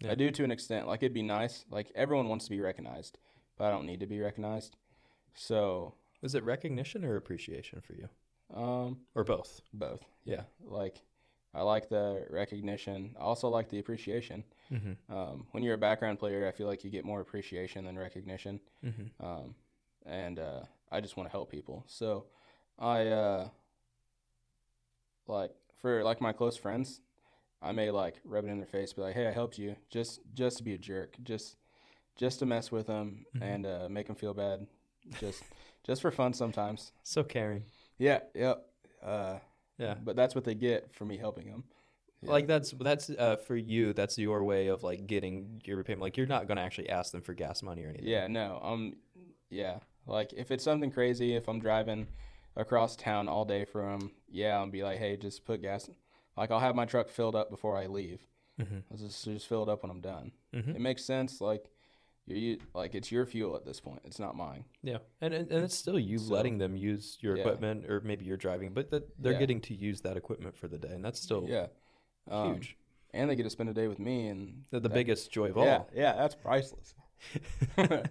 Yeah. 0.01 0.13
I 0.13 0.15
do 0.15 0.31
to 0.31 0.45
an 0.45 0.51
extent. 0.51 0.87
Like 0.87 1.03
it'd 1.03 1.15
be 1.15 1.23
nice. 1.23 1.65
Like 1.71 1.91
everyone 1.95 2.29
wants 2.29 2.45
to 2.47 2.51
be 2.51 2.61
recognized, 2.61 3.19
but 3.57 3.65
I 3.65 3.71
don't 3.71 3.87
need 3.87 4.01
to 4.01 4.07
be 4.07 4.21
recognized. 4.21 4.77
So 5.35 5.95
is 6.23 6.35
it 6.35 6.45
recognition 6.45 7.05
or 7.05 7.17
appreciation 7.17 7.81
for 7.81 7.95
you 7.95 8.09
um, 8.55 8.99
or 9.15 9.25
both 9.25 9.61
both. 9.73 10.05
yeah 10.25 10.43
Like 10.65 11.03
I 11.55 11.63
like 11.63 11.89
the 11.89 12.27
recognition. 12.31 13.15
I 13.19 13.23
also 13.23 13.49
like 13.49 13.69
the 13.71 13.79
appreciation. 13.79 14.45
mm-hmm. 14.71 15.13
Um, 15.13 15.47
when 15.53 15.63
you're 15.63 15.75
a 15.75 15.79
background 15.79 16.19
player, 16.19 16.47
I 16.47 16.53
feel 16.53 16.67
like 16.67 16.85
you 16.85 16.91
get 16.91 17.05
more 17.05 17.21
appreciation 17.21 17.85
than 17.85 17.99
recognition. 17.99 18.61
Mm-hmm. 18.85 19.27
um, 19.27 19.55
and 20.07 20.39
uh, 20.39 20.61
I 20.93 21.01
just 21.01 21.17
want 21.17 21.29
to 21.29 21.33
help 21.33 21.51
people. 21.51 21.85
So 21.87 22.27
I 22.79 23.07
uh, 23.09 23.49
like 25.27 25.53
for 25.81 26.03
like 26.05 26.21
my 26.21 26.33
close 26.33 26.57
friends, 26.57 27.01
I 27.63 27.73
may 27.73 27.91
like 27.91 28.21
rub 28.25 28.45
it 28.45 28.49
in 28.49 28.59
their 28.59 28.67
face, 28.67 28.93
be 28.93 29.03
like, 29.03 29.15
"Hey, 29.15 29.27
I 29.27 29.33
helped 29.33 29.59
you," 29.59 29.77
just 29.91 30.21
just 30.35 30.59
to 30.59 30.63
be 30.65 30.75
a 30.75 30.79
jerk, 30.79 31.17
just 31.23 31.57
just 32.17 32.39
to 32.41 32.47
mess 32.47 32.71
with 32.73 32.87
them 32.87 33.25
Mhm. 33.37 33.43
and 33.43 33.67
uh, 33.67 33.89
make 33.91 34.07
them 34.07 34.17
feel 34.17 34.35
bad, 34.35 34.67
just 35.21 35.43
just 35.85 36.03
for 36.03 36.11
fun 36.11 36.33
sometimes. 36.33 36.93
so 37.03 37.23
caring 37.25 37.65
Yeah, 37.99 38.21
yep. 38.35 38.65
Uh, 39.03 39.39
yeah 39.79 39.95
but 40.03 40.17
that's 40.17 40.35
what 40.35 40.45
they 40.45 40.55
get 40.55 40.93
for 40.95 41.05
me 41.05 41.17
helping 41.17 41.51
them. 41.51 41.65
Yeah. 42.21 42.33
like 42.33 42.47
that's 42.49 42.73
that's 42.73 43.11
uh, 43.11 43.37
for 43.37 43.57
you 43.57 43.93
that's 43.93 44.19
your 44.19 44.43
way 44.43 44.67
of 44.67 44.83
like 44.83 45.07
getting 45.07 45.63
your 45.65 45.77
repayment 45.77 46.03
like 46.03 46.17
you're 46.17 46.27
not 46.27 46.49
going 46.49 46.57
to 46.57 46.63
actually 46.63 46.89
ask 46.89 47.13
them 47.13 47.21
for 47.23 47.33
gas 47.33 47.63
money 47.63 47.85
or 47.85 47.91
anything 47.91 48.09
Yeah, 48.09 48.27
no. 48.27 48.59
Um 48.61 48.97
yeah. 49.51 49.79
Like 50.07 50.33
if 50.33 50.51
it's 50.51 50.65
something 50.65 50.91
crazy, 50.91 51.35
if 51.37 51.49
I'm 51.49 51.61
driving 51.61 52.09
across 52.57 52.97
town 52.97 53.29
all 53.29 53.45
day 53.45 53.65
from 53.65 54.11
yeah, 54.29 54.57
I'll 54.57 54.67
be 54.67 54.83
like, 54.83 54.99
"Hey, 54.99 55.17
just 55.17 55.45
put 55.45 55.63
gas." 55.63 55.89
Like 56.37 56.51
I'll 56.51 56.61
have 56.61 56.75
my 56.75 56.87
truck 56.87 57.09
filled 57.09 57.37
up 57.37 57.51
before 57.51 57.77
I 57.77 57.87
leave. 57.87 58.21
mm-hmm. 58.61 58.79
I'll 58.91 58.97
just 58.99 59.25
just 59.25 59.47
fill 59.47 59.63
it 59.63 59.69
up 59.69 59.83
when 59.83 59.91
I'm 59.91 60.01
done. 60.01 60.33
Mm-hmm. 60.55 60.71
It 60.73 60.81
makes 60.81 61.05
sense 61.05 61.41
like 61.41 61.71
you 62.37 62.59
like 62.75 62.95
it's 62.95 63.11
your 63.11 63.25
fuel 63.27 63.57
at 63.57 63.65
this 63.65 63.81
point. 63.81 64.01
It's 64.05 64.19
not 64.19 64.37
mine. 64.37 64.65
Yeah, 64.83 64.99
and 65.21 65.33
and, 65.35 65.51
and 65.51 65.65
it's 65.65 65.75
still 65.77 65.99
you 65.99 66.19
So- 66.19 66.33
letting 66.35 66.59
them 66.59 66.77
use 66.77 67.17
your 67.21 67.37
Yeah. 67.37 67.43
equipment, 67.43 67.89
or 67.91 68.01
maybe 68.01 68.25
you're 68.25 68.37
driving, 68.37 68.73
but 68.73 68.91
that 68.91 69.09
they're 69.23 69.33
Yeah. 69.33 69.39
getting 69.39 69.61
to 69.63 69.75
use 69.75 70.01
that 70.03 70.17
equipment 70.17 70.57
for 70.57 70.69
the 70.69 70.79
day, 70.79 70.91
and 70.93 71.05
that's 71.05 71.21
still 71.21 71.45
yeah. 71.49 71.67
Um, 72.31 72.55
huge. 72.55 72.77
And 73.15 73.31
they 73.31 73.37
get 73.37 73.45
to 73.45 73.51
spend 73.51 73.71
a 73.71 73.75
day 73.75 73.89
with 73.89 73.99
me 73.99 74.29
and 74.29 74.65
The, 74.71 74.81
the 74.81 74.89
that- 74.89 74.95
biggest 74.95 75.31
joy 75.31 75.49
of 75.51 75.57
all. 75.59 75.65
Yeah, 75.65 75.83
yeah, 75.95 76.13
that's 76.17 76.35
priceless. 76.35 76.95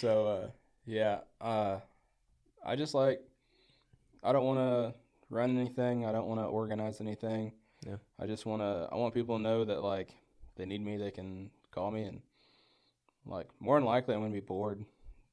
so 0.00 0.26
uh 0.26 0.50
yeah, 0.86 1.20
uh 1.40 1.78
I 2.64 2.76
just 2.76 2.94
like 2.94 3.20
I 4.22 4.32
don't 4.32 4.44
want 4.44 4.58
to 4.58 4.94
run 5.30 5.56
anything. 5.56 6.04
I 6.06 6.12
don't 6.12 6.26
want 6.26 6.40
to 6.40 6.44
organize 6.46 7.00
anything. 7.00 7.52
Yeah. 7.86 7.96
I 8.18 8.26
just 8.26 8.46
want 8.46 8.62
to 8.62 8.88
I 8.90 8.96
want 8.96 9.14
people 9.14 9.36
to 9.36 9.42
know 9.42 9.64
that 9.64 9.82
like 9.82 10.14
they 10.56 10.64
need 10.66 10.80
me, 10.84 10.96
they 10.96 11.10
can 11.10 11.50
call 11.70 11.90
me 11.90 12.04
and 12.04 12.22
like 13.26 13.48
more 13.60 13.76
than 13.78 13.84
likely 13.86 14.14
I'm 14.14 14.20
going 14.20 14.32
to 14.32 14.40
be 14.40 14.44
bored 14.44 14.84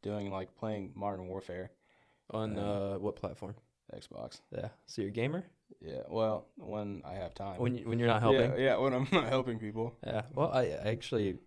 doing 0.01 0.31
like 0.31 0.55
playing 0.55 0.91
Modern 0.95 1.27
Warfare 1.27 1.71
On 2.31 2.55
Yeah. 2.55 2.61
uh, 2.61 2.97
what 2.97 3.15
platform? 3.15 3.55
Xbox. 3.95 4.39
Yeah. 4.55 4.69
So 4.85 5.01
you're 5.01 5.09
a 5.09 5.13
gamer 5.13 5.43
Yeah, 5.81 6.03
well, 6.09 6.47
when 6.55 7.01
I 7.05 7.15
have 7.15 7.33
time. 7.35 7.59
when 7.59 7.75
you, 7.75 7.87
when 7.89 7.99
you're 7.99 8.07
not 8.07 8.21
helping. 8.21 8.51
Yeah, 8.51 8.57
yeah, 8.57 8.77
when 8.77 8.93
I'm 8.93 9.07
not 9.11 9.27
helping 9.27 9.59
people. 9.59 9.97
Yeah. 10.05 10.21
Well, 10.33 10.49
I, 10.53 10.61
I 10.61 10.87
actually 10.91 11.37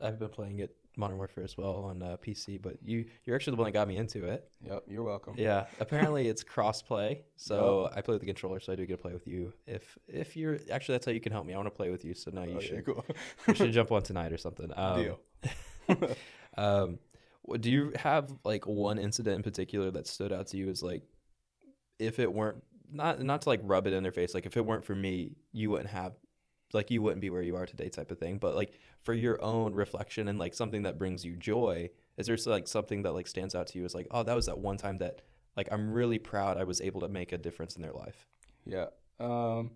I've 0.00 0.18
been 0.18 0.28
playing 0.30 0.58
it 0.58 0.74
Modern 0.96 1.16
Warfare 1.16 1.44
as 1.44 1.56
well 1.56 1.76
on 1.84 2.02
uh, 2.02 2.16
PC, 2.22 2.60
but 2.60 2.74
you 2.84 3.06
you're 3.24 3.34
actually 3.36 3.52
the 3.56 3.62
one 3.62 3.66
that 3.66 3.72
got 3.72 3.88
me 3.88 3.96
into 3.96 4.26
it. 4.26 4.50
Yep, 4.66 4.82
you're 4.88 5.04
welcome. 5.04 5.34
Yeah, 5.38 5.66
apparently 5.80 6.28
it's 6.28 6.42
cross-play, 6.42 7.22
so 7.36 7.88
I 7.96 8.02
play 8.02 8.12
with 8.14 8.20
the 8.20 8.26
controller, 8.26 8.60
so 8.60 8.72
I 8.72 8.76
do 8.76 8.84
get 8.84 8.96
to 8.98 9.02
play 9.02 9.14
with 9.14 9.26
you. 9.26 9.54
If 9.66 9.96
if 10.06 10.36
you're 10.36 10.58
actually 10.70 10.94
that's 10.96 11.06
how 11.06 11.12
you 11.12 11.20
can 11.20 11.32
help 11.32 11.46
me. 11.46 11.54
I 11.54 11.56
want 11.56 11.66
to 11.68 11.70
play 11.74 11.90
with 11.90 12.04
you, 12.04 12.12
so 12.14 12.30
now 12.30 12.42
you 12.42 12.56
Oh, 12.56 12.60
yeah, 12.60 12.66
should 12.66 12.84
cool. 12.84 13.06
you 13.48 13.54
should 13.54 13.72
jump 13.78 13.90
on 13.90 14.02
tonight 14.02 14.32
or 14.34 14.38
something. 14.38 14.70
Um, 14.76 15.02
Deal. 15.02 15.20
um, 16.56 16.98
do 17.60 17.70
you 17.70 17.92
have 17.96 18.32
like 18.44 18.66
one 18.66 18.98
incident 18.98 19.36
in 19.36 19.42
particular 19.42 19.90
that 19.90 20.06
stood 20.06 20.32
out 20.32 20.48
to 20.48 20.56
you 20.56 20.68
as 20.68 20.82
like, 20.82 21.02
if 21.98 22.18
it 22.18 22.32
weren't 22.32 22.62
not 22.90 23.22
not 23.22 23.42
to 23.42 23.48
like 23.48 23.60
rub 23.62 23.86
it 23.86 23.92
in 23.92 24.02
their 24.02 24.12
face, 24.12 24.34
like 24.34 24.46
if 24.46 24.56
it 24.56 24.64
weren't 24.66 24.84
for 24.84 24.94
me, 24.94 25.32
you 25.52 25.70
wouldn't 25.70 25.90
have, 25.90 26.14
like 26.72 26.90
you 26.90 27.02
wouldn't 27.02 27.20
be 27.20 27.30
where 27.30 27.42
you 27.42 27.56
are 27.56 27.66
today, 27.66 27.88
type 27.88 28.10
of 28.10 28.18
thing. 28.18 28.38
But 28.38 28.54
like 28.54 28.72
for 29.02 29.14
your 29.14 29.42
own 29.42 29.74
reflection 29.74 30.28
and 30.28 30.38
like 30.38 30.54
something 30.54 30.82
that 30.82 30.98
brings 30.98 31.24
you 31.24 31.36
joy, 31.36 31.90
is 32.16 32.26
there 32.26 32.36
like 32.46 32.68
something 32.68 33.02
that 33.02 33.12
like 33.12 33.26
stands 33.26 33.54
out 33.54 33.66
to 33.68 33.78
you 33.78 33.84
as 33.84 33.94
like, 33.94 34.06
oh, 34.10 34.22
that 34.22 34.36
was 34.36 34.46
that 34.46 34.58
one 34.58 34.76
time 34.76 34.98
that 34.98 35.22
like 35.56 35.68
I'm 35.72 35.92
really 35.92 36.18
proud 36.18 36.58
I 36.58 36.64
was 36.64 36.80
able 36.80 37.00
to 37.00 37.08
make 37.08 37.32
a 37.32 37.38
difference 37.38 37.76
in 37.76 37.82
their 37.82 37.92
life. 37.92 38.26
Yeah. 38.64 38.86
Um, 39.20 39.72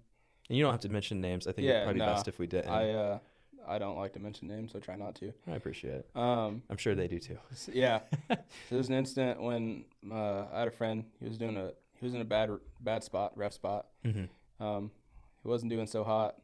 And 0.49 0.57
you 0.57 0.63
don't 0.63 0.73
have 0.73 0.81
to 0.83 0.89
mention 0.89 1.21
names. 1.21 1.47
I 1.47 1.53
think 1.53 1.67
Yeah, 1.67 1.75
it'd 1.75 1.85
probably 1.85 2.01
nah. 2.01 2.07
be 2.07 2.13
best 2.15 2.29
if 2.29 2.39
we 2.39 2.47
didn't. 2.47 2.71
I 2.71 2.91
uh, 2.91 3.19
I 3.67 3.79
don't 3.79 3.97
like 3.97 4.13
to 4.15 4.19
mention 4.19 4.49
names, 4.49 4.73
so 4.73 4.79
try 4.79 4.97
not 4.97 5.15
to. 5.17 5.33
I 5.47 5.57
appreciate 5.57 5.95
it. 5.95 6.11
Um, 6.15 6.63
I'm 6.71 6.77
sure 6.77 6.95
they 6.95 7.09
do 7.09 7.19
too. 7.19 7.39
yeah. 7.73 8.01
so 8.29 8.37
there 8.71 8.79
was 8.79 8.89
an 8.89 8.95
incident 8.95 9.41
when 9.43 9.85
uh, 10.11 10.45
I 10.53 10.61
had 10.61 10.69
a 10.69 10.73
friend. 10.73 11.05
He 11.21 11.29
was 11.29 11.39
doing 11.39 11.57
a 11.57 11.73
he 11.99 12.05
was 12.05 12.15
in 12.15 12.21
a 12.21 12.25
bad 12.25 12.51
bad 12.81 13.05
spot, 13.05 13.33
rough 13.37 13.53
spot. 13.53 13.87
Mm-hmm. 14.05 14.63
Um, 14.63 14.91
he 15.43 15.49
wasn't 15.49 15.71
doing 15.71 15.87
so 15.87 16.05
hot, 16.05 16.37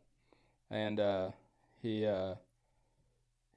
and 0.71 0.99
uh, 0.99 1.31
he 1.81 2.07
uh, 2.07 2.35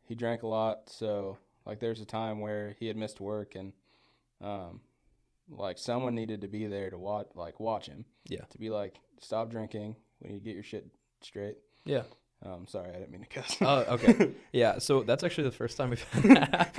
he 0.07 0.15
drank 0.15 0.43
a 0.43 0.47
lot. 0.47 0.89
So 0.89 1.37
like, 1.65 1.79
there's 1.79 2.01
a 2.01 2.05
time 2.05 2.39
where 2.39 2.75
he 2.79 2.87
had 2.87 2.97
missed 2.97 3.19
work, 3.19 3.55
and 3.55 3.73
um, 4.41 4.81
like 5.49 5.77
someone 5.77 6.15
needed 6.15 6.41
to 6.41 6.47
be 6.47 6.67
there 6.67 6.89
to 6.89 6.97
watch, 6.97 7.27
like 7.35 7.59
watch 7.59 7.87
him. 7.87 8.05
Yeah. 8.27 8.45
To 8.49 8.57
be 8.57 8.69
like, 8.69 8.95
stop 9.19 9.49
drinking. 9.49 9.95
We 10.21 10.29
need 10.29 10.39
to 10.39 10.43
get 10.43 10.53
your 10.53 10.63
shit 10.63 10.87
straight. 11.21 11.57
Yeah. 11.85 12.03
Um, 12.43 12.67
sorry, 12.67 12.89
I 12.89 12.93
didn't 12.99 13.11
mean 13.11 13.21
to 13.21 13.27
cuss. 13.27 13.57
Oh, 13.61 13.79
okay. 13.95 14.31
Yeah, 14.53 14.77
so 14.77 15.01
that's 15.03 15.23
actually 15.23 15.45
the 15.45 15.55
first 15.55 15.77
time 15.77 15.89
we've 15.89 16.03
had 16.03 16.23
that 16.23 16.75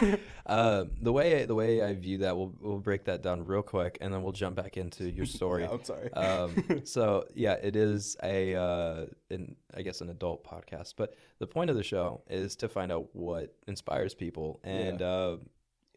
happen. 0.00 0.18
uh, 0.46 0.84
the 1.02 1.12
way 1.12 1.44
the 1.44 1.54
way 1.54 1.82
I 1.82 1.94
view 1.94 2.18
that, 2.18 2.36
we'll 2.36 2.54
we'll 2.60 2.78
break 2.78 3.04
that 3.04 3.22
down 3.22 3.44
real 3.44 3.62
quick, 3.62 3.98
and 4.00 4.12
then 4.12 4.22
we'll 4.22 4.32
jump 4.32 4.56
back 4.56 4.76
into 4.76 5.10
your 5.10 5.26
story. 5.38 5.64
Yeah, 5.64 5.70
I'm 5.72 5.84
sorry. 5.84 6.12
um, 6.14 6.82
so 6.84 7.26
yeah, 7.34 7.54
it 7.54 7.76
is 7.76 8.16
a 8.22 8.54
uh, 8.54 9.06
an, 9.30 9.56
I 9.74 9.82
guess 9.82 10.00
an 10.00 10.08
adult 10.10 10.44
podcast, 10.44 10.94
but 10.96 11.14
the 11.38 11.46
point 11.46 11.68
of 11.70 11.76
the 11.76 11.82
show 11.84 12.22
is 12.30 12.56
to 12.56 12.68
find 12.68 12.90
out 12.90 13.08
what 13.12 13.54
inspires 13.66 14.14
people, 14.14 14.58
and 14.64 15.02
uh, 15.02 15.36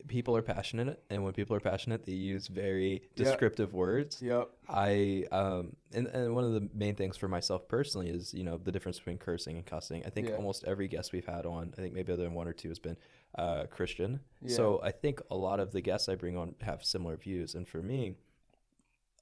people 0.08 0.36
are 0.36 0.42
passionate, 0.42 1.04
and 1.10 1.24
when 1.24 1.34
people 1.34 1.56
are 1.56 1.60
passionate, 1.60 2.06
they 2.06 2.12
use 2.14 2.48
very 2.48 3.02
descriptive 3.16 3.74
words. 3.74 4.22
yep. 4.22 4.50
I 4.70 5.26
um 5.32 5.76
and, 5.94 6.08
and 6.08 6.34
one 6.36 6.44
of 6.44 6.54
the 6.54 6.70
main 6.74 6.96
things 6.96 7.18
for 7.18 7.28
myself 7.28 7.68
personally 7.68 8.10
is 8.10 8.34
you 8.34 8.44
know 8.44 8.58
the 8.58 8.72
difference 8.72 8.98
between 9.00 9.18
cursing 9.18 9.58
and 9.58 9.66
cussing. 9.66 10.04
I 10.06 10.10
think 10.10 10.30
Yeah. 10.30 10.36
almost 10.36 10.64
every 10.66 10.88
guest 10.88 11.12
we've 11.14 11.26
had 11.26 11.46
on, 11.46 11.74
I 11.78 11.82
think 11.82 11.94
maybe 11.94 12.12
other 12.14 12.24
than 12.24 12.34
one 12.34 12.48
or 12.48 12.54
two 12.54 12.70
has 12.70 12.80
been 12.80 12.98
uh, 13.36 13.66
Christian. 13.70 14.20
Yeah. 14.42 14.56
So 14.56 14.82
I 14.84 14.92
think 14.92 15.22
a 15.30 15.36
lot 15.36 15.60
of 15.60 15.72
the 15.72 15.82
guests 15.82 16.08
I 16.10 16.16
bring 16.16 16.38
on 16.38 16.56
have 16.62 16.84
similar 16.84 17.18
views, 17.18 17.56
and 17.56 17.68
for 17.68 17.82
me, 17.82 18.16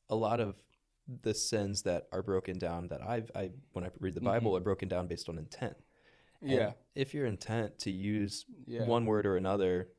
a 0.09 0.15
lot 0.15 0.39
of 0.39 0.55
the 1.23 1.33
sins 1.33 1.81
that 1.83 2.07
are 2.11 2.21
broken 2.21 2.57
down 2.59 2.87
that 2.89 3.01
I've 3.01 3.31
I 3.35 3.51
when 3.73 3.83
I 3.83 3.89
read 3.99 4.13
the 4.15 4.21
Bible 4.21 4.55
are 4.55 4.59
broken 4.61 4.87
down 4.87 5.07
based 5.07 5.27
on 5.29 5.37
intent. 5.37 5.75
And 6.41 6.51
Yeah. 6.51 6.71
if 6.95 7.13
your 7.13 7.25
intent 7.25 7.79
to 7.79 7.91
use 7.91 8.45
Yeah. 8.65 8.85
one 8.85 9.05
word 9.05 9.25
or 9.25 9.35
another, 9.35 9.89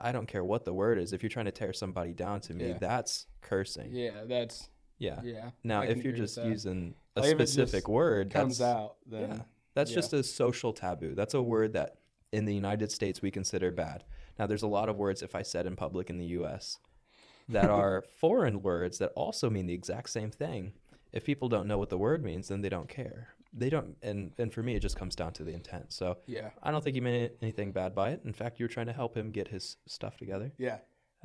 I 0.00 0.12
don't 0.12 0.26
care 0.26 0.44
what 0.44 0.64
the 0.64 0.72
word 0.72 0.98
is. 0.98 1.12
If 1.12 1.22
you're 1.22 1.30
trying 1.30 1.46
to 1.46 1.50
tear 1.52 1.72
somebody 1.72 2.12
down 2.12 2.40
to 2.42 2.54
me, 2.54 2.68
Yeah. 2.68 2.78
that's 2.78 3.26
cursing. 3.40 3.90
Yeah, 3.94 4.24
that's 4.26 4.68
Yeah. 4.98 5.20
yeah. 5.22 5.50
Now, 5.64 5.82
I 5.82 5.86
if 5.86 6.04
you're 6.04 6.12
just 6.12 6.36
using 6.36 6.94
a 7.16 7.20
Like, 7.22 7.30
specific 7.30 7.88
word, 7.88 8.30
comes 8.30 8.58
that's, 8.58 8.76
out, 8.76 8.96
then 9.06 9.30
yeah, 9.30 9.42
that's 9.74 9.90
yeah. 9.90 9.94
just 9.96 10.12
a 10.12 10.22
social 10.22 10.72
taboo. 10.72 11.14
That's 11.14 11.34
a 11.34 11.42
word 11.42 11.72
that 11.72 11.96
in 12.32 12.44
the 12.44 12.54
United 12.54 12.92
States 12.92 13.20
we 13.22 13.30
consider 13.30 13.70
bad. 13.70 14.04
Now, 14.38 14.46
there's 14.46 14.62
a 14.62 14.68
lot 14.68 14.88
of 14.88 14.96
words 14.96 15.22
if 15.22 15.34
I 15.34 15.42
said 15.42 15.66
in 15.66 15.74
public 15.76 16.08
in 16.10 16.18
the 16.18 16.26
U.S. 16.26 16.78
that 17.48 17.68
are 17.70 18.02
foreign 18.02 18.62
words 18.62 18.98
that 18.98 19.12
also 19.16 19.50
mean 19.50 19.66
the 19.66 19.74
exact 19.74 20.10
same 20.10 20.30
thing. 20.30 20.72
If 21.12 21.24
people 21.24 21.48
don't 21.48 21.66
know 21.66 21.78
what 21.78 21.88
the 21.88 21.98
word 21.98 22.22
means, 22.22 22.48
then 22.48 22.60
they 22.60 22.68
don't 22.68 22.88
care. 22.88 23.34
They 23.52 23.68
don't, 23.68 23.96
and 24.02 24.32
and 24.38 24.52
for 24.52 24.62
me, 24.62 24.76
it 24.76 24.80
just 24.80 24.96
comes 24.96 25.16
down 25.16 25.32
to 25.34 25.44
the 25.44 25.52
intent. 25.52 25.92
So 25.92 26.18
yeah, 26.26 26.50
I 26.62 26.70
don't 26.70 26.84
think 26.84 26.94
he 26.94 27.00
meant 27.00 27.32
anything 27.42 27.72
bad 27.72 27.94
by 27.94 28.10
it. 28.10 28.20
In 28.24 28.32
fact, 28.32 28.60
you 28.60 28.64
were 28.64 28.68
trying 28.68 28.86
to 28.86 28.92
help 28.92 29.16
him 29.16 29.30
get 29.32 29.48
his 29.48 29.76
stuff 29.86 30.16
together 30.16 30.52
yeah, 30.56 30.78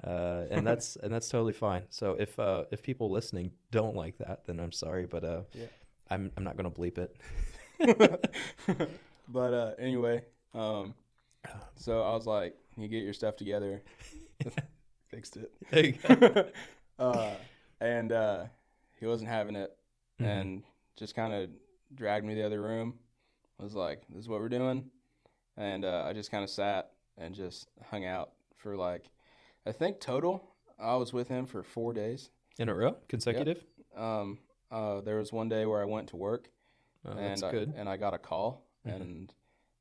uh, 0.03 0.45
and 0.49 0.65
that's 0.65 0.95
and 0.95 1.13
that's 1.13 1.29
totally 1.29 1.53
fine. 1.53 1.83
So 1.89 2.15
if 2.19 2.39
uh, 2.39 2.63
if 2.71 2.81
people 2.81 3.11
listening 3.11 3.51
don't 3.69 3.95
like 3.95 4.17
that, 4.17 4.45
then 4.47 4.59
I'm 4.59 4.71
sorry, 4.71 5.05
but 5.05 5.23
uh, 5.23 5.41
Yeah. 5.53 5.67
I'm 6.09 6.31
I'm 6.35 6.43
not 6.43 6.57
gonna 6.57 6.71
bleep 6.71 6.97
it. 6.97 7.15
but 9.27 9.53
uh, 9.53 9.71
anyway, 9.77 10.23
um, 10.53 10.93
so 11.75 12.01
I 12.01 12.13
was 12.13 12.25
like, 12.25 12.55
"You 12.77 12.87
get 12.87 13.03
your 13.03 13.13
stuff 13.13 13.35
together." 13.35 13.83
Fixed 15.09 15.37
it. 15.37 16.53
Uh, 16.97 17.33
and 17.81 18.13
uh, 18.13 18.45
he 19.01 19.05
wasn't 19.05 19.29
having 19.29 19.57
it, 19.57 19.75
Mhm. 20.21 20.25
and 20.25 20.63
just 20.95 21.13
kind 21.13 21.33
of 21.33 21.49
dragged 21.95 22.25
me 22.25 22.35
to 22.35 22.41
the 22.41 22.45
other 22.45 22.61
room. 22.61 22.99
Was 23.59 23.73
like, 23.73 24.01
"This 24.09 24.19
is 24.23 24.29
what 24.29 24.41
we're 24.41 24.49
doing," 24.49 24.89
and 25.55 25.85
uh, 25.85 26.03
I 26.05 26.13
just 26.13 26.29
kind 26.29 26.43
of 26.43 26.49
sat 26.49 26.91
and 27.17 27.33
just 27.33 27.69
hung 27.89 28.03
out 28.05 28.31
for 28.57 28.75
like, 28.75 29.09
I 29.65 29.71
think 29.71 29.99
total 30.01 30.43
I 30.77 30.95
was 30.95 31.13
with 31.13 31.29
him 31.29 31.45
for 31.45 31.63
four 31.63 31.93
days. 31.93 32.29
In 32.57 32.67
a 32.69 32.73
row, 32.75 32.97
consecutive. 33.07 33.63
Um, 33.95 34.39
uh, 34.71 34.99
there 35.01 35.17
was 35.17 35.31
one 35.31 35.47
day 35.47 35.65
where 35.65 35.81
I 35.81 35.85
went 35.85 36.09
to 36.09 36.17
work 36.17 36.49
Oh, 37.05 37.11
and 37.11 37.19
that's 37.29 37.43
I, 37.43 37.51
good. 37.51 37.73
and 37.77 37.87
I 37.87 37.95
got 37.97 38.13
a 38.13 38.17
call 38.17 38.65
Mhm. 38.85 38.93
and 39.01 39.33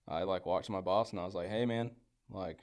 I 0.06 0.22
like 0.22 0.46
walked 0.46 0.66
to 0.66 0.72
my 0.72 0.80
boss 0.80 1.10
and 1.10 1.20
I 1.20 1.24
was 1.24 1.34
like, 1.34 1.48
"Hey 1.48 1.66
man, 1.66 1.90
like 2.30 2.60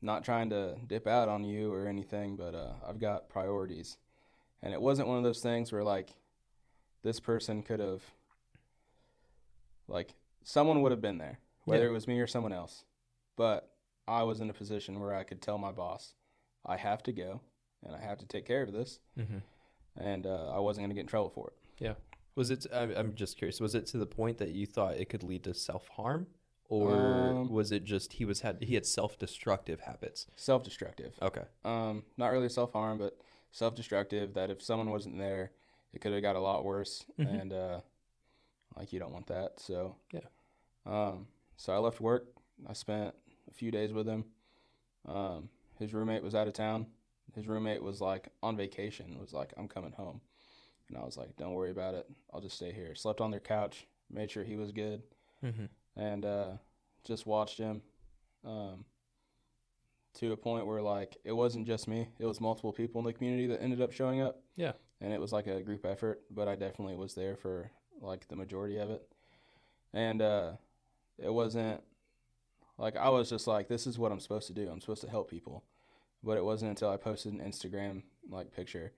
not 0.00 0.24
trying 0.24 0.50
to 0.50 0.76
dip 0.86 1.06
out 1.08 1.28
on 1.28 1.42
you 1.44 1.72
or 1.72 1.86
anything, 1.88 2.36
but 2.36 2.54
uh, 2.54 2.74
I've 2.86 3.00
got 3.00 3.28
priorities." 3.28 3.96
And 4.62 4.72
it 4.72 4.80
wasn't 4.80 5.08
one 5.08 5.18
of 5.18 5.24
those 5.24 5.40
things 5.40 5.72
where 5.72 5.82
like 5.82 6.10
this 7.02 7.18
person 7.18 7.62
could 7.62 7.80
have 7.80 8.02
like 9.90 10.14
someone 10.42 10.80
would 10.82 10.92
have 10.92 11.00
been 11.00 11.18
there, 11.18 11.38
whether 11.64 11.84
Yeah. 11.84 11.90
it 11.90 11.92
was 11.92 12.06
me 12.08 12.18
or 12.20 12.26
someone 12.26 12.52
else. 12.52 12.84
But 13.36 13.70
I 14.08 14.22
was 14.22 14.40
in 14.40 14.48
a 14.50 14.54
position 14.54 14.98
where 15.00 15.14
I 15.14 15.24
could 15.24 15.40
tell 15.42 15.58
my 15.58 15.72
boss, 15.72 16.14
"I 16.64 16.76
have 16.76 17.02
to 17.04 17.12
go 17.12 17.40
and 17.82 17.94
I 17.94 18.00
have 18.00 18.18
to 18.18 18.26
take 18.26 18.46
care 18.46 18.62
of 18.62 18.72
this." 18.72 19.00
hmm 19.16 19.38
And 19.96 20.26
uh, 20.26 20.50
I 20.54 20.58
wasn't 20.60 20.82
going 20.84 20.90
to 20.90 20.94
get 20.94 21.02
in 21.02 21.06
trouble 21.06 21.30
for 21.30 21.48
it. 21.48 21.56
Yeah. 21.78 21.94
Was 22.36 22.50
it? 22.50 22.66
I'm, 22.72 23.14
just 23.14 23.36
curious. 23.36 23.60
Was 23.60 23.74
it 23.74 23.86
to 23.86 23.98
the 23.98 24.06
point 24.06 24.38
that 24.38 24.50
you 24.50 24.66
thought 24.66 24.96
it 24.96 25.08
could 25.08 25.22
lead 25.22 25.42
to 25.44 25.52
self 25.54 25.88
harm, 25.88 26.26
or 26.68 26.92
Um, 27.32 27.50
was 27.50 27.72
it 27.72 27.84
just 27.84 28.14
he 28.14 28.24
was 28.24 28.40
had 28.40 28.62
he 28.62 28.74
had 28.74 28.86
self 28.86 29.18
destructive 29.18 29.80
habits? 29.80 30.26
Self-destructive. 30.36 31.18
Okay. 31.20 31.44
Um, 31.64 32.04
not 32.16 32.28
really 32.32 32.48
self 32.48 32.72
harm, 32.72 32.98
but 32.98 33.18
self 33.50 33.74
destructive. 33.74 34.34
That 34.34 34.48
if 34.48 34.62
someone 34.62 34.90
wasn't 34.90 35.18
there, 35.18 35.50
it 35.92 36.00
could 36.00 36.12
have 36.12 36.22
got 36.22 36.36
a 36.36 36.40
lot 36.40 36.64
worse, 36.64 37.04
Mhm. 37.18 37.40
and 37.40 37.52
uh, 37.52 37.80
like 38.80 38.92
you 38.92 38.98
don't 38.98 39.12
want 39.12 39.26
that. 39.28 39.60
So 39.60 39.96
Yeah. 40.12 40.20
Um, 40.86 41.26
so 41.56 41.72
I 41.72 41.78
left 41.78 42.00
work. 42.00 42.26
I 42.68 42.72
spent 42.72 43.14
a 43.48 43.54
few 43.54 43.70
days 43.70 43.92
with 43.92 44.06
him. 44.06 44.24
Um, 45.06 45.48
his 45.78 45.92
roommate 45.94 46.22
was 46.22 46.34
out 46.34 46.46
of 46.48 46.52
town. 46.54 46.86
His 47.34 47.46
roommate 47.46 47.82
was 47.82 48.00
like 48.00 48.28
on 48.42 48.56
vacation. 48.56 49.16
Was 49.20 49.32
like, 49.32 49.52
I'm 49.56 49.68
coming 49.68 49.92
home, 49.92 50.20
and 50.88 50.96
I 50.98 51.04
was 51.04 51.16
like, 51.16 51.36
Don't 51.36 51.52
worry 51.54 51.70
about 51.70 51.94
it. 51.94 52.06
I'll 52.32 52.40
just 52.40 52.56
stay 52.56 52.72
here. 52.72 52.94
Slept 52.94 53.20
on 53.20 53.30
their 53.30 53.40
couch. 53.40 53.86
Made 54.10 54.30
sure 54.30 54.42
he 54.44 54.56
was 54.56 54.72
good, 54.72 55.02
Mm-hmm. 55.44 55.66
and 55.96 56.24
uh, 56.24 56.50
just 57.04 57.26
watched 57.26 57.58
him. 57.58 57.82
Um, 58.44 58.84
to 60.14 60.32
a 60.32 60.36
point 60.36 60.66
where 60.66 60.82
like 60.82 61.16
it 61.24 61.32
wasn't 61.32 61.66
just 61.66 61.86
me; 61.86 62.08
it 62.18 62.26
was 62.26 62.40
multiple 62.40 62.72
people 62.72 62.98
in 63.00 63.04
the 63.06 63.12
community 63.12 63.46
that 63.46 63.62
ended 63.62 63.80
up 63.80 63.92
showing 63.92 64.20
up. 64.20 64.42
Yeah. 64.56 64.72
and 65.00 65.12
it 65.12 65.20
was 65.20 65.32
like 65.32 65.46
a 65.46 65.62
group 65.62 65.86
effort, 65.86 66.22
but 66.30 66.48
I 66.48 66.56
definitely 66.56 66.96
was 66.96 67.14
there 67.14 67.36
for 67.36 67.70
like 68.00 68.28
the 68.28 68.36
majority 68.36 68.78
of 68.78 68.90
it, 68.90 69.06
and 69.92 70.22
uh, 70.22 70.52
it 71.18 71.32
wasn't 71.32 71.82
like 72.78 72.96
I 72.96 73.08
was 73.08 73.30
just 73.30 73.46
like, 73.46 73.68
this 73.68 73.86
is 73.86 73.98
what 73.98 74.12
I'm 74.12 74.20
supposed 74.20 74.46
to 74.48 74.54
do. 74.54 74.68
I'm 74.68 74.80
supposed 74.80 75.02
to 75.02 75.10
help 75.10 75.30
people, 75.30 75.64
but 76.22 76.36
it 76.36 76.44
wasn't 76.44 76.70
until 76.70 76.90
I 76.90 76.96
posted 76.96 77.32
an 77.32 77.40
Instagram 77.40 78.02
like 78.30 78.52
picture 78.52 78.92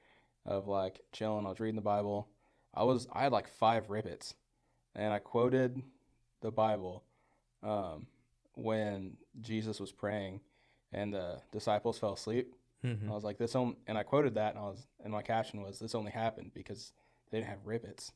of 0.47 0.69
like 0.69 1.01
chilling. 1.13 1.47
I 1.47 1.51
was 1.51 1.61
reading 1.61 1.77
the 1.77 1.83
Bible. 1.83 2.29
I 2.75 2.85
was 2.85 3.07
I 3.13 3.23
had 3.25 3.33
like 3.33 3.49
five 3.49 3.91
Rip 3.91 4.07
Its, 4.07 4.35
and 4.95 5.13
I 5.13 5.19
quoted 5.19 5.83
the 6.41 6.51
Bible 6.51 7.05
um, 7.63 8.07
when 8.55 9.17
Jesus 9.41 9.81
was 9.81 9.93
praying 9.93 10.41
and 10.93 11.13
the 11.13 11.41
disciples 11.53 11.99
fell 11.99 12.13
asleep. 12.13 12.55
Mm-hmm. 12.85 13.11
I 13.11 13.15
was 13.15 13.25
like, 13.25 13.39
this 13.39 13.57
only, 13.57 13.77
and 13.87 13.97
I 13.97 14.03
quoted 14.03 14.35
that, 14.35 14.55
and 14.55 14.59
I 14.59 14.69
was, 14.69 14.87
and 15.03 15.13
my 15.13 15.23
caption 15.23 15.63
was, 15.63 15.79
this 15.79 15.95
only 15.95 16.11
happened 16.11 16.51
because 16.55 16.93
they 17.31 17.39
didn't 17.39 17.51
have 17.51 17.65
Rip 17.65 17.85
Its, 17.85 18.13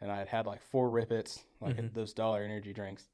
and 0.00 0.10
I 0.10 0.16
had 0.18 0.28
had 0.28 0.46
like 0.46 0.62
four 0.62 0.90
Rip 0.90 1.10
Its, 1.12 1.44
like 1.60 1.76
Mhm. 1.76 1.94
those 1.94 2.12
dollar 2.12 2.42
energy 2.42 2.72
drinks, 2.72 3.08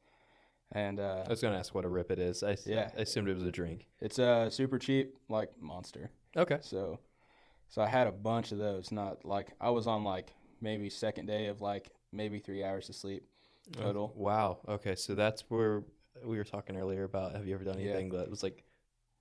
and 0.72 0.98
uh, 1.00 1.24
I 1.26 1.28
was 1.30 1.40
gonna 1.40 1.58
ask 1.58 1.74
what 1.74 1.84
a 1.84 1.88
rip 1.88 2.10
it 2.10 2.18
is. 2.18 2.42
I, 2.42 2.52
s- 2.52 2.66
Yeah. 2.66 2.90
I 2.96 3.02
assumed 3.02 3.28
it 3.28 3.34
was 3.34 3.44
a 3.44 3.52
drink. 3.52 3.86
it's 4.00 4.18
uh, 4.18 4.50
super 4.50 4.78
cheap, 4.78 5.16
like 5.28 5.50
Monster. 5.60 6.10
Okay. 6.36 6.58
So, 6.60 6.98
so 7.68 7.82
I 7.82 7.86
had 7.88 8.06
a 8.06 8.12
bunch 8.12 8.52
of 8.52 8.58
those. 8.58 8.92
Not 8.92 9.24
like 9.24 9.52
I 9.60 9.70
was 9.70 9.86
on 9.86 10.04
like 10.04 10.32
maybe 10.60 10.90
second 10.90 11.26
day 11.26 11.46
of 11.46 11.60
like 11.60 11.90
maybe 12.12 12.38
three 12.38 12.62
hours 12.64 12.88
of 12.88 12.94
sleep 12.96 13.24
total. 13.72 14.12
Wow. 14.16 14.58
Okay, 14.68 14.94
so 14.96 15.14
that's 15.14 15.42
where 15.48 15.82
we 16.24 16.36
were 16.38 16.44
talking 16.44 16.76
earlier 16.76 17.04
about. 17.04 17.34
Have 17.34 17.46
you 17.46 17.54
ever 17.54 17.64
done 17.64 17.78
Yeah. 17.78 17.90
anything 17.90 18.10
that 18.10 18.28
was 18.28 18.42
like, 18.42 18.64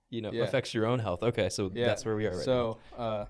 you 0.09 0.21
know, 0.21 0.31
Yeah. 0.31 0.43
affects 0.43 0.73
your 0.73 0.85
own 0.87 0.99
health? 0.99 1.21
Okay, 1.23 1.49
so 1.49 1.71
Yeah. 1.73 1.85
that's 1.85 2.03
where 2.05 2.15
we 2.15 2.25
are 2.25 2.31
right 2.35 2.45
so, 2.45 2.77
uh, 2.97 3.25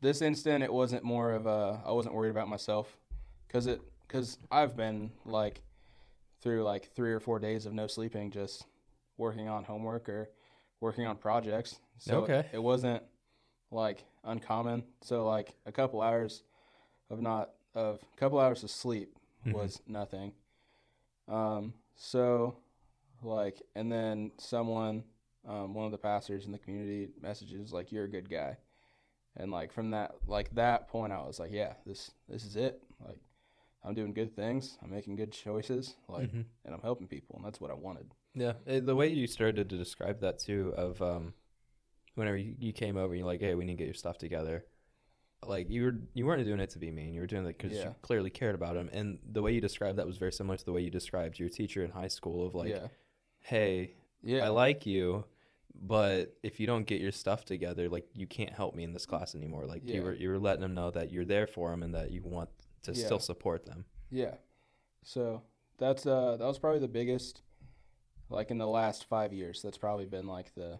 this 0.00 0.20
instant, 0.22 0.62
it 0.64 0.72
wasn't 0.72 1.04
more 1.04 1.32
of 1.32 1.46
a. 1.46 1.80
I 1.86 1.92
wasn't 1.92 2.14
worried 2.14 2.30
about 2.30 2.48
myself, 2.48 2.98
cause 3.52 3.66
it, 3.66 3.80
cause 4.08 4.38
I've 4.50 4.76
been 4.76 5.10
like 5.24 5.62
through 6.40 6.62
like 6.64 6.90
three 6.94 7.12
or 7.12 7.20
four 7.20 7.38
days 7.38 7.66
of 7.66 7.72
no 7.72 7.86
sleeping, 7.86 8.30
just 8.30 8.66
working 9.16 9.48
on 9.48 9.64
homework 9.64 10.08
or 10.08 10.30
working 10.80 11.06
on 11.06 11.16
projects. 11.16 11.78
So 11.98 12.22
Okay. 12.24 12.44
it 12.52 12.62
wasn't 12.62 13.02
like 13.70 14.04
uncommon. 14.24 14.84
So 15.02 15.24
like 15.26 15.54
a 15.66 15.72
couple 15.72 16.02
hours 16.02 16.42
of 17.10 17.20
not 17.20 17.50
of 17.74 18.00
a 18.12 18.16
couple 18.16 18.38
hours 18.38 18.62
of 18.64 18.70
sleep 18.70 19.16
Mhm. 19.46 19.52
was 19.54 19.80
nothing. 19.86 20.32
Um, 21.28 21.74
so 21.96 22.56
like, 23.22 23.62
and 23.76 23.90
then 23.90 24.32
someone, 24.38 25.04
um, 25.46 25.74
one 25.74 25.86
of 25.86 25.92
the 25.92 25.98
pastors 25.98 26.46
in 26.46 26.52
the 26.52 26.58
community 26.58 27.08
messages 27.20 27.72
like, 27.72 27.92
"You're 27.92 28.04
a 28.04 28.08
good 28.08 28.28
guy," 28.28 28.56
and 29.36 29.50
like 29.50 29.72
from 29.72 29.90
that, 29.90 30.14
like 30.26 30.50
that 30.54 30.88
point, 30.88 31.12
I 31.12 31.22
was 31.22 31.38
like, 31.38 31.52
"Yeah, 31.52 31.74
this 31.86 32.10
this 32.28 32.44
is 32.44 32.56
it. 32.56 32.82
Like, 33.00 33.18
I'm 33.84 33.94
doing 33.94 34.12
good 34.12 34.34
things. 34.34 34.78
I'm 34.82 34.90
making 34.90 35.16
good 35.16 35.32
choices. 35.32 35.96
Like, 36.08 36.30
Mhm. 36.32 36.44
and 36.64 36.74
I'm 36.74 36.80
helping 36.82 37.08
people, 37.08 37.36
and 37.36 37.44
that's 37.44 37.60
what 37.60 37.70
I 37.70 37.74
wanted." 37.74 38.14
Yeah, 38.34 38.54
eh, 38.66 38.80
the 38.80 38.94
way 38.96 39.08
you 39.08 39.26
started 39.26 39.68
to 39.68 39.76
describe 39.76 40.20
that 40.20 40.38
too, 40.38 40.72
of 40.76 41.00
um, 41.02 41.34
whenever 42.14 42.36
you, 42.36 42.54
you 42.58 42.72
came 42.72 42.96
over, 42.96 43.14
you're 43.14 43.26
like, 43.26 43.40
"Hey, 43.40 43.54
we 43.54 43.64
need 43.64 43.74
to 43.74 43.78
get 43.78 43.86
your 43.86 43.94
stuff 43.94 44.18
together." 44.18 44.64
Like 45.44 45.68
you 45.68 45.82
were, 45.82 45.96
you 46.14 46.24
weren't 46.24 46.44
doing 46.44 46.60
it 46.60 46.70
to 46.70 46.78
be 46.78 46.92
mean. 46.92 47.14
You 47.14 47.20
were 47.20 47.26
doing 47.26 47.44
it 47.46 47.58
because 47.58 47.76
Yeah. 47.76 47.88
you 47.88 47.94
clearly 48.02 48.30
cared 48.30 48.54
about 48.54 48.76
him. 48.76 48.88
And 48.92 49.18
the 49.28 49.42
way 49.42 49.52
you 49.52 49.60
described 49.60 49.98
that 49.98 50.06
was 50.06 50.16
very 50.16 50.32
similar 50.32 50.56
to 50.56 50.64
the 50.64 50.72
way 50.72 50.82
you 50.82 50.90
described 50.90 51.40
your 51.40 51.48
teacher 51.48 51.82
in 51.82 51.90
high 51.90 52.06
school. 52.08 52.46
Of 52.46 52.54
like, 52.54 52.70
yeah, 52.70 52.88
"Hey, 53.40 53.94
yeah, 54.22 54.44
I 54.44 54.48
like 54.50 54.86
you, 54.86 55.24
but 55.74 56.36
if 56.44 56.60
you 56.60 56.66
don't 56.68 56.86
get 56.86 57.00
your 57.00 57.10
stuff 57.10 57.44
together, 57.44 57.88
like 57.88 58.06
you 58.14 58.28
can't 58.28 58.50
help 58.52 58.76
me 58.76 58.84
in 58.84 58.92
this 58.92 59.04
class 59.04 59.34
anymore." 59.34 59.66
Like 59.66 59.82
you 59.84 60.02
were, 60.04 60.14
you 60.14 60.28
were 60.28 60.38
letting 60.38 60.60
them 60.62 60.74
know 60.74 60.92
that 60.92 61.10
you're 61.10 61.24
there 61.24 61.48
for 61.48 61.70
them 61.70 61.82
and 61.82 61.92
that 61.96 62.12
you 62.12 62.22
want 62.22 62.50
to 62.82 62.92
Yeah. 62.92 63.04
still 63.06 63.18
support 63.18 63.66
them. 63.66 63.84
yeah. 64.10 64.34
So 65.04 65.42
that's 65.78 66.06
uh 66.06 66.36
that 66.36 66.46
was 66.46 66.58
probably 66.58 66.78
the 66.80 66.88
biggest, 66.88 67.42
like 68.30 68.50
in 68.50 68.58
the 68.58 68.66
last 68.68 69.04
five 69.08 69.32
years. 69.32 69.60
That's 69.62 69.78
probably 69.78 70.06
been 70.06 70.26
like 70.26 70.54
the 70.54 70.78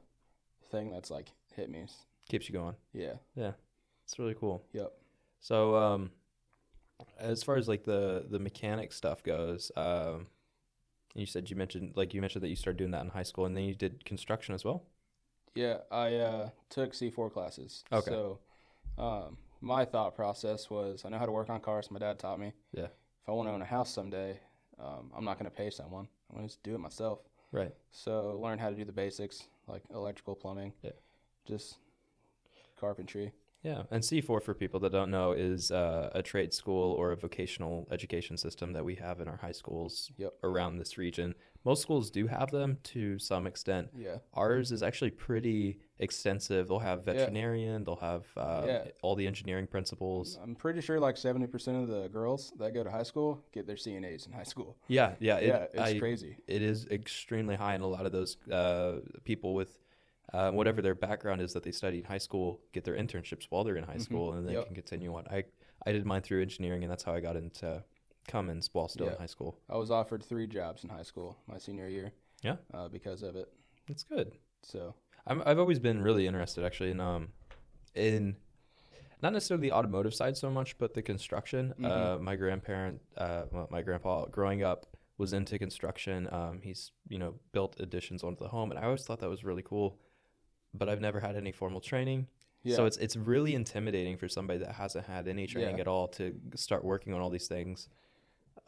thing 0.70 0.90
that's 0.92 1.10
like 1.10 1.32
hit 1.56 1.68
me. 1.70 1.86
Keeps 2.28 2.48
you 2.48 2.52
going. 2.52 2.76
Yeah. 2.92 3.14
Yeah. 3.34 3.52
It's 4.04 4.18
really 4.18 4.34
cool. 4.34 4.64
Yep. 4.72 4.92
So, 5.40 5.74
um, 5.76 6.10
as 7.18 7.42
far 7.42 7.56
as 7.56 7.66
like 7.66 7.84
the 7.84 8.26
the 8.30 8.38
mechanic 8.38 8.92
stuff 8.92 9.22
goes, 9.24 9.72
um, 9.76 10.28
you 11.14 11.26
said 11.26 11.50
you 11.50 11.56
mentioned 11.56 11.92
like 11.96 12.14
you 12.14 12.20
mentioned 12.20 12.42
that 12.44 12.48
you 12.48 12.56
started 12.56 12.78
doing 12.78 12.92
that 12.92 13.02
in 13.02 13.10
high 13.10 13.24
school, 13.24 13.44
and 13.44 13.56
then 13.56 13.64
you 13.64 13.74
did 13.74 14.04
construction 14.04 14.54
as 14.54 14.64
well. 14.64 14.84
Yeah, 15.54 15.78
I 15.90 16.14
uh, 16.14 16.50
took 16.70 16.92
C4 16.92 17.30
classes. 17.32 17.84
Okay. 17.92 18.10
So, 18.10 18.38
um, 18.96 19.36
my 19.62 19.84
thought 19.84 20.14
process 20.14 20.68
was 20.68 21.04
I 21.04 21.08
know 21.08 21.18
how 21.18 21.26
to 21.26 21.32
work 21.32 21.48
on 21.48 21.60
cars. 21.60 21.90
My 21.90 22.00
dad 22.00 22.18
taught 22.18 22.40
me. 22.40 22.52
Yeah. 22.72 22.86
If 22.86 23.28
I 23.28 23.32
want 23.32 23.48
to 23.48 23.52
own 23.52 23.62
a 23.62 23.66
house 23.66 23.94
someday, 23.94 24.38
um, 24.78 25.10
I'm 25.16 25.24
not 25.24 25.38
going 25.38 25.50
to 25.50 25.56
pay 25.56 25.70
someone. 25.70 26.08
I'm 26.28 26.36
going 26.36 26.48
to 26.48 26.52
just 26.52 26.62
do 26.62 26.74
it 26.74 26.78
myself. 26.78 27.20
Right. 27.52 27.72
So, 27.90 28.38
learn 28.42 28.58
how 28.58 28.70
to 28.70 28.74
do 28.74 28.84
the 28.84 28.92
basics 28.92 29.44
like 29.68 29.82
electrical, 29.94 30.34
plumbing. 30.34 30.72
Yeah. 30.82 30.90
Just 31.46 31.76
carpentry. 32.78 33.32
Yeah, 33.62 33.82
and 33.92 34.02
C4 34.02 34.42
for 34.42 34.54
people 34.54 34.80
that 34.80 34.90
don't 34.92 35.10
know 35.10 35.32
is 35.32 35.70
uh, 35.70 36.10
a 36.14 36.22
trade 36.22 36.52
school 36.52 36.92
or 36.94 37.12
a 37.12 37.16
vocational 37.16 37.86
education 37.92 38.36
system 38.36 38.72
that 38.72 38.84
we 38.84 38.96
have 38.96 39.20
in 39.20 39.28
our 39.28 39.36
high 39.36 39.52
schools 39.52 40.10
Yep. 40.16 40.32
around 40.42 40.78
this 40.78 40.98
region. 40.98 41.34
Most 41.64 41.80
schools 41.82 42.10
do 42.10 42.26
have 42.26 42.50
them 42.50 42.78
to 42.82 43.20
some 43.20 43.46
extent. 43.46 43.88
Yeah. 43.96 44.16
Ours 44.34 44.72
is 44.72 44.82
actually 44.82 45.12
pretty 45.12 45.78
extensive. 46.00 46.66
They'll 46.66 46.80
have 46.80 47.04
Yeah. 47.06 47.12
veterinarian, 47.12 47.84
they'll 47.84 47.94
have 47.96 48.26
uh, 48.36 48.64
Yeah. 48.66 48.84
all 49.00 49.14
the 49.14 49.28
engineering 49.28 49.68
principles. 49.68 50.36
I'm 50.42 50.56
pretty 50.56 50.80
sure 50.80 50.98
like 50.98 51.14
70% 51.16 51.80
of 51.80 51.86
the 51.88 52.08
girls 52.08 52.52
that 52.58 52.74
go 52.74 52.82
to 52.82 52.90
high 52.90 53.04
school 53.04 53.44
get 53.52 53.68
their 53.68 53.76
CNAs 53.76 54.26
in 54.26 54.32
high 54.32 54.42
school. 54.42 54.76
Yeah, 54.88 55.14
yeah, 55.20 55.36
it, 55.36 55.46
yeah, 55.46 55.66
it's 55.72 55.78
I- 55.92 55.98
crazy. 56.00 56.36
it 56.48 56.62
is 56.62 56.86
extremely 56.88 57.54
high, 57.54 57.74
and 57.74 57.84
a 57.84 57.86
lot 57.86 58.06
of 58.06 58.12
those 58.12 58.38
uh, 58.50 59.02
people 59.22 59.54
with 59.54 59.78
uh, 60.32 60.50
whatever 60.50 60.80
their 60.82 60.94
background 60.94 61.40
is 61.40 61.52
that 61.52 61.62
they 61.62 61.72
study 61.72 61.98
in 61.98 62.04
high 62.04 62.18
school 62.18 62.60
get 62.72 62.84
their 62.84 62.94
internships 62.96 63.46
while 63.50 63.64
they're 63.64 63.76
in 63.76 63.84
high 63.84 63.96
Mhm. 63.96 64.02
school, 64.02 64.32
and 64.32 64.48
they 64.48 64.54
Yep. 64.54 64.66
can 64.66 64.74
continue 64.74 65.14
on. 65.14 65.26
I 65.28 65.44
I 65.84 65.90
did 65.92 66.06
mine 66.06 66.22
through 66.22 66.42
engineering, 66.42 66.82
and 66.84 66.90
that's 66.90 67.02
how 67.02 67.12
I 67.12 67.20
got 67.20 67.36
into 67.36 67.82
Cummins 68.28 68.70
while 68.72 68.86
still 68.88 69.08
in 69.08 69.16
high 69.16 69.26
school. 69.26 69.58
I 69.68 69.76
was 69.76 69.90
offered 69.90 70.22
three 70.22 70.46
jobs 70.46 70.84
in 70.84 70.90
high 70.90 71.02
school 71.02 71.38
my 71.48 71.58
senior 71.58 71.88
year. 71.88 72.12
Yeah. 72.42 72.56
Uh, 72.72 72.88
because 72.88 73.22
of 73.22 73.34
it. 73.36 73.52
It's 73.88 74.04
good. 74.04 74.36
So, 74.62 74.94
I'm, 75.26 75.42
I've 75.44 75.58
always 75.58 75.78
been 75.80 76.00
really 76.02 76.26
interested, 76.26 76.64
actually, 76.64 76.90
in 76.92 77.00
um, 77.00 77.32
in 77.94 78.36
not 79.22 79.32
necessarily 79.32 79.68
the 79.68 79.72
automotive 79.74 80.14
side 80.14 80.36
so 80.36 80.50
much, 80.50 80.78
but 80.78 80.94
the 80.94 81.02
construction. 81.02 81.74
Mhm. 81.78 81.84
Uh, 81.90 82.18
my 82.20 82.34
grandparent, 82.36 83.00
uh, 83.16 83.44
well, 83.52 83.68
my 83.70 83.82
grandpa, 83.82 84.26
growing 84.26 84.62
up, 84.62 84.86
was 85.18 85.32
into 85.32 85.58
construction. 85.58 86.28
Um, 86.32 86.60
he's 86.62 86.92
you 87.08 87.18
know 87.18 87.38
built 87.52 87.78
additions 87.80 88.22
onto 88.24 88.42
the 88.44 88.48
home, 88.48 88.70
and 88.70 88.78
I 88.78 88.84
always 88.84 89.04
thought 89.04 89.20
that 89.20 89.28
was 89.30 89.44
really 89.44 89.62
cool. 89.62 89.98
But 90.74 90.88
I've 90.88 91.00
never 91.00 91.20
had 91.20 91.36
any 91.36 91.52
formal 91.52 91.80
training, 91.80 92.26
yeah. 92.62 92.76
so 92.76 92.86
it's 92.86 92.96
it's 92.96 93.16
really 93.16 93.54
intimidating 93.54 94.16
for 94.16 94.28
somebody 94.28 94.58
that 94.60 94.72
hasn't 94.72 95.06
had 95.06 95.28
any 95.28 95.46
training 95.46 95.76
Yeah. 95.76 95.82
at 95.82 95.88
all 95.88 96.08
to 96.08 96.34
start 96.54 96.84
working 96.84 97.12
on 97.14 97.20
all 97.20 97.30
these 97.30 97.48
things. 97.48 97.88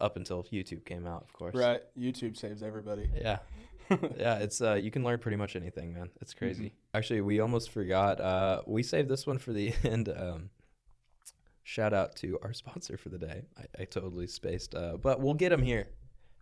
Up 0.00 0.16
until 0.16 0.42
YouTube 0.44 0.84
came 0.84 1.06
out, 1.06 1.22
of 1.22 1.32
course. 1.32 1.54
right. 1.54 1.80
YouTube 1.96 2.36
saves 2.36 2.62
everybody. 2.64 3.08
Yeah. 3.14 3.38
yeah, 4.18 4.38
it's 4.38 4.60
uh 4.60 4.74
you 4.74 4.90
can 4.90 5.04
learn 5.04 5.18
pretty 5.18 5.36
much 5.36 5.54
anything, 5.56 5.92
man. 5.94 6.10
It's 6.20 6.34
crazy. 6.34 6.74
Actually, 6.94 7.20
we 7.20 7.38
almost 7.40 7.70
forgot. 7.70 8.20
Uh 8.20 8.62
we 8.66 8.82
saved 8.82 9.08
this 9.08 9.26
one 9.26 9.38
for 9.38 9.52
the 9.52 9.72
end. 9.84 10.08
Um 10.08 10.50
shout 11.62 11.92
out 11.94 12.16
to 12.16 12.38
our 12.42 12.52
sponsor 12.52 12.96
for 12.96 13.08
the 13.08 13.18
day. 13.18 13.42
I, 13.56 13.82
I 13.82 13.84
totally 13.84 14.26
spaced. 14.26 14.74
Uh 14.74 14.96
but 14.96 15.20
we'll 15.20 15.34
get 15.34 15.50
them 15.50 15.62
here 15.62 15.86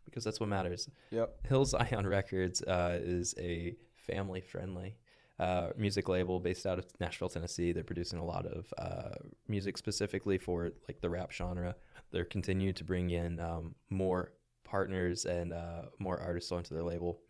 because 0.04 0.24
that's 0.24 0.40
what 0.40 0.48
matters. 0.48 0.88
Yep. 1.10 1.46
Hills 1.46 1.74
Ion 1.74 2.06
Records 2.06 2.62
uh 2.62 2.98
is 3.02 3.34
a 3.38 3.76
family 3.94 4.40
friendly 4.40 4.96
uh, 5.38 5.70
music 5.76 6.08
label 6.08 6.40
based 6.40 6.66
out 6.66 6.78
of 6.78 6.86
Nashville, 7.00 7.28
Tennessee. 7.28 7.72
They're 7.72 7.84
producing 7.84 8.18
a 8.18 8.24
lot 8.24 8.46
of 8.46 8.72
uh, 8.78 9.14
music 9.48 9.76
specifically 9.78 10.38
for 10.38 10.72
like 10.88 11.00
the 11.00 11.10
rap 11.10 11.32
genre. 11.32 11.74
They're 12.10 12.24
continuing 12.24 12.74
to 12.74 12.84
bring 12.84 13.10
in 13.10 13.40
um, 13.40 13.74
more 13.90 14.32
partners 14.64 15.24
and 15.24 15.52
uh, 15.52 15.82
more 15.98 16.20
artists 16.20 16.52
onto 16.52 16.74
their 16.74 16.84
label. 16.84 17.20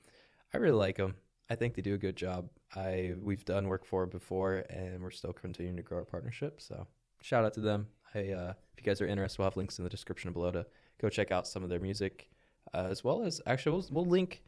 I 0.52 0.58
really 0.58 0.76
like 0.76 0.96
them. 0.96 1.14
I 1.50 1.54
think 1.54 1.74
they 1.74 1.82
do 1.82 1.94
a 1.94 1.98
good 1.98 2.16
job. 2.16 2.48
I 2.74 3.14
we've 3.20 3.44
done 3.44 3.68
work 3.68 3.84
for 3.84 4.06
before, 4.06 4.64
and 4.70 5.02
we're 5.02 5.10
still 5.10 5.32
continuing 5.32 5.76
to 5.76 5.82
grow 5.82 5.98
our 5.98 6.04
partnership. 6.04 6.60
So 6.60 6.86
shout 7.20 7.44
out 7.44 7.54
to 7.54 7.60
them. 7.60 7.86
I, 8.14 8.30
uh, 8.30 8.52
if 8.72 8.84
you 8.84 8.84
guys 8.84 9.00
are 9.00 9.06
interested, 9.06 9.38
we'll 9.38 9.46
have 9.46 9.56
links 9.56 9.78
in 9.78 9.84
the 9.84 9.90
description 9.90 10.32
below 10.32 10.50
to 10.50 10.66
go 11.00 11.08
check 11.08 11.30
out 11.30 11.46
some 11.46 11.62
of 11.62 11.68
their 11.68 11.80
music, 11.80 12.28
uh, 12.74 12.88
as 12.90 13.02
well 13.02 13.22
as 13.22 13.40
actually 13.46 13.72
we'll, 13.72 13.86
we'll 13.90 14.04
link 14.06 14.42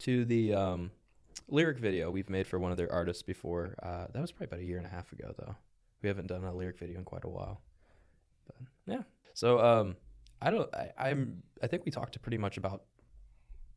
to 0.00 0.24
the 0.24 0.54
um, 0.54 0.90
lyric 1.48 1.78
video 1.78 2.10
we've 2.10 2.30
made 2.30 2.46
for 2.46 2.58
one 2.58 2.70
of 2.70 2.76
their 2.76 2.92
artists 2.92 3.22
before. 3.22 3.74
Uh, 3.82 4.06
that 4.12 4.20
was 4.20 4.32
probably 4.32 4.46
about 4.46 4.60
a 4.60 4.64
year 4.64 4.78
and 4.78 4.86
a 4.86 4.90
half 4.90 5.12
ago, 5.12 5.34
though. 5.38 5.54
We 6.02 6.08
haven't 6.08 6.26
done 6.28 6.44
a 6.44 6.54
lyric 6.54 6.78
video 6.78 6.98
in 6.98 7.04
quite 7.04 7.24
a 7.24 7.28
while. 7.28 7.60
But 8.46 8.56
yeah. 8.86 9.02
So 9.34 9.58
um, 9.60 9.96
I 10.42 10.50
don't. 10.50 10.72
I, 10.74 10.90
I'm. 10.98 11.42
I 11.62 11.66
think 11.66 11.84
we 11.84 11.90
talked 11.90 12.12
to 12.14 12.20
pretty 12.20 12.38
much 12.38 12.56
about 12.56 12.82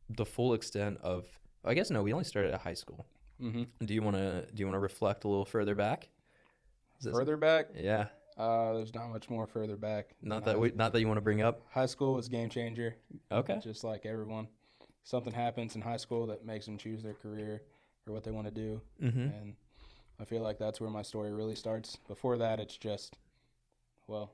the 0.08 0.24
full 0.26 0.54
extent 0.54 0.98
of. 1.02 1.26
I 1.64 1.74
guess 1.74 1.90
no. 1.90 2.02
We 2.02 2.12
only 2.12 2.24
started 2.24 2.52
at 2.54 2.60
high 2.60 2.74
school. 2.74 3.06
hmm 3.40 3.64
Do 3.84 3.94
you 3.94 4.02
want 4.02 4.16
to? 4.16 4.46
Do 4.54 4.60
you 4.60 4.66
want 4.66 4.74
to 4.74 4.80
reflect 4.80 5.24
a 5.24 5.28
little 5.28 5.44
further 5.44 5.74
back? 5.74 6.08
Further 7.02 7.38
back, 7.38 7.68
Yeah. 7.74 8.08
uh, 8.36 8.74
there's 8.74 8.94
not 8.94 9.08
much 9.08 9.30
more 9.30 9.46
further 9.46 9.76
back. 9.76 10.10
Not 10.22 10.44
that 10.44 10.60
we. 10.60 10.70
Not 10.72 10.92
that 10.92 11.00
you 11.00 11.06
want 11.06 11.16
to 11.16 11.22
bring 11.22 11.40
up. 11.40 11.62
High 11.70 11.86
school 11.86 12.12
was 12.14 12.28
game 12.28 12.50
changer. 12.50 12.94
Okay. 13.32 13.58
Just 13.62 13.84
like 13.84 14.04
everyone, 14.04 14.48
something 15.02 15.32
happens 15.32 15.74
in 15.74 15.82
high 15.82 15.96
school 15.96 16.26
that 16.26 16.44
makes 16.44 16.66
them 16.66 16.76
choose 16.78 17.02
their 17.02 17.14
career 17.14 17.62
or 18.06 18.12
what 18.12 18.24
they 18.24 18.30
want 18.30 18.46
to 18.46 18.50
do, 18.52 18.80
Mm-hmm. 19.02 19.18
and 19.20 19.56
I 20.18 20.24
feel 20.24 20.42
like 20.42 20.58
that's 20.58 20.80
where 20.80 20.90
my 20.90 21.02
story 21.02 21.32
really 21.32 21.54
starts. 21.54 21.96
Before 22.08 22.36
that, 22.38 22.60
it's 22.60 22.76
just, 22.76 23.16
well, 24.06 24.32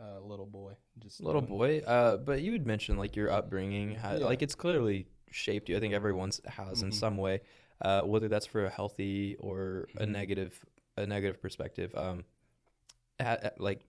a 0.00 0.20
little 0.20 0.46
boy, 0.46 0.72
just 0.98 1.20
Little 1.20 1.42
boy. 1.42 1.80
Uh, 1.80 2.16
but 2.16 2.40
you 2.42 2.52
had 2.52 2.66
mentioned 2.66 2.98
like 2.98 3.16
your 3.16 3.30
upbringing. 3.30 3.94
How, 3.96 4.14
Yeah. 4.16 4.24
Like 4.24 4.40
it's 4.42 4.54
clearly 4.54 5.06
shaped 5.30 5.68
you. 5.68 5.76
I 5.76 5.80
think 5.80 5.92
everyone's 5.94 6.40
has 6.46 6.82
in 6.82 6.90
Mhm. 6.90 6.94
some 6.94 7.16
way. 7.18 7.40
Uh, 7.82 8.02
whether 8.02 8.28
that's 8.28 8.46
for 8.46 8.64
a 8.64 8.70
healthy 8.70 9.36
or 9.36 9.88
a 9.96 10.06
Mhm. 10.06 10.10
negative, 10.10 10.64
a 10.96 11.06
negative 11.06 11.40
perspective. 11.42 11.94
Um, 11.94 12.24
like 13.58 13.84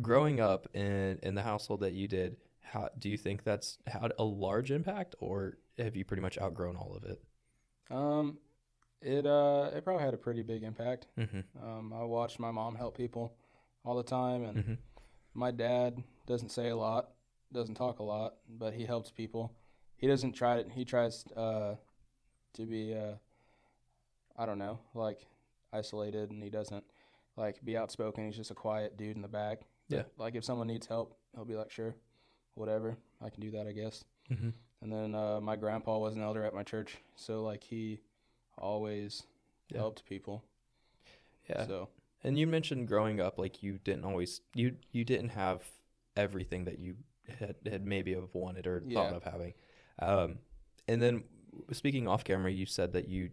growing 0.00 0.40
up 0.40 0.68
in 0.74 1.18
in 1.22 1.34
the 1.34 1.42
household 1.42 1.80
that 1.80 1.92
you 1.92 2.08
did, 2.08 2.36
How 2.62 2.88
do 2.98 3.08
you 3.08 3.16
think 3.16 3.42
that's 3.44 3.78
had 3.86 4.12
a 4.18 4.24
large 4.24 4.70
impact, 4.70 5.14
or 5.18 5.58
have 5.78 5.96
you 5.96 6.04
pretty 6.04 6.20
much 6.22 6.38
outgrown 6.38 6.76
all 6.76 6.94
of 6.96 7.04
it? 7.04 7.20
Um, 7.90 8.38
it 9.02 9.26
uh, 9.26 9.70
it 9.74 9.84
probably 9.84 10.04
had 10.04 10.14
a 10.14 10.18
pretty 10.18 10.42
big 10.42 10.62
impact. 10.62 11.06
Mm-hmm. 11.18 11.40
Um, 11.64 11.92
I 11.92 12.04
watched 12.04 12.38
my 12.38 12.50
mom 12.50 12.74
help 12.76 12.96
people 12.96 13.34
all 13.84 13.96
the 13.96 14.02
time, 14.04 14.44
and 14.44 14.56
Mm-hmm. 14.58 14.74
my 15.34 15.50
dad 15.50 16.02
doesn't 16.26 16.50
say 16.50 16.68
a 16.68 16.76
lot, 16.76 17.10
doesn't 17.52 17.74
talk 17.74 17.98
a 17.98 18.02
lot, 18.04 18.34
but 18.48 18.74
he 18.74 18.84
helps 18.84 19.10
people. 19.10 19.52
He 19.96 20.06
doesn't 20.06 20.32
try 20.32 20.58
it. 20.58 20.68
He 20.72 20.84
tries 20.84 21.24
uh, 21.36 21.74
to 22.54 22.62
be, 22.66 22.94
uh, 22.94 23.14
I 24.36 24.46
don't 24.46 24.58
know, 24.58 24.78
like 24.94 25.26
isolated, 25.72 26.30
and 26.30 26.42
he 26.42 26.50
doesn't 26.50 26.84
like 27.36 27.62
be 27.64 27.76
outspoken. 27.76 28.26
He's 28.26 28.36
just 28.36 28.50
a 28.50 28.54
quiet 28.54 28.96
dude 28.96 29.16
in 29.16 29.22
the 29.22 29.28
back. 29.28 29.60
But, 29.88 29.96
Yeah. 29.96 30.02
Like 30.18 30.36
if 30.36 30.44
someone 30.44 30.68
needs 30.68 30.86
help, 30.86 31.16
he'll 31.34 31.44
be 31.44 31.54
like, 31.56 31.70
"Sure, 31.70 31.94
whatever, 32.60 32.96
I 33.20 33.30
can 33.30 33.40
do 33.40 33.50
that, 33.52 33.66
I 33.66 33.72
guess." 33.72 34.04
Mm-hmm. 34.30 34.50
And 34.82 34.92
then 34.92 35.14
uh, 35.14 35.40
my 35.40 35.56
grandpa 35.56 35.98
was 35.98 36.14
an 36.14 36.22
elder 36.22 36.44
at 36.44 36.54
my 36.54 36.62
church, 36.62 36.96
so 37.16 37.42
like 37.42 37.64
he 37.64 38.00
always 38.56 39.24
Yeah. 39.70 39.78
helped 39.78 40.04
people. 40.06 40.44
Yeah. 41.48 41.66
So 41.66 41.88
And 42.22 42.38
you 42.38 42.46
mentioned 42.46 42.86
growing 42.88 43.20
up, 43.20 43.38
like 43.38 43.62
you 43.62 43.78
didn't 43.78 44.04
always 44.04 44.40
you 44.54 44.76
you 44.92 45.04
didn't 45.04 45.30
have 45.30 45.62
everything 46.16 46.64
that 46.66 46.78
you 46.78 46.96
had, 47.38 47.56
had 47.66 47.84
maybe 47.86 48.14
have 48.14 48.34
wanted 48.34 48.66
or 48.66 48.80
thought 48.80 49.12
of 49.14 49.24
having. 49.24 49.54
Um, 49.98 50.38
and 50.88 51.00
then 51.02 51.24
speaking 51.72 52.08
off 52.08 52.24
camera, 52.24 52.50
you 52.50 52.66
said 52.66 52.92
that 52.92 53.08
you 53.08 53.30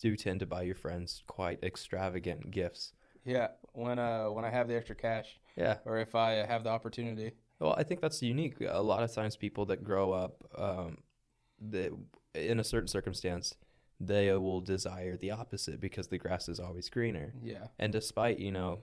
do 0.00 0.16
tend 0.16 0.40
to 0.40 0.46
buy 0.46 0.62
your 0.62 0.74
friends 0.74 1.22
quite 1.26 1.62
extravagant 1.62 2.50
gifts. 2.50 2.92
yeah, 3.24 3.48
when 3.74 3.98
uh 3.98 4.26
when 4.30 4.44
I 4.44 4.50
have 4.50 4.66
the 4.68 4.76
extra 4.76 4.96
cash, 4.96 5.38
Yeah. 5.56 5.78
or 5.84 5.98
if 5.98 6.14
I 6.14 6.44
have 6.46 6.64
the 6.64 6.70
opportunity, 6.70 7.32
Well, 7.62 7.74
I 7.78 7.84
think 7.84 8.00
that's 8.00 8.20
unique. 8.22 8.56
A 8.68 8.82
lot 8.82 9.02
of 9.04 9.12
times, 9.14 9.36
people 9.36 9.64
that 9.66 9.84
grow 9.84 10.12
up 10.12 10.34
um, 10.58 10.98
that 11.70 11.92
in 12.34 12.58
a 12.58 12.64
certain 12.64 12.88
circumstance, 12.88 13.54
they 14.00 14.32
will 14.32 14.60
desire 14.60 15.16
the 15.16 15.30
opposite 15.30 15.80
because 15.80 16.08
the 16.08 16.18
grass 16.18 16.48
is 16.48 16.58
always 16.58 16.88
greener. 16.90 17.32
yeah, 17.42 17.68
And 17.78 17.92
despite 17.92 18.38
you 18.40 18.50
know, 18.50 18.80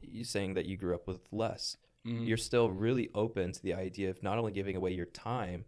you 0.00 0.24
saying 0.24 0.54
that 0.54 0.66
you 0.66 0.76
grew 0.76 0.94
up 0.94 1.06
with 1.08 1.20
less, 1.32 1.76
Mhm. 2.06 2.26
you're 2.26 2.36
still 2.36 2.70
really 2.70 3.10
open 3.14 3.52
to 3.52 3.62
the 3.62 3.74
idea 3.74 4.10
of 4.10 4.22
not 4.22 4.38
only 4.38 4.52
giving 4.52 4.76
away 4.76 4.92
your 4.92 5.06
time, 5.06 5.64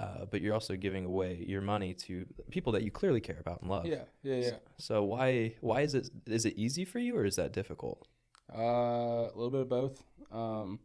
uh, 0.00 0.24
but 0.24 0.40
you're 0.40 0.54
also 0.54 0.76
giving 0.76 1.04
away 1.04 1.44
your 1.46 1.60
money 1.60 1.92
to 1.94 2.26
people 2.50 2.72
that 2.72 2.82
you 2.82 2.90
clearly 2.90 3.20
care 3.20 3.38
about 3.38 3.60
and 3.60 3.70
love. 3.70 3.86
yeah, 3.86 4.04
yeah, 4.22 4.36
yeah. 4.36 4.56
So 4.78 5.04
why 5.04 5.54
why 5.60 5.82
is 5.82 5.94
it 5.94 6.10
is 6.26 6.44
it 6.46 6.54
easy 6.56 6.84
for 6.84 6.98
you 6.98 7.16
or 7.16 7.24
is 7.24 7.36
that 7.36 7.52
difficult? 7.52 8.08
Uh, 8.52 9.28
a 9.30 9.32
little 9.36 9.50
bit 9.50 9.60
of 9.62 9.68
both. 9.68 10.02
Um, 10.32 10.80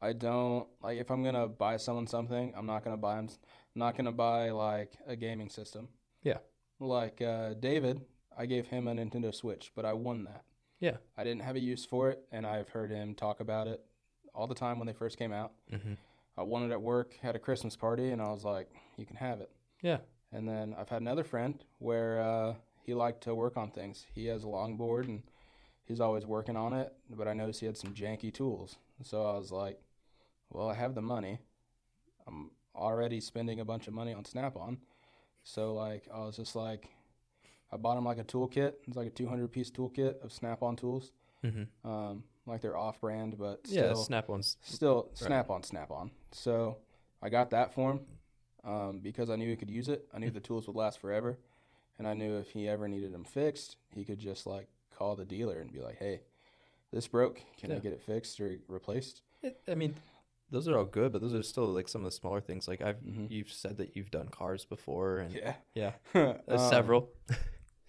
I 0.00 0.12
don't 0.12 0.66
like 0.82 0.98
if 0.98 1.10
I'm 1.10 1.22
gonna 1.22 1.48
buy 1.48 1.76
someone 1.76 2.06
something, 2.06 2.52
I'm 2.56 2.66
not 2.66 2.84
gonna 2.84 2.96
buy 2.96 3.16
them. 3.16 3.28
I'm 3.30 3.80
not 3.80 3.96
gonna 3.96 4.12
buy 4.12 4.50
like 4.50 4.92
a 5.06 5.16
gaming 5.16 5.48
system. 5.48 5.88
Yeah. 6.22 6.38
Like 6.80 7.20
uh, 7.20 7.54
David, 7.54 8.02
I 8.36 8.46
gave 8.46 8.68
him 8.68 8.86
a 8.86 8.94
Nintendo 8.94 9.34
Switch, 9.34 9.72
but 9.74 9.84
I 9.84 9.92
won 9.92 10.24
that. 10.24 10.44
Yeah. 10.78 10.96
I 11.16 11.24
didn't 11.24 11.42
have 11.42 11.56
a 11.56 11.60
use 11.60 11.84
for 11.84 12.10
it, 12.10 12.22
and 12.30 12.46
I've 12.46 12.68
heard 12.68 12.90
him 12.90 13.14
talk 13.14 13.40
about 13.40 13.66
it 13.66 13.84
all 14.34 14.46
the 14.46 14.54
time 14.54 14.78
when 14.78 14.86
they 14.86 14.92
first 14.92 15.18
came 15.18 15.32
out. 15.32 15.52
Mm-hmm. 15.72 15.94
I 16.36 16.42
won 16.42 16.62
it 16.62 16.72
at 16.72 16.80
work, 16.80 17.14
had 17.20 17.34
a 17.34 17.40
Christmas 17.40 17.74
party, 17.74 18.10
and 18.10 18.22
I 18.22 18.28
was 18.28 18.44
like, 18.44 18.70
"You 18.96 19.04
can 19.04 19.16
have 19.16 19.40
it." 19.40 19.50
Yeah. 19.82 19.98
And 20.32 20.48
then 20.48 20.74
I've 20.78 20.88
had 20.88 21.00
another 21.00 21.24
friend 21.24 21.64
where 21.78 22.20
uh, 22.20 22.54
he 22.84 22.94
liked 22.94 23.22
to 23.24 23.34
work 23.34 23.56
on 23.56 23.70
things. 23.70 24.06
He 24.14 24.26
has 24.26 24.44
a 24.44 24.46
longboard 24.46 25.04
and 25.04 25.22
he's 25.84 26.00
always 26.00 26.26
working 26.26 26.56
on 26.56 26.72
it, 26.72 26.92
but 27.10 27.26
I 27.26 27.32
noticed 27.32 27.60
he 27.60 27.66
had 27.66 27.76
some 27.76 27.94
janky 27.94 28.32
tools. 28.32 28.76
So 29.02 29.24
I 29.24 29.36
was 29.36 29.50
like, 29.50 29.80
well, 30.50 30.68
I 30.68 30.74
have 30.74 30.94
the 30.94 31.02
money. 31.02 31.38
I'm 32.26 32.50
already 32.74 33.20
spending 33.20 33.60
a 33.60 33.64
bunch 33.64 33.88
of 33.88 33.94
money 33.94 34.12
on 34.12 34.24
Snap 34.24 34.56
on. 34.56 34.78
So, 35.42 35.74
like, 35.74 36.08
I 36.12 36.18
was 36.20 36.36
just 36.36 36.54
like, 36.56 36.88
I 37.72 37.76
bought 37.76 37.96
him 37.98 38.04
like 38.04 38.18
a 38.18 38.24
toolkit. 38.24 38.74
It's 38.86 38.96
like 38.96 39.06
a 39.06 39.10
200 39.10 39.50
piece 39.52 39.70
toolkit 39.70 40.22
of 40.22 40.32
Snap 40.32 40.62
on 40.62 40.76
tools. 40.76 41.12
Mm-hmm. 41.44 41.88
Um, 41.88 42.24
like 42.46 42.62
they're 42.62 42.76
off 42.76 43.00
brand, 43.00 43.36
but 43.38 43.60
Yeah, 43.66 43.90
still, 43.92 44.04
snap 44.04 44.28
ones. 44.28 44.56
still 44.62 45.10
snap 45.14 45.50
on 45.50 45.62
snap 45.62 45.90
on 45.90 46.10
so 46.32 46.78
i 47.22 47.28
got 47.28 47.50
that 47.50 47.74
for 47.74 47.90
him 47.92 48.00
um, 48.64 49.00
because 49.00 49.28
i 49.28 49.36
knew 49.36 49.48
he 49.50 49.54
could 49.56 49.68
use 49.70 49.88
it 49.88 50.08
i 50.14 50.18
knew 50.18 50.30
the 50.30 50.40
tools 50.40 50.66
would 50.66 50.74
last 50.76 50.98
forever 50.98 51.38
and 51.98 52.08
i 52.08 52.14
knew 52.14 52.36
if 52.38 52.48
he 52.50 52.66
ever 52.68 52.88
needed 52.88 53.12
them 53.12 53.24
fixed 53.24 53.76
he 53.94 54.02
could 54.04 54.18
just 54.18 54.46
like 54.46 54.66
call 54.96 55.14
the 55.14 55.24
dealer 55.26 55.60
and 55.60 55.70
be 55.72 55.80
like 55.80 55.98
hey 55.98 56.22
this 56.92 57.06
broke 57.06 57.40
can 57.58 57.70
i 57.70 57.78
get 57.78 57.92
it 57.92 58.00
fixed 58.02 58.40
or 58.40 58.56
replaced 58.66 59.20
It, 59.42 59.60
I 59.68 59.74
mean, 59.74 59.94
those 60.50 60.66
are 60.68 60.78
all 60.78 60.84
good, 60.84 61.12
but 61.12 61.20
those 61.20 61.34
are 61.34 61.42
still 61.42 61.66
like 61.66 61.88
some 61.88 62.02
of 62.02 62.06
the 62.06 62.16
smaller 62.16 62.40
things. 62.40 62.66
Like 62.68 62.80
I've 62.82 63.00
Mhm. 63.00 63.30
you've 63.30 63.52
said 63.52 63.76
that 63.78 63.94
you've 63.96 64.10
done 64.10 64.28
cars 64.28 64.64
before, 64.64 65.18
and 65.18 65.34
yeah 65.34 65.54
yeah, 65.74 65.92
Um, 66.14 66.58
several. 66.70 67.10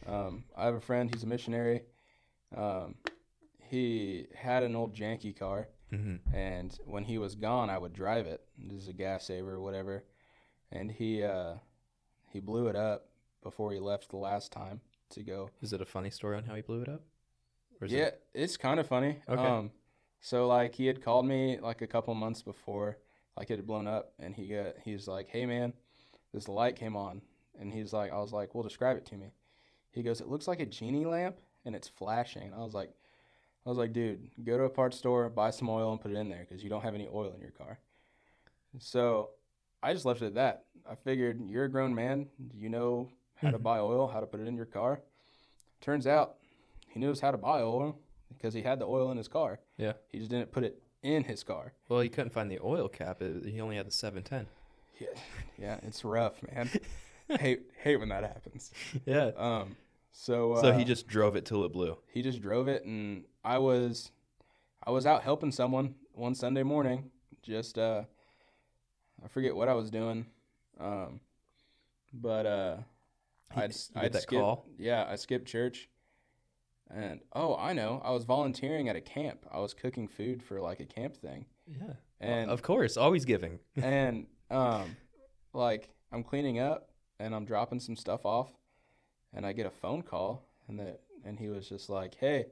um, 0.08 0.44
i 0.56 0.66
have 0.66 0.76
a 0.76 0.82
friend 0.82 1.14
he's 1.14 1.24
a 1.24 1.28
missionary 1.28 1.82
um, 2.56 2.96
he 3.60 4.26
had 4.36 4.64
an 4.64 4.76
old 4.76 4.96
janky 4.96 5.38
car 5.38 5.68
mm-hmm. 5.92 6.16
and 6.36 6.78
when 6.86 7.04
he 7.04 7.18
was 7.20 7.36
gone, 7.36 7.70
I 7.70 7.78
would 7.78 7.94
drive 7.94 8.26
it. 8.26 8.42
This 8.58 8.84
is 8.84 8.88
a 8.88 8.94
gas 8.94 9.26
saver 9.28 9.54
or 9.54 9.60
whatever. 9.62 10.04
And 10.72 10.90
he 10.92 11.24
uh, 11.24 11.56
he 12.32 12.40
blew 12.40 12.68
it 12.68 12.76
up 12.76 13.10
before 13.44 13.72
he 13.72 13.80
left 13.80 14.10
the 14.10 14.18
last 14.18 14.52
time 14.52 14.82
to 15.12 15.22
go. 15.24 15.50
Is 15.62 15.74
it 15.74 15.82
a 15.82 15.86
funny 15.86 16.10
story 16.10 16.38
on 16.38 16.44
how 16.46 16.56
he 16.56 16.62
blew 16.62 16.82
it 16.82 16.90
up? 16.90 17.02
Or 17.80 17.86
is 17.86 17.92
yeah, 17.94 18.06
it- 18.06 18.24
it's 18.34 18.58
kind 18.58 18.80
of 18.80 18.88
funny. 18.88 19.22
Okay. 19.30 19.42
Um, 19.42 19.72
so 20.22 20.48
like 20.48 20.76
he 20.76 20.88
had 20.88 21.02
called 21.02 21.26
me 21.26 21.60
like 21.60 21.82
a 21.82 21.88
couple 21.88 22.14
months 22.16 22.42
before, 22.42 22.98
like 23.38 23.50
it 23.50 23.58
had 23.58 23.68
blown 23.68 23.88
up, 23.88 24.14
and 24.20 24.36
he 24.36 24.48
got 24.48 24.76
he's 24.84 25.08
like, 25.08 25.30
"Hey 25.30 25.46
man, 25.46 25.74
this 26.34 26.48
light 26.48 26.76
came 26.76 26.96
on," 26.96 27.22
and 27.60 27.74
he's 27.74 27.94
like, 27.94 28.12
"I 28.12 28.18
was 28.20 28.34
like, 28.34 28.54
well, 28.54 28.64
describe 28.64 28.98
it 28.98 29.06
to 29.08 29.18
me." 29.18 29.32
He 29.92 30.04
goes, 30.04 30.22
"It 30.22 30.28
looks 30.28 30.48
like 30.48 30.60
a 30.60 30.66
genie 30.66 31.06
lamp, 31.06 31.38
and 31.66 31.76
it's 31.76 31.88
flashing." 31.88 32.44
And 32.44 32.56
I 32.56 32.60
was 32.60 32.74
like, 32.74 32.92
"I 33.66 33.70
was 33.70 33.78
like, 33.78 33.94
dude, 33.94 34.30
go 34.44 34.58
to 34.58 34.64
a 34.66 34.70
parts 34.70 34.98
store, 34.98 35.30
buy 35.30 35.50
some 35.52 35.70
oil, 35.70 35.92
and 35.92 36.02
put 36.02 36.12
it 36.12 36.18
in 36.18 36.30
there 36.30 36.46
because 36.48 36.64
you 36.64 36.70
don't 36.70 36.84
have 36.84 36.96
any 36.96 37.08
oil 37.08 37.34
in 37.34 37.42
your 37.42 37.52
car." 37.52 37.80
So 38.78 39.32
I 39.82 39.94
just 39.94 40.06
left 40.06 40.22
it 40.22 40.28
at 40.28 40.34
that. 40.36 40.66
I 40.90 40.96
figured 40.96 41.42
you're 41.48 41.66
a 41.66 41.70
grown 41.70 41.94
man, 41.96 42.28
you 42.54 42.70
know 42.70 43.10
how 43.36 43.52
to 43.52 43.60
Mhm. 43.60 43.64
buy 43.64 43.80
oil, 43.80 44.08
how 44.08 44.20
to 44.20 44.28
put 44.28 44.40
it 44.40 44.48
in 44.48 44.56
your 44.56 44.66
car. 44.66 45.02
Turns 45.82 46.06
out 46.06 46.38
he 46.90 47.00
knows 47.00 47.22
how 47.22 47.32
to 47.32 47.38
buy 47.38 47.62
oil 47.62 47.98
because 48.30 48.54
he 48.54 48.62
had 48.62 48.80
the 48.80 48.86
oil 48.86 49.12
in 49.12 49.18
his 49.18 49.28
car. 49.28 49.60
Yeah. 49.78 49.94
He 50.10 50.20
just 50.20 50.32
didn't 50.32 50.52
put 50.52 50.64
it 50.64 50.82
in 51.04 51.24
his 51.24 51.44
car. 51.44 51.74
Well, 51.88 52.02
he 52.02 52.10
couldn't 52.10 52.32
find 52.32 52.50
the 52.50 52.60
oil 52.64 52.88
cap. 52.88 53.22
It, 53.22 53.46
he 53.46 53.62
only 53.62 53.78
had 53.78 53.88
the 53.88 53.92
710. 53.92 54.48
Yeah, 55.00 55.08
yeah, 55.58 55.80
it's 55.84 56.04
rough, 56.04 56.42
man. 56.52 56.70
hate 57.40 57.62
hate 57.82 57.98
when 57.98 58.10
that 58.10 58.24
happens. 58.24 58.72
Yeah. 59.06 59.32
Um, 59.38 59.78
so 60.12 60.54
uh, 60.54 60.62
so 60.62 60.74
he 60.74 60.84
just 60.84 61.08
drove 61.08 61.36
it 61.38 61.46
till 61.46 61.64
it 61.64 61.72
blew. 61.72 61.98
he 62.12 62.22
just 62.22 62.42
drove 62.42 62.68
it, 62.68 62.84
and 62.84 63.24
I 63.44 63.60
was 63.60 64.12
I 64.84 64.92
was 64.92 65.06
out 65.06 65.24
helping 65.24 65.52
someone 65.52 65.96
one 66.14 66.36
Sunday 66.36 66.64
morning. 66.64 67.12
Just 67.42 67.78
uh, 67.78 68.04
I 69.24 69.28
forget 69.30 69.56
what 69.56 69.70
I 69.70 69.74
was 69.74 69.90
doing, 69.90 70.26
um, 70.80 71.22
but 72.14 72.46
uh, 72.46 72.78
I'd 73.56 73.76
I'd 73.96 74.14
that 74.14 74.24
skip, 74.24 74.40
call? 74.40 74.66
Yeah, 74.78 75.06
I 75.10 75.16
skipped 75.16 75.48
church, 75.48 75.88
and 76.94 77.20
oh, 77.34 77.56
I 77.56 77.74
know, 77.74 78.02
I 78.04 78.12
was 78.12 78.24
volunteering 78.26 78.90
at 78.90 78.96
a 78.96 79.02
camp. 79.02 79.46
I 79.52 79.60
was 79.60 79.74
cooking 79.74 80.08
food 80.08 80.42
for 80.44 80.60
like 80.62 80.80
a 80.80 80.86
camp 80.86 81.16
thing, 81.18 81.46
Yeah. 81.68 81.94
and 82.20 82.50
of 82.50 82.62
course, 82.62 82.98
always 82.98 83.26
giving. 83.26 83.60
and 83.76 84.28
um, 84.50 84.96
like 85.54 85.90
I'm 86.12 86.24
cleaning 86.24 86.60
up 86.60 86.90
and 87.20 87.36
I'm 87.36 87.46
dropping 87.46 87.80
some 87.80 87.96
stuff 87.96 88.26
off, 88.26 88.50
and 89.34 89.46
I 89.46 89.54
get 89.54 89.66
a 89.66 89.72
phone 89.72 90.02
call, 90.02 90.46
and 90.68 90.80
that 90.80 91.02
and 91.26 91.38
he 91.40 91.50
was 91.50 91.68
just 91.70 91.90
like, 91.90 92.16
"Hey, 92.16 92.46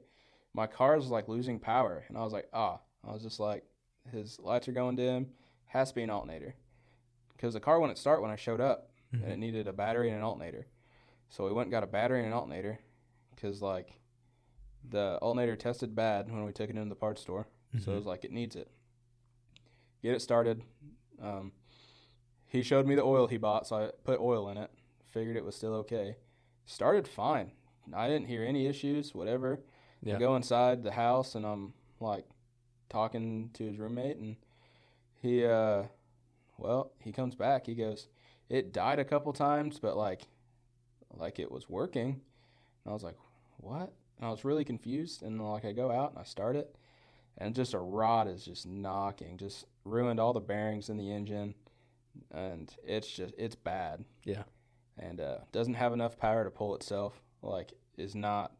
my 0.54 0.66
car's 0.66 1.08
like 1.08 1.28
losing 1.28 1.58
power," 1.58 2.04
and 2.08 2.16
I 2.16 2.22
was 2.22 2.32
like, 2.32 2.48
"Ah," 2.52 2.80
I 3.06 3.12
was 3.12 3.22
just 3.22 3.40
like, 3.40 3.64
"His 4.12 4.38
lights 4.38 4.68
are 4.68 4.72
going 4.72 4.96
dim. 4.96 5.28
Has 5.66 5.88
to 5.90 5.94
be 5.96 6.02
an 6.02 6.10
alternator," 6.10 6.54
because 7.32 7.54
the 7.54 7.60
car 7.60 7.80
wouldn't 7.80 7.98
start 7.98 8.22
when 8.22 8.30
I 8.30 8.36
showed 8.36 8.60
up, 8.60 8.90
and 9.12 9.24
it 9.24 9.38
needed 9.38 9.66
a 9.68 9.72
battery 9.72 10.08
and 10.08 10.18
an 10.18 10.22
alternator. 10.24 10.66
So 11.30 11.44
we 11.46 11.52
went 11.52 11.66
and 11.66 11.72
got 11.72 11.82
a 11.82 11.86
battery 11.88 12.18
and 12.20 12.28
an 12.28 12.32
alternator, 12.34 12.78
because 13.34 13.60
like 13.62 13.98
the 14.90 15.18
alternator 15.20 15.56
tested 15.56 15.94
bad 15.94 16.30
when 16.30 16.44
we 16.44 16.52
took 16.52 16.70
it 16.70 16.76
into 16.76 16.88
the 16.88 16.94
parts 16.94 17.22
store. 17.22 17.46
So 17.84 17.92
it 17.92 17.96
was 17.96 18.06
like, 18.06 18.24
it 18.24 18.32
needs 18.32 18.56
it. 18.56 18.70
Get 20.02 20.14
it 20.14 20.22
started. 20.22 20.62
Um, 21.22 21.52
he 22.46 22.62
showed 22.62 22.86
me 22.86 22.94
the 22.94 23.04
oil 23.04 23.26
he 23.26 23.36
bought, 23.36 23.66
so 23.66 23.76
I 23.76 23.90
put 24.04 24.20
oil 24.20 24.48
in 24.48 24.56
it. 24.56 24.70
Figured 25.12 25.36
it 25.36 25.44
was 25.44 25.54
still 25.54 25.74
okay. 25.74 26.16
Started 26.64 27.06
fine. 27.06 27.52
I 27.94 28.08
didn't 28.08 28.28
hear 28.28 28.44
any 28.44 28.66
issues, 28.66 29.14
whatever. 29.14 29.60
Yeah. 30.02 30.16
I 30.16 30.18
go 30.18 30.36
inside 30.36 30.82
the 30.82 30.92
house 30.92 31.34
and 31.34 31.44
I'm 31.44 31.74
like 32.00 32.24
talking 32.88 33.50
to 33.54 33.64
his 33.64 33.78
roommate, 33.78 34.16
and 34.16 34.36
he, 35.20 35.44
uh, 35.44 35.84
well, 36.56 36.92
he 37.00 37.12
comes 37.12 37.34
back. 37.34 37.66
He 37.66 37.74
goes, 37.74 38.08
it 38.48 38.72
died 38.72 38.98
a 38.98 39.04
couple 39.04 39.32
times, 39.32 39.78
but 39.78 39.96
like, 39.96 40.22
like 41.14 41.38
it 41.38 41.50
was 41.50 41.68
working. 41.68 42.20
And 42.84 42.90
I 42.90 42.92
was 42.92 43.02
like, 43.02 43.16
what? 43.58 43.92
I 44.20 44.30
was 44.30 44.44
really 44.44 44.64
confused. 44.64 45.22
And 45.22 45.40
like 45.40 45.64
I 45.64 45.72
go 45.72 45.90
out 45.90 46.10
and 46.10 46.18
I 46.18 46.24
start 46.24 46.56
it, 46.56 46.74
and 47.36 47.54
just 47.54 47.74
a 47.74 47.78
rod 47.78 48.28
is 48.28 48.44
just 48.44 48.66
knocking, 48.66 49.36
just 49.38 49.66
ruined 49.84 50.20
all 50.20 50.32
the 50.32 50.40
bearings 50.40 50.88
in 50.88 50.96
the 50.96 51.10
engine, 51.12 51.54
and 52.30 52.72
it's 52.84 53.08
just 53.10 53.34
it's 53.38 53.54
bad. 53.54 54.04
Yeah. 54.24 54.42
and 54.98 55.20
uh, 55.20 55.38
doesn't 55.52 55.74
have 55.74 55.92
enough 55.92 56.18
power 56.18 56.44
to 56.44 56.50
pull 56.50 56.74
itself. 56.74 57.20
Like 57.42 57.72
is 57.96 58.14
not, 58.14 58.52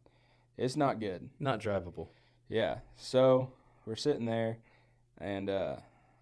it's 0.57 0.77
not 0.77 1.01
good. 1.01 1.29
Not 1.41 1.61
drivable. 1.61 2.09
Yeah. 2.49 2.79
So 2.97 3.53
we're 3.87 3.97
sitting 3.97 4.27
there, 4.27 4.59
and 5.21 5.51
uh, 5.51 5.77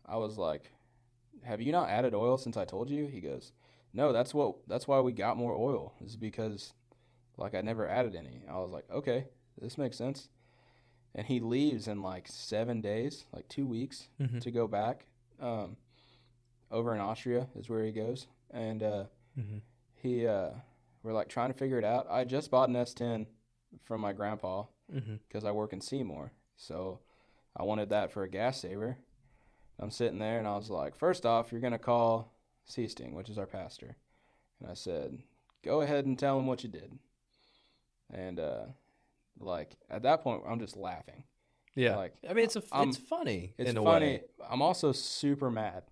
I 0.07 0.17
was 0.17 0.39
like, 0.39 0.73
"Have 1.45 1.61
you 1.61 1.73
not 1.73 1.91
added 1.91 2.15
oil 2.15 2.39
since 2.39 2.57
I 2.57 2.65
told 2.65 2.89
you?" 2.91 3.07
He 3.07 3.21
goes, 3.21 3.53
"No, 3.93 4.13
that's 4.13 4.33
what 4.35 4.57
that's 4.67 4.89
why 4.89 5.01
we 5.01 5.13
got 5.13 5.37
more 5.37 5.55
oil 5.55 5.93
is 6.05 6.17
because 6.17 6.73
like 7.37 7.55
I 7.55 7.61
never 7.61 7.89
added 7.89 8.15
any." 8.15 8.43
I 8.51 8.59
was 8.59 8.71
like, 8.71 8.85
"Okay, 8.91 9.27
this 9.61 9.79
makes 9.79 9.97
sense." 9.97 10.29
And 11.15 11.27
he 11.27 11.41
leaves 11.41 11.89
in 11.89 12.03
like 12.03 12.29
seven 12.29 12.81
days, 12.81 13.25
like 13.33 13.49
two 13.49 13.67
weeks, 13.67 14.09
Mm-hmm. 14.21 14.39
to 14.41 14.51
go 14.51 14.67
back. 14.69 15.07
Um, 15.41 15.77
over 16.71 16.95
in 16.95 17.01
Austria 17.01 17.47
is 17.55 17.69
where 17.69 17.85
he 17.85 17.93
goes, 17.93 18.27
and 18.51 18.83
uh, 18.83 19.05
Mm-hmm. 19.39 19.59
he 19.95 20.27
uh, 20.27 20.51
we're 21.03 21.13
like 21.13 21.29
trying 21.29 21.53
to 21.53 21.59
figure 21.59 21.79
it 21.79 21.85
out. 21.85 22.07
I 22.11 22.25
just 22.25 22.51
bought 22.51 22.69
an 22.69 22.75
S10 22.75 23.27
from 23.85 24.01
my 24.01 24.13
grandpa 24.13 24.65
Mm-hmm. 24.95 25.17
because 25.27 25.45
I 25.45 25.51
work 25.51 25.73
in 25.73 25.81
Seymour. 25.81 26.31
So 26.57 27.01
I 27.57 27.65
wanted 27.65 27.91
that 27.91 28.13
for 28.13 28.23
a 28.23 28.29
gas 28.29 28.61
saver. 28.61 28.97
I'm 29.81 29.91
sitting 29.91 30.19
there 30.21 30.39
and 30.39 30.47
I 30.47 30.57
was 30.57 30.71
like, 30.71 30.95
first 30.97 31.27
off, 31.27 31.51
you're 31.51 31.61
going 31.61 31.73
to 31.73 31.79
call 31.79 32.33
Seasting, 32.67 33.13
which 33.15 33.29
is 33.29 33.37
our 33.37 33.47
pastor. 33.47 33.97
And 34.61 34.71
I 34.71 34.75
said, 34.75 35.19
go 35.65 35.81
ahead 35.83 36.07
and 36.07 36.17
tell 36.19 36.39
him 36.39 36.47
what 36.47 36.63
you 36.63 36.71
did. 36.71 36.93
And, 38.13 38.39
uh, 38.41 38.65
like, 39.41 39.77
at 39.91 40.03
that 40.03 40.23
point, 40.23 40.43
I'm 40.49 40.61
just 40.61 40.77
laughing. 40.77 41.25
Yeah. 41.75 41.97
Like, 41.97 42.15
I 42.29 42.33
mean, 42.33 42.45
it's 42.45 42.57
a, 42.57 42.63
I'm- 42.73 42.89
it's 42.89 42.97
funny 42.99 43.53
It's 43.59 43.71
in 43.71 43.77
a 43.77 43.83
funny. 43.83 44.07
way. 44.07 44.23
I'm 44.49 44.63
also 44.63 44.93
super 44.93 45.51
mad 45.51 45.83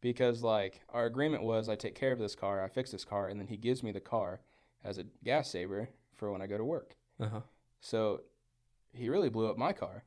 because, 0.00 0.42
like, 0.42 0.80
our 0.90 1.06
agreement 1.06 1.42
was 1.44 1.68
I 1.68 1.76
take 1.76 1.94
care 1.94 2.12
of 2.12 2.18
this 2.18 2.34
car, 2.34 2.62
I 2.64 2.68
fix 2.68 2.90
this 2.90 3.04
car, 3.04 3.28
and 3.28 3.38
then 3.38 3.46
he 3.46 3.56
gives 3.56 3.82
me 3.82 3.92
the 3.92 4.00
car 4.00 4.40
as 4.82 4.98
a 4.98 5.04
gas 5.24 5.50
saver 5.50 5.90
for 6.16 6.32
when 6.32 6.42
I 6.42 6.46
go 6.46 6.56
to 6.58 6.64
work. 6.64 6.96
Uh 7.20 7.28
huh. 7.28 7.40
So 7.80 8.22
he 8.92 9.08
really 9.08 9.28
blew 9.28 9.48
up 9.48 9.56
my 9.58 9.72
car. 9.72 10.02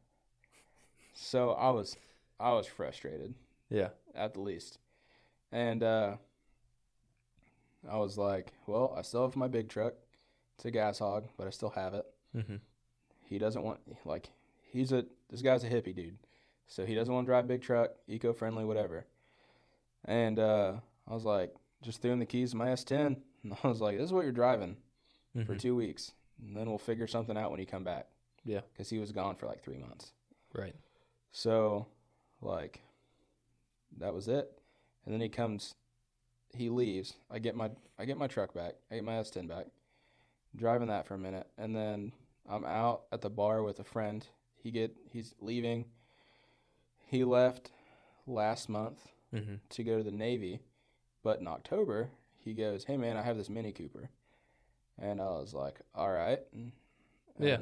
So 1.13 1.51
I 1.51 1.69
was 1.69 1.95
I 2.39 2.53
was 2.53 2.65
frustrated 2.67 3.35
Yeah. 3.69 3.89
at 4.15 4.33
the 4.33 4.41
least. 4.41 4.79
And 5.51 5.83
uh 5.83 6.15
I 7.89 7.97
was 7.97 8.17
like, 8.17 8.53
well, 8.67 8.93
I 8.97 9.01
still 9.01 9.23
have 9.23 9.35
my 9.35 9.47
big 9.47 9.67
truck. 9.69 9.93
It's 10.61 10.65
a 10.67 10.69
gas 10.69 10.99
hog, 10.99 11.23
but 11.37 11.47
I 11.47 11.49
still 11.49 11.71
have 11.71 11.95
it. 11.95 12.05
Mm-hmm. 12.37 12.57
He 13.23 13.39
doesn't 13.39 13.63
want 13.63 13.79
like 14.05 14.29
he's 14.71 14.91
a 14.91 15.05
this 15.31 15.41
guy's 15.41 15.63
a 15.63 15.67
hippie 15.71 15.95
dude. 15.95 16.19
So 16.67 16.85
he 16.85 16.93
doesn't 16.93 17.11
want 17.11 17.25
to 17.25 17.31
drive 17.31 17.45
a 17.45 17.47
big 17.47 17.63
truck, 17.63 17.89
eco-friendly 18.07 18.63
whatever. 18.65 19.07
And 20.05 20.37
uh 20.37 20.73
I 21.09 21.13
was 21.15 21.25
like 21.25 21.55
just 21.81 21.99
threw 22.03 22.11
him 22.11 22.19
the 22.19 22.27
keys 22.27 22.51
to 22.51 22.57
my 22.57 22.67
S10 22.67 23.17
and 23.43 23.57
I 23.63 23.67
was 23.67 23.81
like, 23.81 23.97
this 23.97 24.05
is 24.05 24.13
what 24.13 24.21
you're 24.23 24.31
driving 24.31 24.77
for 25.47 25.55
Mhm. 25.55 25.59
2 25.59 25.75
weeks. 25.75 26.11
And 26.39 26.55
then 26.55 26.69
we'll 26.69 26.77
figure 26.77 27.07
something 27.07 27.35
out 27.35 27.49
when 27.49 27.59
you 27.59 27.65
come 27.65 27.83
back. 27.83 28.05
Yeah. 28.45 28.61
Cuz 28.77 28.91
he 28.91 28.99
was 28.99 29.11
gone 29.11 29.37
for 29.37 29.47
like 29.47 29.63
3 29.63 29.77
months. 29.79 30.13
Right. 30.53 30.75
So, 31.31 31.87
like, 32.39 32.81
that 33.97 34.13
was 34.13 34.27
it. 34.27 34.59
And 35.05 35.13
then 35.13 35.21
he 35.21 35.29
comes, 35.29 35.73
he 36.53 36.69
leaves. 36.69 37.15
I 37.31 37.39
get 37.39 37.55
my 37.55 37.71
I 37.97 38.05
get 38.05 38.17
my 38.19 38.27
truck 38.27 38.53
back. 38.53 38.75
I 38.91 38.95
get 38.95 39.03
my 39.03 39.13
S10 39.13 39.47
back. 39.47 39.65
Driving 40.55 40.89
that 40.89 41.05
for 41.07 41.13
a 41.13 41.17
minute, 41.19 41.47
and 41.57 41.75
then 41.75 42.11
I'm 42.49 42.65
out 42.65 43.03
at 43.11 43.21
the 43.21 43.29
bar 43.29 43.63
with 43.63 43.79
a 43.79 43.83
friend. 43.85 44.25
He 44.61 44.69
get 44.71 44.95
he's 45.11 45.33
leaving. 45.39 45.85
He 47.07 47.23
left 47.23 47.71
last 48.27 48.69
month 48.69 48.99
Mm-hmm. 49.33 49.55
to 49.69 49.83
go 49.85 49.97
to 49.97 50.03
the 50.03 50.11
Navy, 50.11 50.59
but 51.23 51.39
in 51.39 51.47
October 51.47 52.09
he 52.37 52.53
goes, 52.53 52.83
"Hey 52.83 52.97
man, 52.97 53.15
I 53.15 53.21
have 53.21 53.37
this 53.37 53.49
Mini 53.49 53.71
Cooper," 53.71 54.09
and 54.99 55.21
I 55.21 55.25
was 55.29 55.53
like, 55.53 55.79
"All 55.95 56.11
right." 56.11 56.39
And, 56.53 56.73
Yeah. 57.39 57.57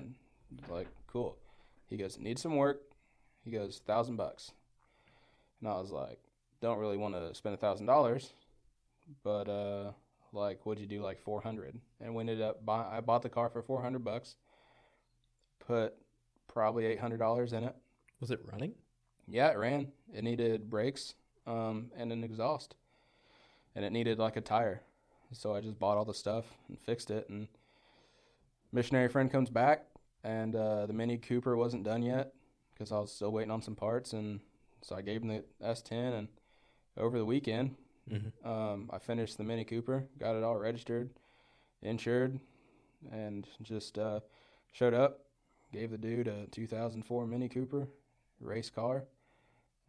Like 0.68 0.88
cool. 1.06 1.38
He 1.86 1.96
goes, 1.96 2.18
"Need 2.18 2.40
some 2.40 2.56
work." 2.56 2.82
He 3.46 3.52
goes, 3.52 3.82
thousand 3.86 4.16
bucks," 4.16 4.52
and 5.62 5.70
I 5.70 5.80
was 5.80 5.92
like, 5.92 6.18
"Don't 6.60 6.80
really 6.80 6.98
want 6.98 7.14
to 7.14 7.36
spend 7.36 7.54
a 7.54 7.58
thousand 7.60 7.86
dollars, 7.86 8.34
but 9.24 9.48
uh, 9.48 9.92
like, 10.34 10.66
would 10.66 10.80
you 10.80 10.86
do 10.86 11.02
like 11.02 11.20
four 11.20 11.42
hundred? 11.42 11.80
And 12.02 12.16
we 12.16 12.22
ended 12.22 12.42
up 12.42 12.66
buy. 12.66 12.86
I 12.92 13.02
bought 13.02 13.22
the 13.22 13.30
car 13.30 13.50
for 13.50 13.62
four 13.62 13.82
hundred 13.82 14.04
bucks. 14.04 14.36
Put 15.60 15.96
probably 16.48 16.86
eight 16.86 17.00
hundred 17.00 17.18
dollars 17.18 17.54
in 17.54 17.64
it. 17.64 17.76
Was 18.20 18.32
it 18.32 18.42
running? 18.52 18.74
Yeah, 19.28 19.50
it 19.50 19.58
ran. 19.58 19.92
It 20.14 20.24
needed 20.24 20.70
brakes 20.70 21.14
um, 21.46 21.92
and 21.96 22.12
an 22.12 22.24
exhaust, 22.24 22.76
and 23.76 23.86
it 23.86 23.92
needed 23.92 24.20
like 24.20 24.38
a 24.38 24.42
tire. 24.42 24.82
So 25.32 25.56
I 25.56 25.62
just 25.62 25.80
bought 25.80 25.98
all 25.98 26.06
the 26.06 26.14
stuff 26.14 26.46
and 26.68 26.80
fixed 26.80 27.12
it. 27.12 27.30
And 27.30 27.48
missionary 28.72 29.08
friend 29.08 29.32
comes 29.32 29.50
back, 29.50 29.86
and 30.24 30.56
uh, 30.56 30.86
the 30.88 30.94
Mini 30.94 31.18
Cooper 31.18 31.56
wasn't 31.56 31.84
done 31.84 32.02
yet 32.02 32.34
because 32.74 32.92
I 32.92 33.00
was 33.00 33.12
still 33.12 33.32
waiting 33.32 33.52
on 33.52 33.62
some 33.62 33.76
parts. 33.76 34.14
And 34.14 34.40
so 34.82 34.96
I 34.96 35.02
gave 35.02 35.22
him 35.22 35.28
the 35.28 35.44
S10, 35.64 36.18
and 36.18 36.28
over 36.98 37.18
the 37.18 37.26
weekend, 37.26 37.76
Mm-hmm. 38.12 38.47
um, 38.49 38.89
I 38.91 38.97
finished 38.99 39.38
the 39.38 39.43
Mini 39.43 39.64
Cooper, 39.64 40.05
got 40.20 40.36
it 40.36 40.43
all 40.43 40.55
registered, 40.57 41.10
insured, 41.82 42.39
and 43.12 43.47
just 43.62 43.97
uh, 43.97 44.20
showed 44.72 44.93
up. 44.93 45.20
Gave 45.72 45.91
the 45.91 45.97
dude 45.99 46.28
a 46.28 46.47
2004 46.47 47.28
Mini 47.28 47.47
Cooper 47.47 47.88
race 48.39 48.72
car, 48.72 49.03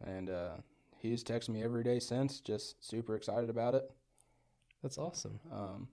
and 0.05 0.29
uh, 0.29 0.51
he's 0.99 1.23
texted 1.23 1.49
me 1.49 1.63
every 1.63 1.83
day 1.83 1.99
since, 1.99 2.39
just 2.39 2.83
super 2.87 3.15
excited 3.15 3.49
about 3.49 3.73
it. 3.73 3.89
That's 4.83 4.99
awesome. 4.99 5.39
Um, 5.51 5.87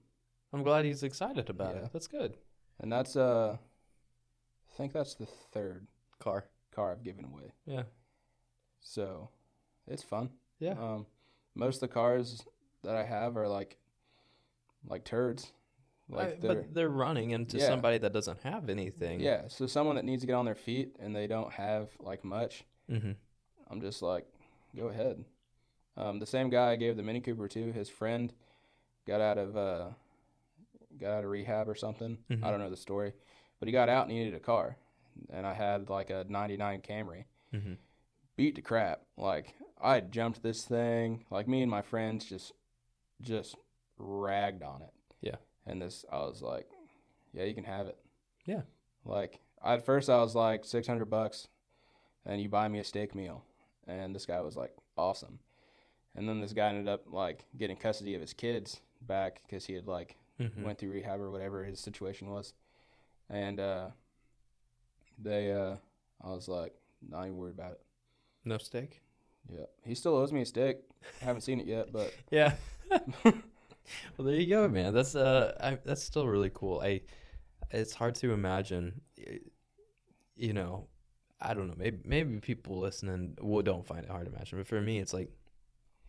I'm 0.53 0.63
glad 0.63 0.85
he's 0.85 1.03
excited 1.03 1.49
about 1.49 1.75
Yeah. 1.77 1.83
it. 1.85 1.93
That's 1.93 2.07
good. 2.07 2.37
and 2.81 2.93
that's 2.93 3.17
uh, 3.17 3.57
I 3.57 4.77
think 4.77 4.93
that's 4.93 5.15
the 5.15 5.27
third 5.27 5.87
Car. 6.19 6.45
car 6.71 6.93
I've 6.93 7.03
given 7.03 7.25
away. 7.25 7.53
Yeah. 7.65 7.85
So 8.81 9.31
it's 9.87 10.03
fun. 10.03 10.31
Yeah. 10.59 10.73
Um, 10.73 11.07
most 11.59 11.77
of 11.77 11.81
the 11.81 11.89
cars 11.89 12.43
that 12.85 12.95
I 12.97 13.05
have 13.05 13.37
are 13.37 13.49
like 13.49 13.77
like 14.89 15.05
turds. 15.05 15.53
Like 16.09 16.41
they're 16.41 16.55
but 16.55 16.75
they're 16.75 16.89
running 16.89 17.33
into 17.33 17.59
Yeah. 17.59 17.67
somebody 17.67 17.99
that 17.99 18.13
doesn't 18.15 18.41
have 18.41 18.71
anything. 18.71 19.21
yeah. 19.21 19.43
So 19.49 19.67
someone 19.67 19.97
that 19.97 20.07
needs 20.07 20.23
to 20.23 20.27
get 20.27 20.35
on 20.35 20.47
their 20.47 20.55
feet 20.55 20.97
and 20.99 21.15
they 21.15 21.27
don't 21.27 21.53
have 21.53 21.91
like 22.01 22.25
much. 22.25 22.65
Mm-hmm. 22.91 23.13
I'm 23.71 23.81
just 23.83 24.01
like, 24.01 24.25
go 24.75 24.87
ahead. 24.89 25.23
Um, 25.99 26.19
the 26.19 26.25
same 26.27 26.49
guy 26.49 26.71
I 26.71 26.77
gave 26.77 26.97
the 26.97 27.03
Mini 27.03 27.21
Cooper 27.21 27.49
to, 27.49 27.73
his 27.73 27.91
friend 27.91 28.33
got 29.07 29.21
out 29.21 29.37
of 29.37 29.57
uh, 29.57 29.89
got 30.99 31.11
out 31.13 31.25
of 31.25 31.31
rehab 31.31 31.69
or 31.69 31.75
something. 31.75 32.17
Mhm. 32.31 32.43
I 32.45 32.51
don't 32.51 32.61
know 32.61 32.71
the 32.71 32.77
story, 32.77 33.13
but 33.59 33.67
he 33.69 33.73
got 33.73 33.89
out 33.91 34.05
and 34.05 34.13
he 34.13 34.19
needed 34.19 34.35
a 34.35 34.41
car, 34.41 34.77
and 35.31 35.47
I 35.47 35.53
had 35.53 35.91
like 35.91 36.09
a 36.11 36.25
'99 36.29 36.81
Camry, 36.81 37.25
Mm-hmm. 37.53 37.75
beat 38.37 38.55
to 38.55 38.63
crap. 38.63 39.03
Like 39.19 39.55
I 39.81 40.01
jumped 40.01 40.43
this 40.43 40.65
thing, 40.65 41.25
like 41.31 41.47
me 41.49 41.63
and 41.63 41.71
my 41.71 41.83
friends 41.83 42.25
just 42.25 42.53
just 43.21 43.57
ragged 43.99 44.63
on 44.63 44.83
it. 44.83 44.93
Yeah. 45.21 45.37
And 45.67 45.83
this, 45.83 46.05
I 46.11 46.19
was 46.19 46.41
like, 46.41 46.69
yeah, 47.33 47.45
you 47.45 47.55
can 47.55 47.65
have 47.65 47.87
it. 47.87 47.99
Yeah. 48.47 48.63
Like 49.05 49.41
at 49.65 49.85
first, 49.85 50.09
I 50.09 50.19
was 50.19 50.35
like 50.35 50.65
six 50.65 50.87
hundred 50.87 51.11
bucks, 51.11 51.49
and 52.27 52.41
you 52.41 52.49
buy 52.49 52.69
me 52.69 52.79
a 52.79 52.85
steak 52.85 53.15
meal, 53.15 53.45
and 53.87 54.15
this 54.15 54.27
guy 54.27 54.41
was 54.41 54.57
like 54.57 54.75
awesome, 54.97 55.39
and 56.17 56.29
then 56.29 56.41
this 56.41 56.53
guy 56.53 56.69
ended 56.69 56.89
up 56.89 57.05
like 57.13 57.45
getting 57.57 57.77
custody 57.77 58.15
of 58.15 58.21
his 58.21 58.33
kids 58.33 58.81
back 59.03 59.43
because 59.47 59.67
he 59.67 59.75
had 59.75 59.87
like 59.87 60.17
Mm-hmm. 60.41 60.63
went 60.63 60.79
through 60.79 60.93
rehab 60.93 61.21
or 61.21 61.33
whatever 61.33 61.65
his 61.65 61.81
situation 61.81 62.31
was, 62.31 62.53
and 63.29 63.59
uh, 63.59 63.89
they, 65.19 65.51
uh, 65.51 65.75
I 66.25 66.29
was 66.31 66.47
like, 66.47 66.75
not 67.09 67.25
even 67.25 67.37
worried 67.37 67.55
about 67.55 67.73
it. 67.73 67.81
No 68.45 68.57
steak. 68.59 69.01
Yeah, 69.53 69.67
he 69.85 69.95
still 69.95 70.17
owes 70.17 70.33
me 70.33 70.43
a 70.43 70.47
stick. 70.47 70.83
I 71.23 71.25
haven't 71.25 71.43
seen 71.43 71.61
it 71.61 71.67
yet, 71.67 71.93
but 71.93 72.15
Yeah. 72.31 72.55
well, 73.25 73.35
there 74.19 74.35
you 74.35 74.47
go, 74.47 74.69
man. 74.69 74.95
That's 74.95 75.15
uh, 75.15 75.55
I, 75.61 75.79
that's 75.85 76.03
still 76.03 76.27
really 76.27 76.51
cool. 76.53 76.81
I, 76.81 77.03
it's 77.71 77.95
hard 77.95 78.15
to 78.17 78.33
imagine. 78.33 79.01
You 80.37 80.53
know, 80.53 80.89
I 81.41 81.55
don't 81.55 81.69
know. 81.69 81.75
Maybe 81.77 81.99
maybe 82.05 82.41
people 82.41 82.79
listening 82.79 83.37
will 83.41 83.63
don't 83.63 83.87
find 83.87 84.05
it 84.05 84.11
hard 84.11 84.27
to 84.27 84.33
imagine, 84.33 84.59
but 84.59 84.67
for 84.67 84.81
me, 84.81 84.99
it's 84.99 85.13
like, 85.13 85.31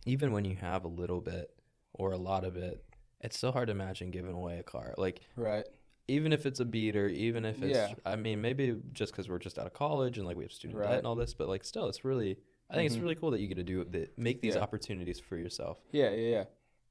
even 0.06 0.32
when 0.32 0.44
you 0.44 0.56
have 0.56 0.84
a 0.84 0.88
little 0.88 1.20
bit 1.20 1.50
or 1.92 2.12
a 2.12 2.18
lot 2.18 2.44
of 2.44 2.56
it, 2.56 2.84
it's 3.20 3.38
so 3.38 3.50
hard 3.52 3.66
to 3.66 3.72
imagine 3.72 4.10
giving 4.10 4.32
away 4.32 4.58
a 4.58 4.62
car. 4.62 4.94
Like 4.96 5.20
right, 5.36 5.64
even 6.08 6.32
if 6.32 6.46
it's 6.46 6.60
a 6.60 6.64
beater, 6.64 7.08
even 7.08 7.44
if 7.44 7.62
it's, 7.62 7.78
Yeah. 7.78 7.94
I 8.04 8.16
mean, 8.16 8.40
maybe 8.40 8.76
just 8.92 9.12
because 9.12 9.28
we're 9.28 9.38
just 9.38 9.58
out 9.58 9.66
of 9.66 9.72
college 9.72 10.18
and 10.18 10.26
like 10.26 10.36
we 10.36 10.44
have 10.44 10.52
student 10.52 10.82
debt 10.82 10.98
and 10.98 11.06
all 11.06 11.14
this, 11.14 11.34
but 11.34 11.48
like 11.48 11.64
still, 11.64 11.88
it's 11.88 12.04
really, 12.04 12.38
I 12.70 12.74
think 12.74 12.86
it's 12.86 12.96
Mhm. 12.96 13.02
really 13.02 13.14
cool 13.16 13.30
that 13.32 13.40
you 13.40 13.48
get 13.48 13.56
to 13.56 13.62
do 13.64 13.84
that, 13.84 14.16
make 14.16 14.40
these 14.40 14.54
Yeah. 14.54 14.62
opportunities 14.62 15.18
for 15.18 15.36
yourself. 15.36 15.78
yeah, 15.90 16.10
yeah, 16.10 16.44
yeah. 16.44 16.44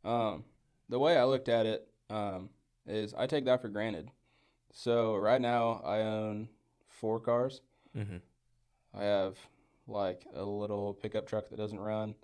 Um, 0.04 0.46
the 0.90 1.00
way 1.00 1.18
I 1.18 1.24
looked 1.24 1.50
at 1.50 1.66
it 1.66 1.88
um, 2.10 2.50
is 2.86 3.14
I 3.14 3.28
take 3.28 3.46
that 3.46 3.62
for 3.62 3.70
granted. 3.70 4.12
So 4.72 5.16
right 5.16 5.40
now 5.42 5.82
I 5.86 6.02
own 6.02 6.50
four 6.88 7.20
cars. 7.20 7.62
Mm-hmm. 7.96 8.18
I 8.94 9.04
have 9.04 9.38
like 9.88 10.26
a 10.34 10.44
little 10.44 10.94
pickup 10.96 11.28
truck 11.28 11.50
that 11.50 11.58
doesn't 11.58 11.80
run. 11.80 12.16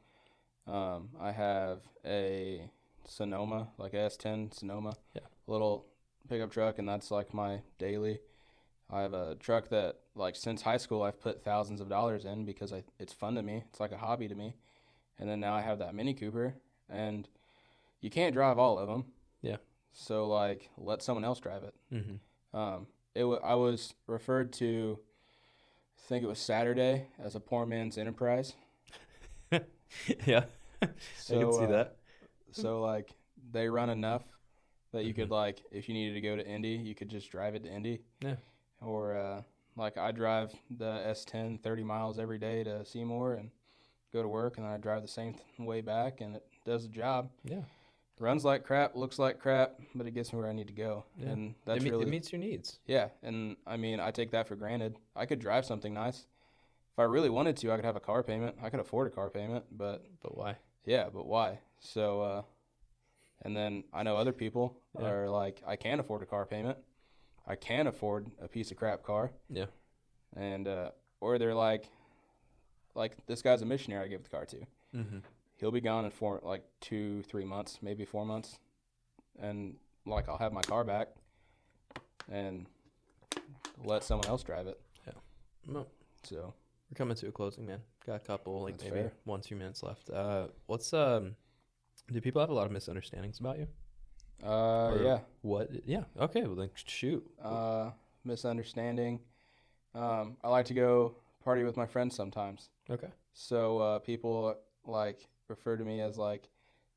Um, 0.68 1.12
I 1.20 1.32
have 1.32 1.88
a 2.04 2.70
Sonoma, 3.06 3.72
like 3.78 3.94
a 3.94 3.98
S10 4.00 4.52
Sonoma, 4.52 4.98
Yeah. 5.14 5.22
little 5.48 5.86
pickup 6.28 6.52
truck, 6.52 6.80
and 6.80 6.90
that's 6.90 7.12
like 7.12 7.34
my 7.34 7.62
daily. 7.78 8.20
I 8.90 9.02
have 9.02 9.14
a 9.14 9.36
truck 9.36 9.70
that, 9.70 9.98
like, 10.16 10.36
since 10.36 10.62
high 10.62 10.78
school, 10.78 11.02
I've 11.04 11.20
put 11.20 11.44
thousands 11.44 11.82
of 11.82 11.90
dollars 11.90 12.26
in 12.26 12.46
because 12.46 12.72
I, 12.72 12.84
it's 13.00 13.14
fun 13.14 13.36
to 13.36 13.42
me. 13.42 13.64
It's 13.70 13.80
like 13.80 13.92
a 13.92 13.98
hobby 13.98 14.28
to 14.28 14.36
me. 14.36 14.56
And 15.18 15.30
then 15.30 15.40
now 15.40 15.54
I 15.56 15.62
have 15.62 15.80
that 15.80 15.96
Mini 15.96 16.14
Cooper, 16.14 16.56
and 16.90 17.28
you 18.02 18.10
can't 18.10 18.34
drive 18.34 18.60
all 18.60 18.78
of 18.78 18.88
them. 18.88 19.06
Yeah. 19.42 19.58
So, 19.94 20.28
like, 20.28 20.70
let 20.78 21.02
someone 21.02 21.24
else 21.26 21.40
drive 21.40 21.64
it. 21.64 21.74
Mm-hmm. 21.94 22.58
Um, 22.58 22.88
it 23.16 23.22
w- 23.22 23.40
I 23.44 23.56
was 23.56 23.96
referred 24.08 24.52
to, 24.54 25.00
I 25.98 26.08
think 26.08 26.24
it 26.24 26.28
was 26.28 26.40
Saturday, 26.40 27.08
as 27.18 27.36
a 27.36 27.40
poor 27.40 27.66
man's 27.66 27.98
enterprise. 27.98 28.54
yeah, 30.26 30.46
So, 31.18 31.36
I 31.40 31.44
can 31.44 31.54
see 31.54 31.64
uh, 31.64 31.68
that. 31.68 31.96
So 32.52 32.82
like 32.82 33.12
they 33.52 33.70
run 33.70 33.90
enough 33.90 34.24
that 34.94 35.06
you 35.06 35.14
could 35.14 35.30
Mhm. 35.30 35.32
like 35.32 35.62
if 35.72 35.88
you 35.88 35.94
needed 35.94 36.14
to 36.16 36.22
go 36.22 36.36
to 36.36 36.46
Indy, 36.46 36.70
you 36.70 36.96
could 36.96 37.10
just 37.10 37.30
drive 37.32 37.56
it 37.56 37.64
to 37.64 37.70
Indy. 37.70 38.02
Yeah. 38.22 38.36
Or 38.86 39.18
uh, 39.18 39.42
like 39.76 39.98
I 39.98 40.12
drive 40.12 40.54
the 40.70 41.02
S10 41.08 41.62
30 41.62 41.84
miles 41.84 42.20
every 42.20 42.38
day 42.38 42.64
to 42.64 42.86
Seymour 42.86 43.34
and 43.34 43.50
go 44.14 44.22
to 44.22 44.28
work, 44.28 44.58
and 44.58 44.66
then 44.66 44.72
I 44.74 44.78
drive 44.78 45.02
the 45.02 45.08
same 45.08 45.34
th- 45.34 45.44
way 45.60 45.82
back, 45.82 46.22
and 46.22 46.36
it 46.36 46.46
does 46.66 46.84
the 46.84 46.90
job. 46.90 47.30
Yeah, 47.44 47.62
Runs 48.20 48.46
like 48.46 48.64
crap, 48.64 48.96
looks 48.96 49.20
like 49.20 49.40
crap, 49.40 49.74
but 49.94 50.08
it 50.08 50.12
gets 50.12 50.32
me 50.32 50.40
where 50.40 50.48
I 50.50 50.54
need 50.54 50.68
to 50.68 50.74
go, 50.74 51.04
Yeah. 51.18 51.30
and 51.30 51.56
that's 51.66 51.82
it, 51.82 51.84
me- 51.84 51.90
really 51.92 52.06
it 52.06 52.10
meets 52.10 52.32
your 52.32 52.40
needs. 52.40 52.80
yeah. 52.86 53.10
And 53.24 53.58
I 53.68 53.76
mean, 53.76 54.00
I 54.00 54.12
take 54.12 54.32
that 54.32 54.48
for 54.48 54.56
granted. 54.56 54.96
I 55.16 55.26
could 55.26 55.40
drive 55.40 55.66
something 55.66 55.94
nice. 55.94 56.26
If 56.94 57.00
I 57.00 57.04
really 57.04 57.30
wanted 57.30 57.58
to, 57.58 57.74
I 57.74 57.76
could 57.76 57.84
have 57.84 57.98
a 57.98 58.00
car 58.00 58.24
payment. 58.24 58.56
I 58.64 58.70
could 58.70 58.80
afford 58.80 59.08
a 59.08 59.10
car 59.16 59.30
payment, 59.30 59.66
but 59.72 60.06
But 60.22 60.38
why? 60.38 60.56
yeah, 60.86 61.10
but 61.14 61.26
why? 61.26 61.60
So, 61.82 62.22
uh, 62.22 62.42
and 63.42 63.54
then 63.58 63.84
I 63.92 64.04
know 64.04 64.16
other 64.16 64.32
people 64.32 64.78
Yeah. 64.98 65.08
are 65.10 65.30
like, 65.30 65.62
I 65.68 65.76
can't 65.76 66.00
afford 66.00 66.22
a 66.22 66.26
car 66.26 66.46
payment. 66.46 66.78
I 67.48 67.56
can 67.56 67.88
afford 67.88 68.32
a 68.42 68.48
piece 68.48 68.72
of 68.72 68.78
crap 68.78 69.04
car. 69.04 69.32
Yeah. 69.50 69.66
And, 70.36 70.68
uh, 70.68 70.92
or 71.22 71.38
they're 71.38 71.54
like, 71.56 71.90
like 72.96 73.14
this 73.28 73.42
guy's 73.42 73.62
a 73.62 73.66
missionary 73.66 74.06
I 74.06 74.08
give 74.08 74.24
the 74.24 74.30
car 74.30 74.46
to. 74.46 74.58
Mm-hmm. 74.96 75.18
He'll 75.58 75.72
be 75.72 75.82
gone 75.82 76.06
in 76.06 76.12
four, 76.12 76.40
like 76.44 76.64
two, 76.82 77.22
three 77.24 77.46
months, 77.46 77.80
maybe 77.82 78.04
four 78.06 78.26
months. 78.26 78.60
And 79.40 79.76
like, 80.06 80.28
I'll 80.28 80.38
have 80.38 80.54
my 80.54 80.62
car 80.62 80.84
back 80.84 81.10
and 82.32 82.66
let 83.84 84.04
someone 84.04 84.28
else 84.28 84.44
drive 84.44 84.68
it. 84.68 84.80
Yeah. 85.06 85.14
No, 85.68 85.86
So, 86.24 86.54
we're 86.90 86.96
coming 86.96 87.16
to 87.18 87.28
a 87.28 87.32
closing, 87.32 87.66
man. 87.66 87.80
Got 88.06 88.16
a 88.16 88.20
couple, 88.20 88.62
like 88.64 88.80
maybe 88.82 88.92
fair. 88.92 89.12
one, 89.24 89.42
two 89.42 89.56
minutes 89.56 89.82
left. 89.84 90.10
Uh, 90.10 90.48
what's 90.68 90.94
um? 90.94 91.36
Do 92.12 92.22
people 92.22 92.40
have 92.40 92.50
a 92.52 92.54
lot 92.54 92.68
of 92.68 92.72
misunderstandings 92.72 93.40
about 93.40 93.58
you? 93.58 93.68
Uh, 94.44 94.48
Or- 94.94 95.02
yeah. 95.04 95.20
What? 95.42 95.70
Yeah. 95.86 96.04
Okay. 96.20 96.42
Well, 96.44 96.56
then 96.56 96.70
shoot. 96.76 97.26
uh, 97.44 97.92
misunderstanding. 98.24 99.20
Um, 99.94 100.38
I 100.44 100.50
like 100.50 100.66
to 100.66 100.74
go 100.74 101.16
party 101.44 101.64
with 101.64 101.78
my 101.78 101.86
friends 101.86 102.16
sometimes. 102.16 102.70
Okay. 102.90 103.08
So 103.34 103.78
uh, 103.80 104.00
people 104.00 104.56
like 104.86 105.28
refer 105.48 105.78
to 105.78 105.84
me 105.86 106.02
as 106.02 106.18
like 106.18 106.50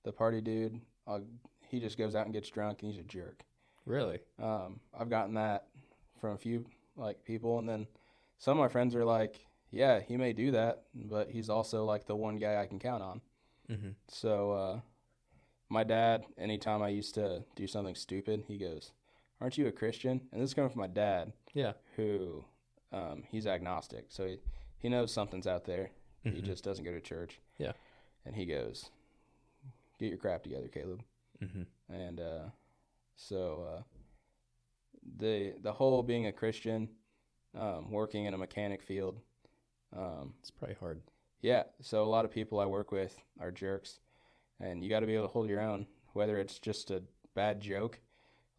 the 0.04 0.12
party 0.12 0.40
dude. 0.40 0.80
Uh, 1.06 1.20
he 1.68 1.80
just 1.80 1.98
goes 1.98 2.14
out 2.14 2.24
and 2.24 2.32
gets 2.32 2.48
drunk 2.48 2.82
and 2.82 2.90
he's 2.90 3.00
a 3.00 3.04
jerk. 3.04 3.42
Really? 3.84 4.18
Um, 4.42 4.80
I've 4.98 5.10
gotten 5.10 5.34
that 5.34 5.66
from 6.20 6.32
a 6.32 6.38
few 6.38 6.64
like 6.96 7.22
people, 7.24 7.58
and 7.58 7.68
then 7.68 7.86
some 8.38 8.58
of 8.58 8.62
my 8.62 8.68
friends 8.68 8.94
are 8.94 9.04
like, 9.04 9.36
"Yeah, 9.70 10.00
he 10.00 10.16
may 10.16 10.32
do 10.32 10.50
that, 10.50 10.82
but 10.94 11.30
he's 11.30 11.48
also 11.48 11.84
like 11.84 12.06
the 12.06 12.16
one 12.16 12.36
guy 12.36 12.60
I 12.60 12.66
can 12.66 12.78
count 12.78 13.02
on." 13.02 13.20
Mm-hmm. 13.70 13.90
So 14.08 14.52
uh, 14.52 14.80
my 15.68 15.84
dad, 15.84 16.24
anytime 16.38 16.82
I 16.82 16.88
used 16.88 17.14
to 17.14 17.44
do 17.56 17.66
something 17.66 17.94
stupid, 17.94 18.44
he 18.48 18.58
goes, 18.58 18.92
"Aren't 19.40 19.58
you 19.58 19.66
a 19.66 19.72
Christian?" 19.72 20.28
And 20.32 20.40
this 20.40 20.50
is 20.50 20.54
coming 20.54 20.70
from 20.70 20.80
my 20.80 20.86
dad 20.88 21.32
Yeah. 21.54 21.72
who 21.96 22.44
um, 22.92 23.24
he's 23.30 23.46
agnostic, 23.46 24.06
so 24.08 24.26
he, 24.26 24.38
he 24.78 24.88
knows 24.88 25.12
something's 25.12 25.46
out 25.46 25.64
there. 25.64 25.90
He 26.24 26.30
Mhm. 26.30 26.42
just 26.44 26.64
doesn't 26.64 26.84
go 26.84 26.92
to 26.92 27.00
church. 27.00 27.40
Yeah. 27.58 27.72
And 28.24 28.34
he 28.34 28.46
goes, 28.46 28.90
"Get 29.98 30.08
your 30.08 30.18
crap 30.18 30.42
together, 30.42 30.68
Caleb." 30.68 31.02
Mm-hmm. 31.42 31.62
And 31.92 32.20
uh, 32.20 32.44
so 33.16 33.62
uh, 33.76 33.82
the 35.18 35.54
the 35.60 35.72
whole 35.72 36.02
being 36.02 36.26
a 36.26 36.32
Christian, 36.32 36.88
um, 37.54 37.90
working 37.90 38.24
in 38.26 38.34
a 38.34 38.38
mechanic 38.38 38.82
field, 38.82 39.20
um, 39.96 40.34
It's 40.40 40.50
probably 40.50 40.76
hard. 40.76 41.02
yeah. 41.40 41.64
So 41.80 42.02
a 42.02 42.06
lot 42.08 42.24
of 42.24 42.30
people 42.30 42.58
I 42.60 42.66
work 42.66 42.90
with 42.92 43.18
are 43.40 43.50
jerks, 43.50 44.00
and 44.60 44.82
you 44.82 44.90
got 44.90 45.00
to 45.00 45.06
be 45.06 45.14
able 45.14 45.26
to 45.26 45.32
hold 45.32 45.48
your 45.48 45.60
own. 45.60 45.86
Whether 46.14 46.38
it's 46.38 46.58
just 46.58 46.90
a 46.90 47.02
bad 47.34 47.60
joke, 47.60 48.00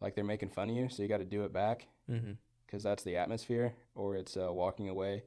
like 0.00 0.14
they're 0.14 0.24
making 0.24 0.50
fun 0.50 0.70
of 0.70 0.76
you, 0.76 0.88
so 0.88 1.02
you 1.02 1.08
got 1.08 1.18
to 1.18 1.24
do 1.24 1.44
it 1.44 1.52
back 1.52 1.86
Mm-hmm. 2.10 2.32
because 2.66 2.82
that's 2.82 3.02
the 3.04 3.16
atmosphere, 3.16 3.74
or 3.94 4.16
it's 4.16 4.36
uh, 4.36 4.52
walking 4.52 4.88
away 4.88 5.22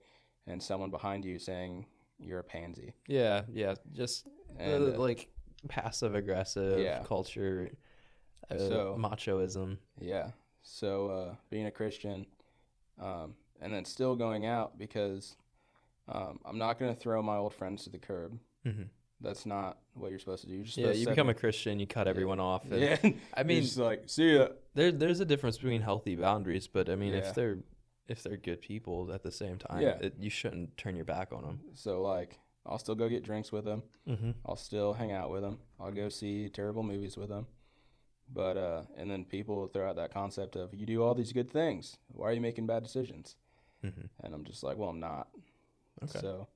and 0.48 0.62
someone 0.62 0.90
behind 0.90 1.24
you 1.24 1.40
saying 1.40 1.86
you're 2.20 2.40
a 2.40 2.44
pansy. 2.44 2.94
Yeah. 3.08 3.44
Yeah. 3.54 3.76
Just 3.94 4.28
And 4.60 4.96
uh, 4.96 5.00
like 5.00 5.30
passive 5.70 6.16
aggressive 6.16 6.80
Yeah. 6.80 7.04
culture, 7.04 7.70
uh, 8.52 8.58
So- 8.58 8.98
machoism. 9.00 9.78
yeah, 10.00 10.32
so 10.62 11.08
uh, 11.08 11.36
being 11.50 11.66
a 11.68 11.72
Christian, 11.72 12.26
um, 13.00 13.36
and 13.62 13.74
then 13.74 13.86
still 13.86 14.16
going 14.16 14.46
out 14.46 14.78
because 14.78 15.36
um, 16.10 16.40
I'm 16.46 16.58
not 16.58 16.80
going 16.80 16.94
to 16.94 17.00
throw 17.00 17.22
my 17.22 17.38
old 17.38 17.54
friends 17.54 17.84
to 17.86 17.90
the 17.90 17.98
curb. 18.00 18.38
Mm-hmm. 18.66 18.84
That's 19.24 19.46
not 19.46 19.78
what 19.94 20.10
you're 20.12 20.20
supposed 20.20 20.44
to 20.44 20.50
do. 20.50 20.64
Yeah. 20.80 20.92
You 20.92 21.08
become 21.08 21.30
a 21.30 21.34
Christian, 21.34 21.80
you 21.80 21.88
cut 21.88 22.08
everyone 22.08 22.40
off. 22.40 22.64
and- 22.70 22.80
yeah. 22.82 22.98
I 23.34 23.44
mean, 23.44 23.64
You're 23.64 23.86
like 23.86 24.04
see 24.08 24.36
ya. 24.36 24.50
there 24.76 24.92
there's 24.92 25.20
a 25.22 25.26
difference 25.26 25.58
between 25.58 25.82
healthy 25.82 26.16
boundaries, 26.16 26.68
but 26.68 26.90
I 26.90 26.96
mean, 26.96 27.14
Yeah. 27.14 27.20
if 27.20 27.34
they're 27.34 27.58
if 28.08 28.22
they're 28.22 28.38
good 28.38 28.62
people 28.62 29.12
at 29.14 29.24
the 29.24 29.32
same 29.32 29.58
time, 29.58 29.82
Yeah. 29.82 29.98
it, 30.02 30.16
you 30.20 30.30
shouldn't 30.30 30.76
turn 30.78 30.96
your 30.96 31.06
back 31.06 31.32
on 31.32 31.42
them. 31.44 31.62
So 31.74 32.02
like, 32.02 32.38
I'll 32.66 32.78
still 32.80 32.96
go 32.96 33.08
get 33.08 33.24
drinks 33.24 33.52
with 33.52 33.64
them. 33.66 33.84
Mm-hmm. 34.08 34.32
I'll 34.46 34.58
still 34.58 34.94
hang 34.94 35.12
out 35.14 35.32
with 35.32 35.42
them. 35.42 35.60
I'll 35.80 35.92
go 35.92 36.10
see 36.10 36.50
terrible 36.50 36.84
movies 36.84 37.16
with 37.18 37.30
them. 37.30 37.48
But 38.34 38.58
uh, 38.58 38.82
and 38.98 39.10
then 39.10 39.24
people 39.26 39.68
throw 39.68 39.90
out 39.90 39.96
that 39.98 40.14
concept 40.14 40.56
of 40.58 40.74
you 40.74 40.86
do 40.86 41.02
all 41.04 41.14
these 41.14 41.32
good 41.32 41.50
things. 41.52 41.98
Why 42.10 42.30
are 42.30 42.34
you 42.34 42.42
making 42.42 42.68
bad 42.68 42.84
decisions? 42.84 43.36
Mm-hmm. 43.86 44.06
And 44.22 44.34
I'm 44.34 44.44
just 44.44 44.64
like, 44.64 44.78
well, 44.78 44.90
I'm 44.90 45.00
not. 45.00 45.28
Okay. 46.04 46.20
So 46.20 46.48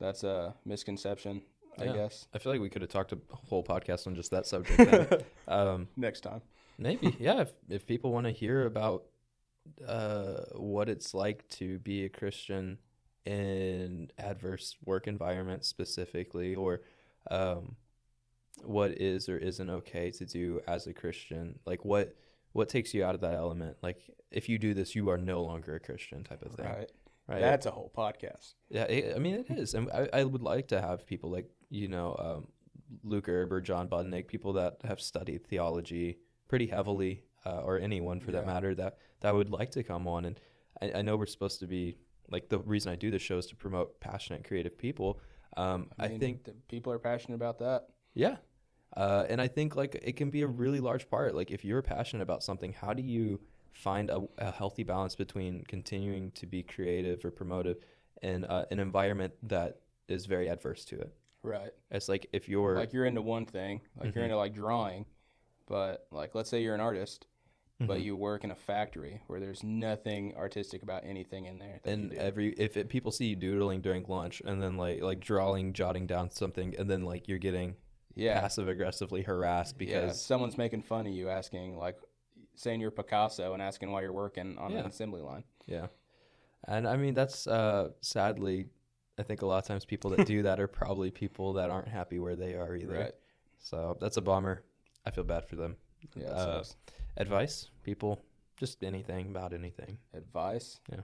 that's 0.00 0.24
a 0.24 0.54
misconception, 0.64 1.42
I 1.78 1.84
Yeah. 1.84 1.92
guess. 1.94 2.26
I 2.34 2.38
feel 2.38 2.52
like 2.52 2.60
we 2.60 2.68
could 2.70 2.82
have 2.82 2.90
talked 2.90 3.12
a 3.12 3.18
whole 3.30 3.64
podcast 3.64 4.06
on 4.06 4.14
just 4.14 4.30
that 4.30 4.46
subject. 4.46 4.78
then. 4.78 5.20
um, 5.48 5.88
Next 5.96 6.20
time. 6.20 6.42
maybe, 6.78 7.16
yeah. 7.20 7.40
If 7.42 7.52
if 7.68 7.86
people 7.86 8.12
want 8.12 8.26
to 8.26 8.32
hear 8.32 8.66
about 8.66 9.04
uh, 9.86 10.42
what 10.54 10.88
it's 10.88 11.14
like 11.14 11.48
to 11.48 11.78
be 11.78 12.04
a 12.04 12.08
Christian 12.08 12.78
in 13.24 14.10
adverse 14.18 14.76
work 14.84 15.06
environments 15.06 15.66
specifically, 15.68 16.54
or 16.54 16.82
um, 17.30 17.76
what 18.62 18.90
is 19.00 19.28
or 19.28 19.36
isn't 19.38 19.70
okay 19.70 20.10
to 20.12 20.24
do 20.26 20.60
as 20.66 20.86
a 20.86 20.92
Christian, 20.94 21.58
like 21.66 21.84
what 21.84 22.14
what 22.52 22.68
takes 22.68 22.94
you 22.94 23.02
out 23.04 23.14
of 23.14 23.20
that 23.22 23.34
element? 23.34 23.76
Like 23.82 23.98
if 24.30 24.48
you 24.48 24.58
do 24.58 24.74
this, 24.74 24.94
you 24.94 25.08
are 25.10 25.18
no 25.18 25.42
longer 25.42 25.74
a 25.74 25.80
Christian 25.80 26.22
type 26.24 26.42
of 26.42 26.52
thing, 26.52 26.66
Right. 26.66 26.90
Right? 27.28 27.40
That's 27.40 27.66
a 27.66 27.70
whole 27.70 27.92
podcast. 27.96 28.54
Yeah, 28.68 28.84
it, 28.84 29.14
I 29.16 29.18
mean 29.18 29.34
it 29.34 29.50
is, 29.50 29.74
and 29.74 29.90
I, 29.90 30.08
I 30.12 30.24
would 30.24 30.42
like 30.42 30.68
to 30.68 30.80
have 30.80 31.06
people 31.06 31.30
like 31.30 31.48
you 31.70 31.88
know 31.88 32.16
um, 32.18 32.48
Luke 33.02 33.28
Erb 33.28 33.52
or 33.52 33.60
John 33.60 33.88
Budnick, 33.88 34.28
people 34.28 34.52
that 34.54 34.78
have 34.84 35.00
studied 35.00 35.46
theology 35.46 36.18
pretty 36.48 36.66
heavily, 36.66 37.22
uh, 37.46 37.60
or 37.60 37.78
anyone 37.78 38.20
for 38.20 38.32
that 38.32 38.46
matter 38.46 38.74
that 38.74 38.98
that 39.20 39.34
would 39.34 39.50
like 39.50 39.70
to 39.72 39.82
come 39.82 40.06
on. 40.06 40.24
And 40.24 40.40
I, 40.80 40.98
I 40.98 41.02
know 41.02 41.16
we're 41.16 41.26
supposed 41.26 41.60
to 41.60 41.66
be 41.66 41.96
like 42.30 42.48
the 42.48 42.58
reason 42.60 42.92
I 42.92 42.96
do 42.96 43.10
this 43.10 43.22
show 43.22 43.38
is 43.38 43.46
to 43.46 43.56
promote 43.56 44.00
passionate, 44.00 44.44
creative 44.44 44.78
people. 44.78 45.20
Um, 45.56 45.90
I, 45.98 46.08
mean, 46.08 46.20
think 46.20 46.44
that 46.44 46.68
people 46.68 46.92
are 46.92 46.98
passionate 46.98 47.36
about 47.36 47.58
that. 47.58 47.86
yeah. 48.14 48.36
Uh, 48.96 49.24
and 49.28 49.40
I 49.40 49.48
think 49.48 49.74
like 49.74 50.00
it 50.04 50.14
can 50.14 50.30
be 50.30 50.42
a 50.42 50.46
really 50.46 50.78
large 50.78 51.10
part. 51.10 51.34
Like 51.34 51.50
if 51.50 51.64
you're 51.64 51.82
passionate 51.82 52.22
about 52.22 52.44
something, 52.44 52.72
how 52.72 52.94
do 52.94 53.02
you 53.02 53.40
find 53.74 54.10
a, 54.10 54.22
a 54.38 54.50
healthy 54.52 54.84
balance 54.84 55.16
between 55.16 55.64
continuing 55.64 56.30
to 56.32 56.46
be 56.46 56.62
creative 56.62 57.24
or 57.24 57.30
promotive 57.32 57.76
in 58.22 58.44
uh, 58.46 58.66
an 58.70 58.78
environment 58.80 59.34
that 59.44 59.80
is 60.08 60.26
very 60.26 60.48
adverse 60.48 60.84
to 60.86 61.00
it? 61.00 61.14
Right. 61.42 61.72
It's 61.90 62.08
like 62.08 62.28
if 62.32 62.48
you're 62.48 62.76
Like 62.76 62.92
you're 62.92 63.06
into 63.06 63.22
one 63.22 63.46
thing, 63.46 63.80
like 63.98 64.14
you're 64.14 64.24
Mhm. 64.24 64.24
into 64.24 64.36
like 64.36 64.52
drawing, 64.54 65.06
but 65.66 66.06
like 66.10 66.34
let's 66.34 66.50
say 66.50 66.62
you're 66.62 66.74
an 66.74 66.80
artist, 66.80 67.26
but 67.86 68.00
Mhm. 68.00 68.02
you 68.02 68.16
work 68.16 68.44
in 68.44 68.50
a 68.50 68.56
factory 68.56 69.22
where 69.28 69.40
there's 69.40 69.62
nothing 69.64 70.34
artistic 70.36 70.82
about 70.82 71.04
anything 71.04 71.46
in 71.46 71.58
there. 71.58 71.82
And 71.84 72.12
every 72.14 72.52
if 72.54 72.76
it, 72.76 72.88
people 72.88 73.12
see 73.12 73.26
you 73.26 73.36
doodling 73.36 73.80
during 73.82 74.04
lunch 74.08 74.40
and 74.44 74.62
then 74.62 74.76
like 74.76 75.02
like 75.02 75.20
drawing, 75.20 75.72
jotting 75.72 76.06
down 76.06 76.30
something, 76.30 76.74
and 76.78 76.90
then 76.90 77.02
like 77.02 77.28
you're 77.28 77.38
getting 77.38 77.76
yeah, 78.14 78.40
passive 78.40 78.68
aggressively 78.68 79.22
harassed 79.22 79.78
yeah, 79.82 80.12
because 80.12 80.20
someone's 80.20 80.58
making 80.58 80.82
fun 80.82 81.06
of 81.06 81.12
you, 81.12 81.28
asking 81.28 81.76
like 81.76 81.98
saying 82.56 82.80
you're 82.80 82.90
Picasso 82.90 83.52
and 83.52 83.62
asking 83.62 83.90
why 83.90 84.02
you're 84.02 84.12
working 84.12 84.56
on 84.58 84.72
Yeah. 84.72 84.80
an 84.80 84.86
assembly 84.86 85.20
line. 85.22 85.44
Yeah. 85.66 85.86
And 86.66 86.86
I 86.88 86.96
mean 86.96 87.14
that's 87.14 87.46
uh 87.46 87.90
sadly 88.00 88.66
I 89.18 89.22
think 89.22 89.42
a 89.42 89.46
lot 89.46 89.58
of 89.58 89.66
times 89.66 89.84
people 89.84 90.10
that 90.12 90.26
do 90.26 90.42
that 90.42 90.58
are 90.60 90.66
probably 90.68 91.10
people 91.10 91.52
that 91.54 91.70
aren't 91.70 91.88
happy 91.88 92.18
where 92.18 92.36
they 92.36 92.54
are 92.54 92.74
either. 92.74 92.94
Right. 92.98 93.12
So 93.60 93.96
that's 94.00 94.16
a 94.16 94.22
bummer. 94.22 94.62
I 95.06 95.10
feel 95.10 95.24
bad 95.24 95.46
for 95.46 95.56
them. 95.56 95.76
Yeah. 96.16 96.28
Uh, 96.28 96.64
Advice, 97.16 97.70
people, 97.84 98.20
just 98.56 98.82
anything 98.82 99.28
about 99.28 99.52
anything. 99.52 99.98
advice. 100.14 100.80
Yeah. 100.90 101.00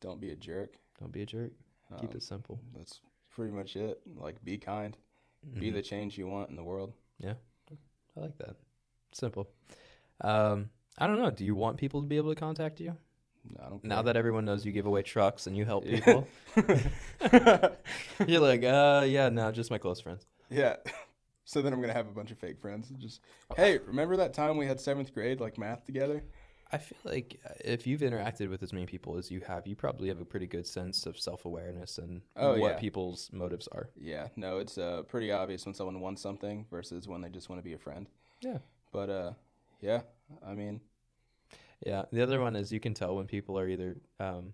Don't 0.00 0.20
be 0.20 0.30
a 0.30 0.36
jerk. 0.36 0.76
Don't 1.00 1.10
be 1.12 1.22
a 1.22 1.26
jerk. 1.26 1.52
Keep 2.00 2.10
Um, 2.10 2.16
it 2.16 2.22
simple. 2.22 2.60
That's 2.76 3.00
pretty 3.30 3.52
much 3.52 3.74
it. 3.76 4.00
Like, 4.16 4.42
be 4.44 4.56
kind. 4.58 4.96
Be 5.58 5.70
Mhm. 5.70 5.74
the 5.74 5.82
change 5.82 6.16
you 6.18 6.28
want 6.28 6.50
in 6.50 6.56
the 6.56 6.62
world. 6.64 6.92
Yeah. 7.18 7.34
I 8.16 8.20
like 8.20 8.36
that. 8.38 8.56
Simple. 9.12 9.48
Um, 10.20 10.70
I 10.98 11.06
don't 11.06 11.18
know. 11.22 11.30
Do 11.30 11.44
you 11.44 11.54
want 11.54 11.76
people 11.78 12.00
to 12.02 12.06
be 12.08 12.16
able 12.16 12.34
to 12.34 12.38
contact 12.40 12.80
you 12.80 12.96
No, 13.56 13.64
I 13.64 13.68
don't. 13.70 13.84
now 13.84 14.02
that 14.02 14.16
everyone 14.16 14.44
knows 14.44 14.66
you 14.66 14.72
give 14.72 14.86
away 14.86 15.02
trucks 15.02 15.46
and 15.46 15.56
you 15.56 15.64
help 15.64 15.84
people? 15.86 16.26
You're 18.26 18.40
like, 18.40 18.64
uh, 18.64 19.04
yeah, 19.06 19.28
no, 19.28 19.50
just 19.52 19.70
my 19.70 19.78
close 19.78 20.00
friends. 20.00 20.26
yeah. 20.50 20.76
So 21.44 21.62
then 21.62 21.72
I'm 21.72 21.80
gonna 21.80 21.94
have 21.94 22.08
a 22.08 22.12
bunch 22.12 22.30
of 22.30 22.36
fake 22.36 22.60
friends. 22.60 22.90
and 22.90 22.98
Just 22.98 23.22
hey, 23.56 23.78
remember 23.86 24.18
that 24.18 24.34
time 24.34 24.58
we 24.58 24.66
had 24.66 24.78
seventh 24.78 25.14
grade 25.14 25.40
like 25.40 25.56
math 25.56 25.82
together? 25.86 26.22
I 26.70 26.76
feel 26.76 26.98
like 27.04 27.40
uh, 27.42 27.54
if 27.64 27.86
you've 27.86 28.02
interacted 28.02 28.50
with 28.50 28.62
as 28.62 28.70
many 28.74 28.84
people 28.84 29.16
as 29.16 29.30
you 29.30 29.40
have, 29.46 29.66
you 29.66 29.74
probably 29.74 30.08
have 30.08 30.20
a 30.20 30.26
pretty 30.26 30.46
good 30.46 30.66
sense 30.66 31.06
of 31.06 31.18
self 31.18 31.46
awareness 31.46 31.96
and 31.96 32.20
Oh, 32.36 32.58
what 32.58 32.72
yeah. 32.72 32.78
people's 32.78 33.30
motives 33.32 33.66
are. 33.72 33.88
Yeah. 33.98 34.28
No, 34.36 34.58
it's 34.58 34.76
uh 34.76 35.04
pretty 35.08 35.32
obvious 35.32 35.64
when 35.64 35.74
someone 35.74 36.00
wants 36.00 36.20
something 36.20 36.66
versus 36.70 37.08
when 37.08 37.22
they 37.22 37.30
just 37.30 37.48
want 37.48 37.60
to 37.60 37.64
be 37.64 37.72
a 37.72 37.78
friend. 37.78 38.08
Yeah. 38.42 38.58
But 38.92 39.08
uh, 39.08 39.32
yeah. 39.80 40.02
I 40.46 40.54
mean, 40.54 40.80
Yeah. 41.84 42.04
The 42.12 42.22
other 42.22 42.40
one 42.40 42.56
is 42.56 42.72
you 42.72 42.80
can 42.80 42.94
tell 42.94 43.16
when 43.16 43.26
people 43.26 43.58
are 43.58 43.68
either 43.68 43.96
um, 44.20 44.52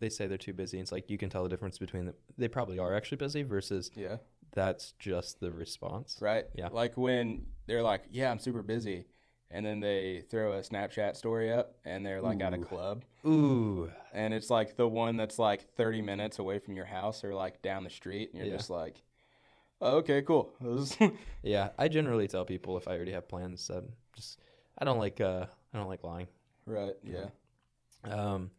they 0.00 0.08
say 0.08 0.26
they're 0.26 0.36
too 0.38 0.52
busy. 0.52 0.80
It's 0.80 0.92
like 0.92 1.08
you 1.10 1.18
can 1.18 1.30
tell 1.30 1.42
the 1.44 1.48
difference 1.48 1.78
between 1.78 2.06
them. 2.06 2.14
They 2.36 2.48
probably 2.48 2.78
are 2.78 2.94
actually 2.94 3.18
busy 3.18 3.42
versus 3.42 3.90
yeah. 3.94 4.16
that's 4.52 4.92
just 4.98 5.40
the 5.40 5.50
response. 5.52 6.18
Right. 6.20 6.46
Yeah. 6.54 6.68
Like 6.72 6.96
when 6.96 7.46
they're 7.66 7.82
like, 7.82 8.02
"Yeah, 8.10 8.30
I'm 8.30 8.38
super 8.40 8.62
busy," 8.62 9.06
and 9.50 9.64
then 9.64 9.80
they 9.80 10.24
throw 10.28 10.52
a 10.54 10.60
Snapchat 10.60 11.16
story 11.16 11.52
up, 11.52 11.76
and 11.84 12.04
they're 12.04 12.20
like 12.20 12.40
at 12.42 12.52
a 12.54 12.58
club, 12.58 13.04
Ooh. 13.24 13.90
and 14.12 14.34
it's 14.34 14.50
like 14.50 14.76
the 14.76 14.88
one 14.88 15.16
that's 15.16 15.38
like 15.38 15.72
30 15.76 16.02
minutes 16.02 16.38
away 16.40 16.58
from 16.58 16.74
your 16.76 16.86
house 16.86 17.22
or 17.24 17.34
like 17.34 17.62
down 17.62 17.84
the 17.84 17.90
street, 17.90 18.30
and 18.34 18.38
you're 18.42 18.50
Yeah. 18.50 18.56
just 18.58 18.68
like, 18.70 19.00
oh, 19.80 19.98
"Okay, 19.98 20.22
cool." 20.22 20.52
Yeah. 21.42 21.70
I 21.78 21.88
generally 21.88 22.26
tell 22.28 22.44
people 22.44 22.76
if 22.76 22.88
I 22.88 22.96
already 22.96 23.12
have 23.12 23.28
plans 23.28 23.68
that 23.68 23.84
just 24.16 24.40
I 24.78 24.84
don't 24.84 24.98
like 24.98 25.20
uh 25.20 25.46
I 25.72 25.78
don't 25.78 25.88
like 25.88 26.04
lying. 26.04 26.28
right. 26.66 26.94
Yeah. 27.02 27.26
Um, 28.04 28.50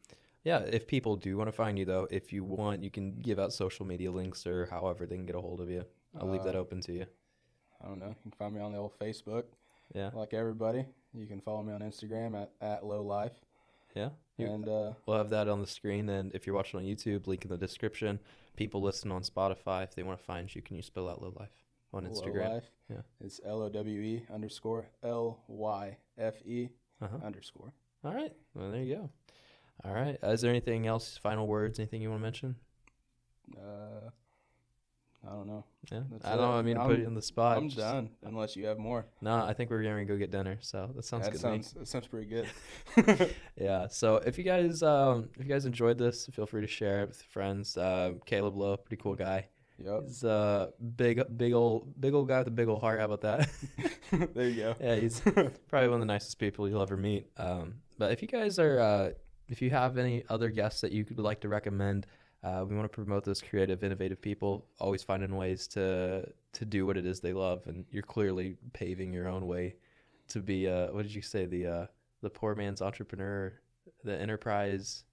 yeah, 0.43 0.59
if 0.59 0.85
people 0.87 1.15
do 1.15 1.37
want 1.37 1.47
to 1.47 1.51
find 1.51 1.77
you, 1.79 1.85
though, 1.85 2.07
if 2.11 2.31
you 2.33 2.43
want, 2.43 2.83
you 2.83 2.91
can 2.91 3.19
give 3.21 3.39
out 3.39 3.51
social 3.53 3.85
media 3.85 4.11
links 4.11 4.45
or 4.45 4.67
however 4.67 5.05
they 5.05 5.15
can 5.15 5.25
get 5.25 5.35
a 5.35 5.41
hold 5.41 5.59
of 5.61 5.69
you. 5.69 5.83
I'll 6.19 6.29
leave 6.29 6.43
that 6.43 6.55
Uh, 6.55 6.59
open 6.59 6.81
to 6.81 6.93
you. 6.93 7.05
I 7.81 7.87
don't 7.87 7.99
know. 7.99 8.07
You 8.09 8.15
can 8.23 8.31
find 8.31 8.53
me 8.55 8.61
on 8.61 8.71
the 8.71 8.77
old 8.77 8.97
Facebook, 8.99 9.43
Yeah, 9.93 10.11
like 10.13 10.33
everybody. 10.33 10.85
You 11.13 11.25
can 11.27 11.41
follow 11.41 11.61
me 11.63 11.73
on 11.73 11.81
Instagram 11.81 12.35
at 12.41 12.51
at 12.61 12.85
low 12.85 13.01
life, 13.03 13.33
yeah. 13.95 14.09
You- 14.37 14.47
and 14.47 14.67
uh, 14.67 14.93
we'll 15.05 15.17
have 15.17 15.29
that 15.29 15.47
on 15.47 15.61
the 15.61 15.67
screen, 15.67 16.09
and 16.09 16.33
if 16.33 16.45
you're 16.45 16.55
watching 16.55 16.79
on 16.79 16.85
YouTube, 16.85 17.27
link 17.27 17.43
in 17.45 17.49
the 17.49 17.57
description. 17.57 18.19
People 18.55 18.81
listen 18.81 19.11
on 19.11 19.21
Spotify 19.23 19.83
if 19.83 19.93
they 19.95 20.03
want 20.03 20.17
to 20.19 20.25
find 20.25 20.53
you, 20.55 20.61
can 20.61 20.75
you 20.77 20.81
spell 20.81 21.09
out 21.09 21.21
Low 21.21 21.33
Life 21.37 21.51
on 21.93 22.05
Instagram? 22.05 22.47
Low 22.47 22.53
Life. 22.55 22.71
Yeah. 22.89 23.01
It's 23.19 23.41
L 23.45 23.61
O 23.63 23.69
W 23.69 23.99
E 24.01 24.23
underscore 24.33 24.87
L 25.03 25.39
Y 25.47 25.97
F 26.17 26.35
E 26.45 26.69
Uh-huh. 27.01 27.17
underscore. 27.23 27.73
All 28.03 28.13
right, 28.13 28.33
well 28.53 28.71
there 28.71 28.81
you 28.83 28.95
go. 28.95 29.09
All 29.83 29.93
right, 29.93 30.17
uh, 30.23 30.29
is 30.29 30.41
there 30.41 30.49
anything 30.51 30.87
else? 30.87 31.17
Final 31.17 31.47
words? 31.47 31.79
Anything 31.79 32.01
you 32.01 32.09
want 32.09 32.19
to 32.21 32.23
mention? 32.23 32.55
Uh, 33.57 34.09
I 35.27 35.31
don't 35.31 35.47
know. 35.47 35.65
Yeah, 35.91 36.01
That's 36.11 36.25
I 36.25 36.35
don't. 36.35 36.53
it. 36.53 36.57
I 36.57 36.61
mean 36.61 36.75
to 36.75 36.83
put 36.83 36.91
you 36.97 37.03
I'm- 37.03 37.07
on 37.07 37.13
the 37.15 37.21
spot. 37.21 37.57
I'm 37.57 37.67
just- 37.67 37.79
done 37.79 38.11
unless 38.23 38.55
you 38.55 38.65
have 38.67 38.77
more. 38.77 39.07
No, 39.21 39.43
I 39.43 39.53
think 39.53 39.69
we're 39.71 39.81
going 39.81 40.05
to 40.07 40.11
go 40.13 40.17
get 40.19 40.29
dinner. 40.31 40.57
So 40.61 40.91
that 40.95 41.03
sounds 41.03 41.25
that 41.25 41.31
good. 41.31 41.41
sounds 41.41 41.73
that 41.73 41.87
sounds 41.87 42.07
pretty 42.07 42.27
good. 42.27 42.47
Yeah. 43.57 43.87
So 43.87 44.17
if 44.17 44.37
you 44.37 44.43
guys 44.43 44.83
um 44.83 45.29
if 45.37 45.45
you 45.45 45.49
guys 45.51 45.65
enjoyed 45.65 45.97
this, 45.97 46.27
feel 46.27 46.45
free 46.45 46.61
to 46.61 46.67
share 46.67 47.01
it 47.03 47.07
with 47.09 47.21
friends. 47.23 47.75
Uh, 47.75 48.13
Caleb 48.25 48.55
Lowe, 48.55 48.77
pretty 48.77 49.01
cool 49.01 49.15
guy. 49.15 49.47
Yep. 49.77 50.03
He's 50.05 50.23
a 50.23 50.71
big 50.95 51.21
big 51.37 51.53
old 51.53 51.99
big 51.99 52.13
old 52.13 52.27
guy 52.27 52.39
with 52.39 52.47
a 52.47 52.51
big 52.51 52.67
old 52.67 52.81
heart. 52.81 52.99
How 52.99 53.05
about 53.05 53.21
that? 53.21 53.49
there 54.33 54.49
you 54.49 54.55
go. 54.55 54.75
yeah, 54.81 54.95
he's 54.95 55.19
probably 55.19 55.89
one 55.89 55.95
of 55.95 55.99
the 55.99 56.05
nicest 56.05 56.39
people 56.39 56.67
you'll 56.69 56.81
ever 56.81 56.97
meet. 56.97 57.27
Um, 57.37 57.75
but 57.97 58.11
if 58.11 58.21
you 58.21 58.27
guys 58.27 58.59
are 58.59 58.79
uh, 58.79 59.09
if 59.47 59.61
you 59.61 59.69
have 59.69 59.97
any 59.97 60.23
other 60.29 60.49
guests 60.49 60.81
that 60.81 60.91
you 60.91 61.05
would 61.09 61.19
like 61.19 61.41
to 61.41 61.49
recommend, 61.49 62.07
uh, 62.43 62.63
we 62.67 62.75
want 62.75 62.91
to 62.91 62.95
promote 62.95 63.23
those 63.23 63.41
creative, 63.41 63.83
innovative 63.83 64.21
people. 64.21 64.67
Always 64.79 65.03
finding 65.03 65.35
ways 65.35 65.67
to 65.69 66.27
to 66.53 66.65
do 66.65 66.85
what 66.85 66.97
it 66.97 67.05
is 67.05 67.19
they 67.19 67.33
love, 67.33 67.63
and 67.67 67.85
you're 67.89 68.03
clearly 68.03 68.55
paving 68.73 69.11
your 69.11 69.27
own 69.27 69.47
way 69.47 69.75
to 70.29 70.39
be. 70.39 70.67
Uh, 70.67 70.87
what 70.91 71.03
did 71.03 71.15
you 71.15 71.21
say? 71.21 71.45
The 71.45 71.67
uh, 71.67 71.85
the 72.21 72.29
poor 72.29 72.55
man's 72.55 72.81
entrepreneur, 72.81 73.53
the 74.03 74.19
enterprise. 74.19 75.03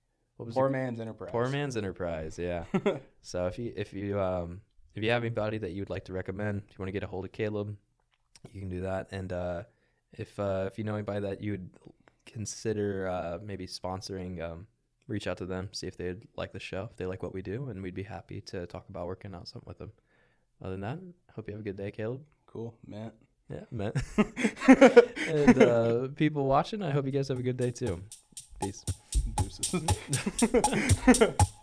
Poor 0.51 0.69
man's 0.69 1.01
enterprise. 1.01 1.31
Poor 1.31 1.49
man's 1.49 1.77
enterprise. 1.77 2.39
Yeah. 2.39 2.65
So 3.25 3.47
if 3.47 3.57
you 3.57 3.73
if 3.77 3.93
you 3.93 4.21
um 4.21 4.63
if 4.95 5.03
you 5.05 5.11
have 5.11 5.23
anybody 5.23 5.59
that 5.59 5.71
you 5.71 5.83
would 5.83 5.91
like 5.91 6.05
to 6.07 6.13
recommend, 6.13 6.63
if 6.69 6.77
you 6.77 6.83
want 6.83 6.89
to 6.89 6.93
get 6.93 7.05
a 7.05 7.07
hold 7.07 7.25
of 7.25 7.33
Caleb, 7.33 7.77
you 8.53 8.61
can 8.61 8.69
do 8.69 8.81
that. 8.83 9.09
And 9.13 9.33
uh, 9.33 9.63
if 10.13 10.39
uh, 10.39 10.65
if 10.67 10.79
you 10.79 10.85
know 10.85 10.95
anybody 10.95 11.21
that 11.21 11.41
you 11.41 11.53
would 11.53 11.71
consider 12.27 13.09
uh, 13.09 13.39
maybe 13.43 13.67
sponsoring, 13.67 14.43
um, 14.43 14.67
reach 15.09 15.27
out 15.27 15.39
to 15.39 15.47
them, 15.47 15.69
see 15.73 15.87
if 15.87 15.97
they'd 15.97 16.27
like 16.37 16.53
the 16.53 16.61
show, 16.61 16.89
if 16.91 16.97
they 16.97 17.07
like 17.07 17.23
what 17.23 17.35
we 17.35 17.43
do, 17.43 17.69
and 17.69 17.83
we'd 17.83 17.95
be 17.95 18.03
happy 18.03 18.41
to 18.41 18.67
talk 18.67 18.89
about 18.89 19.07
working 19.07 19.35
out 19.35 19.49
something 19.49 19.69
with 19.69 19.79
them. 19.79 19.93
Other 20.61 20.73
than 20.73 20.81
that, 20.81 20.99
hope 21.35 21.49
you 21.49 21.55
have 21.55 21.61
a 21.61 21.65
good 21.65 21.77
day, 21.77 21.91
Caleb. 21.91 22.21
cool, 22.47 22.75
man. 22.87 23.13
Yeah, 23.51 23.65
man. 23.71 23.93
and 25.29 25.63
uh, 25.63 26.09
people 26.15 26.47
watching, 26.47 26.83
I 26.83 26.91
hope 26.91 27.05
you 27.07 27.13
guys 27.13 27.29
have 27.29 27.39
a 27.39 27.43
good 27.43 27.57
day 27.57 27.71
too. 27.71 28.03
Peace. 28.61 28.85
Deuces. 29.27 29.73